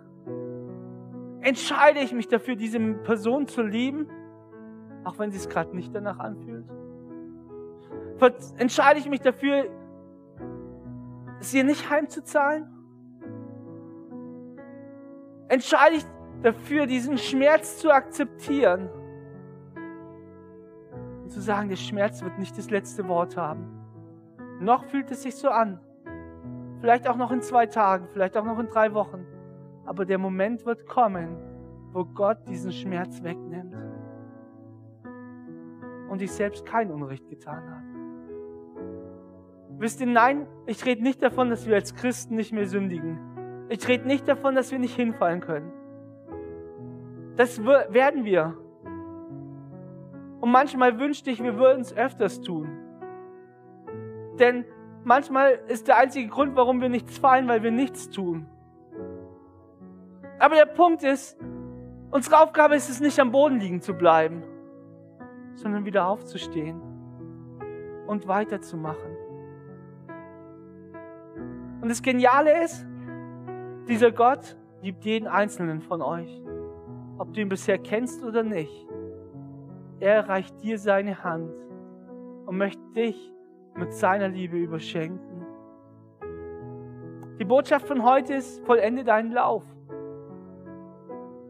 entscheide 1.48 2.02
ich 2.02 2.12
mich 2.12 2.28
dafür, 2.28 2.58
diese 2.58 2.78
Person 2.78 3.48
zu 3.48 3.62
lieben, 3.62 4.10
auch 5.06 5.18
wenn 5.18 5.32
sie 5.32 5.38
es 5.38 5.48
gerade 5.48 5.74
nicht 5.74 5.96
danach 5.96 6.20
anfühlt. 6.20 6.66
Entscheide 8.58 9.00
ich 9.00 9.08
mich 9.08 9.22
dafür, 9.22 9.70
sie 11.40 11.64
nicht 11.64 11.90
heimzuzahlen? 11.90 12.68
Entscheide 15.48 15.96
ich 15.96 16.06
dafür, 16.44 16.86
diesen 16.86 17.18
Schmerz 17.18 17.78
zu 17.78 17.92
akzeptieren 17.92 18.90
und 21.24 21.32
zu 21.32 21.40
sagen, 21.40 21.70
der 21.70 21.78
Schmerz 21.78 22.22
wird 22.24 22.38
nicht 22.40 22.58
das 22.58 22.70
letzte 22.70 23.08
Wort 23.08 23.38
haben. 23.38 23.72
Noch 24.60 24.84
fühlt 24.84 25.10
es 25.12 25.24
sich 25.24 25.36
so 25.38 25.48
an. 25.48 25.80
Vielleicht 26.82 27.08
auch 27.08 27.16
noch 27.16 27.32
in 27.32 27.42
zwei 27.42 27.68
Tagen, 27.68 28.10
vielleicht 28.12 28.36
auch 28.36 28.44
noch 28.44 28.60
in 28.60 28.68
drei 28.68 28.94
Wochen. 28.94 29.26
Aber 29.88 30.06
der 30.06 30.18
Moment 30.18 30.66
wird 30.66 30.86
kommen, 30.86 31.38
wo 31.94 32.04
Gott 32.04 32.40
diesen 32.50 32.74
Schmerz 32.74 33.24
wegnimmt 33.24 33.74
und 36.10 36.22
ich 36.22 36.32
selbst 36.32 36.66
kein 36.66 36.92
Unrecht 36.92 37.30
getan 37.30 37.64
habe. 37.70 37.84
Wisst 39.80 40.02
ihr, 40.02 40.08
nein, 40.08 40.46
ich 40.66 40.86
rede 40.86 41.02
nicht 41.02 41.24
davon, 41.24 41.50
dass 41.50 41.68
wir 41.68 41.76
als 41.76 41.96
Christen 41.96 42.36
nicht 42.36 42.52
mehr 42.52 42.68
sündigen. 42.68 43.18
Ich 43.70 43.88
rede 43.88 44.06
nicht 44.06 44.28
davon, 44.28 44.56
dass 44.56 44.72
wir 44.72 44.80
nicht 44.80 44.96
hinfallen 44.96 45.40
können. 45.40 45.72
Das 47.38 47.64
werden 47.64 48.26
wir. 48.26 48.58
Und 50.42 50.52
manchmal 50.52 51.00
wünschte 51.00 51.32
ich, 51.32 51.42
wir 51.42 51.58
würden 51.58 51.80
es 51.80 51.96
öfters 51.96 52.42
tun. 52.42 52.68
Denn 54.38 54.66
manchmal 55.06 55.60
ist 55.70 55.88
der 55.88 55.98
einzige 55.98 56.28
Grund, 56.28 56.58
warum 56.58 56.82
wir 56.82 56.90
nichts 56.90 57.18
fallen, 57.18 57.48
weil 57.48 57.64
wir 57.64 57.72
nichts 57.72 58.10
tun. 58.10 58.48
Aber 60.40 60.56
der 60.56 60.66
Punkt 60.66 61.04
ist, 61.04 61.38
unsere 62.12 62.40
Aufgabe 62.40 62.76
ist 62.76 62.90
es 62.90 63.00
nicht 63.00 63.20
am 63.20 63.32
Boden 63.32 63.60
liegen 63.60 63.82
zu 63.82 63.94
bleiben, 63.94 64.44
sondern 65.56 65.86
wieder 65.86 66.08
aufzustehen 66.08 66.82
und 68.06 68.28
weiterzumachen. 68.28 69.18
Und 71.82 71.90
das 71.90 72.02
Geniale 72.02 72.64
ist, 72.64 72.86
dieser 73.88 74.12
Gott 74.12 74.58
liebt 74.82 75.06
jeden 75.06 75.28
einzelnen 75.28 75.82
von 75.82 76.02
euch. 76.02 76.42
Ob 77.18 77.34
du 77.34 77.42
ihn 77.42 77.50
bisher 77.50 77.78
kennst 77.78 78.24
oder 78.24 78.44
nicht. 78.44 78.88
Er 80.00 80.30
reicht 80.30 80.62
dir 80.62 80.78
seine 80.78 81.24
Hand 81.24 81.56
und 82.46 82.58
möchte 82.58 82.84
dich 82.94 83.34
mit 83.76 83.94
seiner 83.94 84.28
Liebe 84.28 84.58
überschenken. 84.58 85.46
Die 87.40 87.46
Botschaft 87.46 87.88
von 87.88 88.04
heute 88.04 88.36
ist, 88.36 88.64
vollende 88.66 89.04
deinen 89.04 89.32
Lauf. 89.32 89.64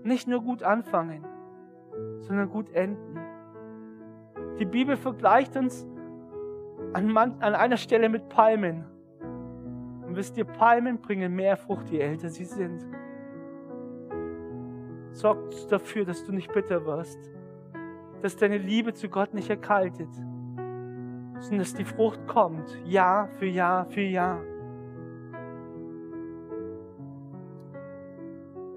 Nicht 0.07 0.27
nur 0.27 0.41
gut 0.41 0.63
anfangen, 0.63 1.25
sondern 2.21 2.49
gut 2.49 2.71
enden. 2.71 3.19
Die 4.59 4.65
Bibel 4.65 4.95
vergleicht 4.95 5.55
uns 5.57 5.85
an, 6.93 7.15
an 7.17 7.55
einer 7.55 7.77
Stelle 7.77 8.09
mit 8.09 8.29
Palmen 8.29 8.85
wisst 10.17 10.35
ihr, 10.35 10.45
Palmen 10.45 10.99
bringen 10.99 11.33
mehr 11.33 11.55
Frucht, 11.55 11.89
je 11.89 11.99
älter 11.99 12.29
sie 12.29 12.43
sind. 12.43 12.85
Sorgt 15.11 15.71
dafür, 15.71 16.03
dass 16.03 16.25
du 16.25 16.33
nicht 16.33 16.51
bitter 16.51 16.85
wirst, 16.85 17.19
dass 18.21 18.35
deine 18.35 18.57
Liebe 18.57 18.93
zu 18.93 19.07
Gott 19.07 19.33
nicht 19.33 19.49
erkaltet, 19.49 20.13
sondern 21.39 21.59
dass 21.59 21.75
die 21.75 21.85
Frucht 21.85 22.27
kommt, 22.27 22.77
Jahr 22.83 23.29
für 23.37 23.45
Jahr 23.45 23.85
für 23.85 24.01
Jahr. 24.01 24.41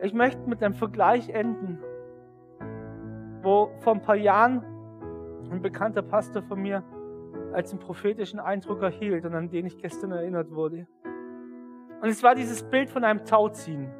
Ich 0.02 0.14
möchte 0.14 0.48
mit 0.48 0.62
einem 0.62 0.74
Vergleich 0.74 1.28
enden, 1.28 1.78
wo 3.42 3.70
vor 3.80 3.94
ein 3.94 4.02
paar 4.02 4.16
Jahren 4.16 4.64
ein 5.50 5.60
bekannter 5.60 6.02
Pastor 6.02 6.42
von 6.42 6.60
mir 6.60 6.82
als 7.52 7.70
einen 7.70 7.80
prophetischen 7.80 8.40
Eindruck 8.40 8.82
erhielt 8.82 9.26
und 9.26 9.34
an 9.34 9.50
den 9.50 9.66
ich 9.66 9.76
gestern 9.76 10.12
erinnert 10.12 10.50
wurde. 10.52 10.86
Und 12.00 12.08
es 12.08 12.22
war 12.22 12.34
dieses 12.34 12.62
Bild 12.62 12.88
von 12.88 13.04
einem 13.04 13.24
Tauziehen, 13.26 13.90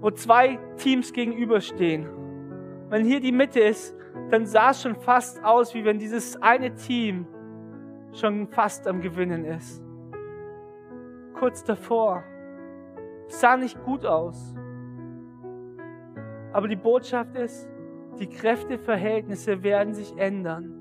wo 0.00 0.10
zwei 0.12 0.58
Teams 0.76 1.12
gegenüberstehen. 1.12 2.06
Wenn 2.90 3.04
hier 3.04 3.20
die 3.20 3.32
Mitte 3.32 3.60
ist, 3.60 3.96
dann 4.30 4.46
sah 4.46 4.70
es 4.70 4.82
schon 4.82 4.94
fast 4.94 5.42
aus, 5.42 5.74
wie 5.74 5.84
wenn 5.84 5.98
dieses 5.98 6.40
eine 6.40 6.74
Team 6.74 7.26
schon 8.12 8.46
fast 8.46 8.86
am 8.86 9.00
Gewinnen 9.00 9.44
ist. 9.44 9.82
Kurz 11.34 11.64
davor. 11.64 12.22
Sah 13.28 13.56
nicht 13.56 13.82
gut 13.84 14.04
aus. 14.04 14.54
Aber 16.52 16.66
die 16.66 16.76
Botschaft 16.76 17.36
ist, 17.36 17.68
die 18.18 18.28
Kräfteverhältnisse 18.28 19.62
werden 19.62 19.94
sich 19.94 20.16
ändern. 20.16 20.74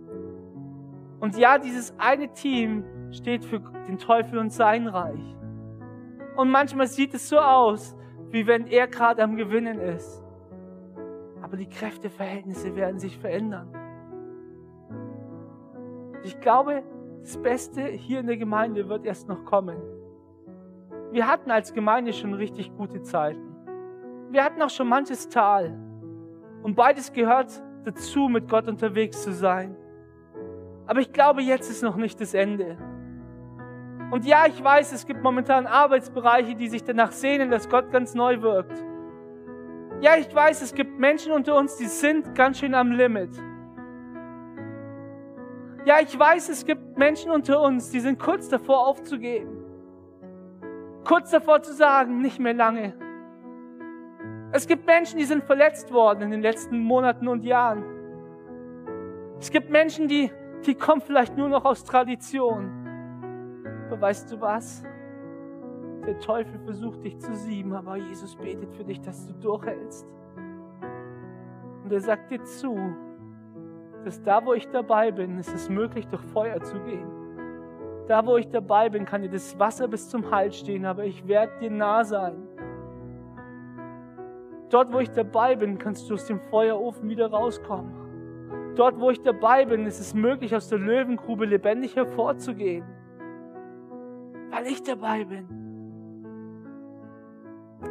Und 1.19 1.37
ja, 1.37 1.57
dieses 1.57 1.93
eine 1.99 2.31
Team 2.33 2.83
steht 3.11 3.45
für 3.45 3.59
den 3.87 3.97
Teufel 3.97 4.39
und 4.39 4.51
sein 4.51 4.87
Reich. 4.87 5.35
Und 6.35 6.49
manchmal 6.49 6.87
sieht 6.87 7.13
es 7.13 7.29
so 7.29 7.37
aus, 7.37 7.95
wie 8.29 8.47
wenn 8.47 8.67
er 8.67 8.87
gerade 8.87 9.23
am 9.23 9.35
Gewinnen 9.35 9.79
ist. 9.79 10.23
Aber 11.41 11.57
die 11.57 11.69
Kräfteverhältnisse 11.69 12.75
werden 12.75 12.99
sich 12.99 13.17
verändern. 13.17 13.73
Ich 16.23 16.39
glaube, 16.39 16.83
das 17.21 17.37
Beste 17.41 17.83
hier 17.83 18.19
in 18.19 18.27
der 18.27 18.37
Gemeinde 18.37 18.89
wird 18.89 19.05
erst 19.05 19.27
noch 19.27 19.45
kommen. 19.45 19.77
Wir 21.11 21.27
hatten 21.27 21.51
als 21.51 21.73
Gemeinde 21.73 22.11
schon 22.13 22.33
richtig 22.33 22.75
gute 22.75 23.01
Zeiten. 23.01 23.55
Wir 24.29 24.43
hatten 24.43 24.61
auch 24.61 24.69
schon 24.69 24.87
manches 24.87 25.29
Tal. 25.29 25.77
Und 26.63 26.75
beides 26.75 27.13
gehört 27.13 27.63
dazu, 27.85 28.27
mit 28.27 28.49
Gott 28.49 28.67
unterwegs 28.67 29.23
zu 29.23 29.31
sein. 29.31 29.75
Aber 30.85 30.99
ich 30.99 31.13
glaube, 31.13 31.41
jetzt 31.41 31.69
ist 31.69 31.81
noch 31.81 31.95
nicht 31.95 32.19
das 32.19 32.33
Ende. 32.33 32.77
Und 34.11 34.25
ja, 34.25 34.45
ich 34.47 34.61
weiß, 34.61 34.93
es 34.93 35.05
gibt 35.05 35.21
momentan 35.21 35.67
Arbeitsbereiche, 35.67 36.55
die 36.55 36.69
sich 36.69 36.83
danach 36.83 37.11
sehnen, 37.11 37.51
dass 37.51 37.69
Gott 37.69 37.91
ganz 37.91 38.13
neu 38.13 38.41
wirkt. 38.41 38.83
Ja, 40.01 40.15
ich 40.17 40.33
weiß, 40.33 40.61
es 40.61 40.73
gibt 40.73 40.99
Menschen 40.99 41.31
unter 41.31 41.55
uns, 41.57 41.77
die 41.77 41.87
sind 41.87 42.35
ganz 42.35 42.59
schön 42.59 42.73
am 42.73 42.91
Limit. 42.91 43.31
Ja, 45.85 45.95
ich 46.01 46.17
weiß, 46.17 46.49
es 46.49 46.65
gibt 46.65 46.97
Menschen 46.97 47.31
unter 47.31 47.61
uns, 47.61 47.89
die 47.89 47.99
sind 47.99 48.19
kurz 48.19 48.47
davor 48.47 48.87
aufzugeben. 48.87 49.66
Kurz 51.07 51.31
davor 51.31 51.61
zu 51.61 51.71
sagen, 51.71 52.19
nicht 52.19 52.37
mehr 52.37 52.53
lange. 52.53 52.93
Es 54.51 54.67
gibt 54.67 54.85
Menschen, 54.85 55.17
die 55.17 55.23
sind 55.23 55.41
verletzt 55.41 55.93
worden 55.93 56.23
in 56.23 56.31
den 56.31 56.41
letzten 56.41 56.79
Monaten 56.79 57.29
und 57.29 57.45
Jahren. 57.45 57.85
Es 59.39 59.49
gibt 59.49 59.69
Menschen, 59.69 60.09
die, 60.09 60.29
die 60.65 60.75
kommen 60.75 60.99
vielleicht 60.99 61.37
nur 61.37 61.47
noch 61.47 61.63
aus 61.63 61.85
Tradition. 61.85 62.69
Aber 63.87 64.01
weißt 64.01 64.33
du 64.33 64.41
was? 64.41 64.83
Der 66.05 66.19
Teufel 66.19 66.59
versucht 66.65 67.01
dich 67.05 67.17
zu 67.19 67.33
sieben, 67.33 67.71
aber 67.71 67.95
Jesus 67.95 68.35
betet 68.35 68.75
für 68.75 68.83
dich, 68.83 68.99
dass 68.99 69.27
du 69.27 69.33
durchhältst. 69.35 70.05
Und 71.85 71.93
er 71.93 72.01
sagt 72.01 72.31
dir 72.31 72.43
zu, 72.43 72.77
dass 74.03 74.21
da, 74.23 74.45
wo 74.45 74.53
ich 74.53 74.67
dabei 74.71 75.11
bin, 75.11 75.39
ist 75.39 75.53
es 75.53 75.69
möglich, 75.69 76.05
durch 76.07 76.23
Feuer 76.33 76.61
zu 76.61 76.77
gehen. 76.81 77.16
Da, 78.07 78.25
wo 78.25 78.37
ich 78.37 78.49
dabei 78.49 78.89
bin, 78.89 79.05
kann 79.05 79.21
dir 79.21 79.29
das 79.29 79.57
Wasser 79.59 79.87
bis 79.87 80.09
zum 80.09 80.31
Hals 80.31 80.57
stehen, 80.57 80.85
aber 80.85 81.03
ich 81.03 81.27
werde 81.27 81.51
dir 81.59 81.71
nah 81.71 82.03
sein. 82.03 82.35
Dort, 84.69 84.91
wo 84.93 84.99
ich 84.99 85.11
dabei 85.11 85.55
bin, 85.55 85.77
kannst 85.77 86.09
du 86.09 86.13
aus 86.13 86.25
dem 86.25 86.39
Feuerofen 86.39 87.09
wieder 87.09 87.29
rauskommen. 87.29 88.73
Dort, 88.75 88.99
wo 88.99 89.09
ich 89.09 89.21
dabei 89.21 89.65
bin, 89.65 89.85
ist 89.85 89.99
es 89.99 90.13
möglich, 90.13 90.55
aus 90.55 90.69
der 90.69 90.79
Löwengrube 90.79 91.45
lebendig 91.45 91.95
hervorzugehen 91.95 92.85
weil 94.57 94.67
ich 94.67 94.83
dabei 94.83 95.23
bin. 95.23 95.47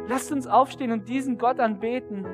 Lasst 0.07 0.31
uns 0.31 0.47
aufstehen 0.47 0.91
und 0.91 1.07
diesen 1.07 1.37
Gott 1.37 1.59
anbeten. 1.59 2.25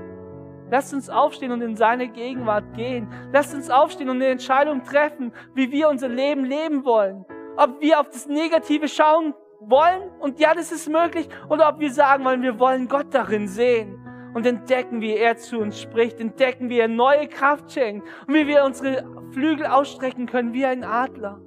Lasst 0.72 0.94
uns 0.94 1.10
aufstehen 1.10 1.52
und 1.52 1.62
in 1.62 1.76
seine 1.76 2.08
Gegenwart 2.08 2.74
gehen. 2.74 3.08
Lasst 3.32 3.54
uns 3.54 3.70
aufstehen 3.70 4.10
und 4.10 4.16
eine 4.18 4.28
Entscheidung 4.28 4.84
treffen, 4.84 5.32
wie 5.54 5.72
wir 5.72 5.90
unser 5.90 6.10
Leben 6.10 6.46
leben 6.46 6.84
wollen. 6.84 7.26
Ob 7.56 7.82
wir 7.82 8.00
auf 8.00 8.10
das 8.10 8.28
Negative 8.28 8.88
schauen 8.88 9.36
wollen 9.60 10.10
und 10.20 10.40
ja, 10.40 10.56
das 10.56 10.72
ist 10.72 10.90
möglich, 10.90 11.30
oder 11.50 11.70
ob 11.70 11.80
wir 11.80 11.94
sagen 11.94 12.26
wollen, 12.26 12.42
wir 12.42 12.60
wollen 12.60 12.88
Gott 12.88 13.14
darin 13.14 13.48
sehen 13.48 14.00
und 14.34 14.46
entdecken, 14.46 15.02
wie 15.02 15.16
er 15.16 15.38
zu 15.38 15.60
uns 15.60 15.80
spricht, 15.80 16.20
entdecken, 16.20 16.70
wie 16.70 16.80
er 16.80 16.88
neue 16.88 17.28
Kraft 17.28 17.72
schenkt 17.72 18.08
und 18.28 18.34
wie 18.34 18.48
wir 18.48 18.64
unsere 18.64 19.06
Flügel 19.32 19.68
ausstrecken 19.68 20.26
können 20.26 20.54
wie 20.54 20.66
ein 20.66 20.84
Adler. 20.84 21.40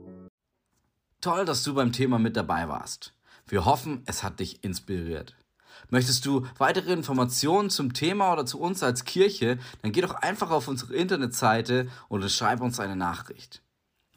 Toll, 1.20 1.44
dass 1.44 1.64
du 1.64 1.74
beim 1.74 1.90
Thema 1.92 2.20
mit 2.20 2.36
dabei 2.36 2.68
warst. 2.68 3.12
Wir 3.48 3.64
hoffen, 3.64 4.02
es 4.06 4.22
hat 4.22 4.38
dich 4.38 4.62
inspiriert. 4.62 5.34
Möchtest 5.90 6.24
du 6.24 6.46
weitere 6.58 6.92
Informationen 6.92 7.70
zum 7.70 7.92
Thema 7.92 8.32
oder 8.32 8.46
zu 8.46 8.60
uns 8.60 8.82
als 8.82 9.04
Kirche, 9.04 9.58
dann 9.82 9.92
geh 9.92 10.00
doch 10.00 10.14
einfach 10.14 10.50
auf 10.52 10.68
unsere 10.68 10.94
Internetseite 10.94 11.88
oder 12.08 12.28
schreib 12.28 12.60
uns 12.60 12.78
eine 12.78 12.96
Nachricht. 12.96 13.62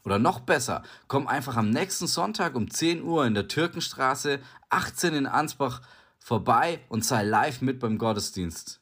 Oder 0.04 0.18
noch 0.18 0.40
besser, 0.40 0.82
komm 1.08 1.26
einfach 1.26 1.56
am 1.56 1.70
nächsten 1.70 2.06
Sonntag 2.06 2.54
um 2.54 2.70
10 2.70 3.02
Uhr 3.02 3.26
in 3.26 3.34
der 3.34 3.48
Türkenstraße 3.48 4.40
18 4.70 5.14
in 5.14 5.26
Ansbach 5.26 5.82
vorbei 6.18 6.80
und 6.88 7.04
sei 7.04 7.24
live 7.24 7.60
mit 7.60 7.80
beim 7.80 7.98
Gottesdienst. 7.98 8.80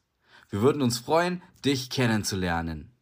Wir 0.51 0.63
würden 0.63 0.83
uns 0.83 0.99
freuen, 0.99 1.43
dich 1.65 1.91
kennenzulernen. 1.91 2.98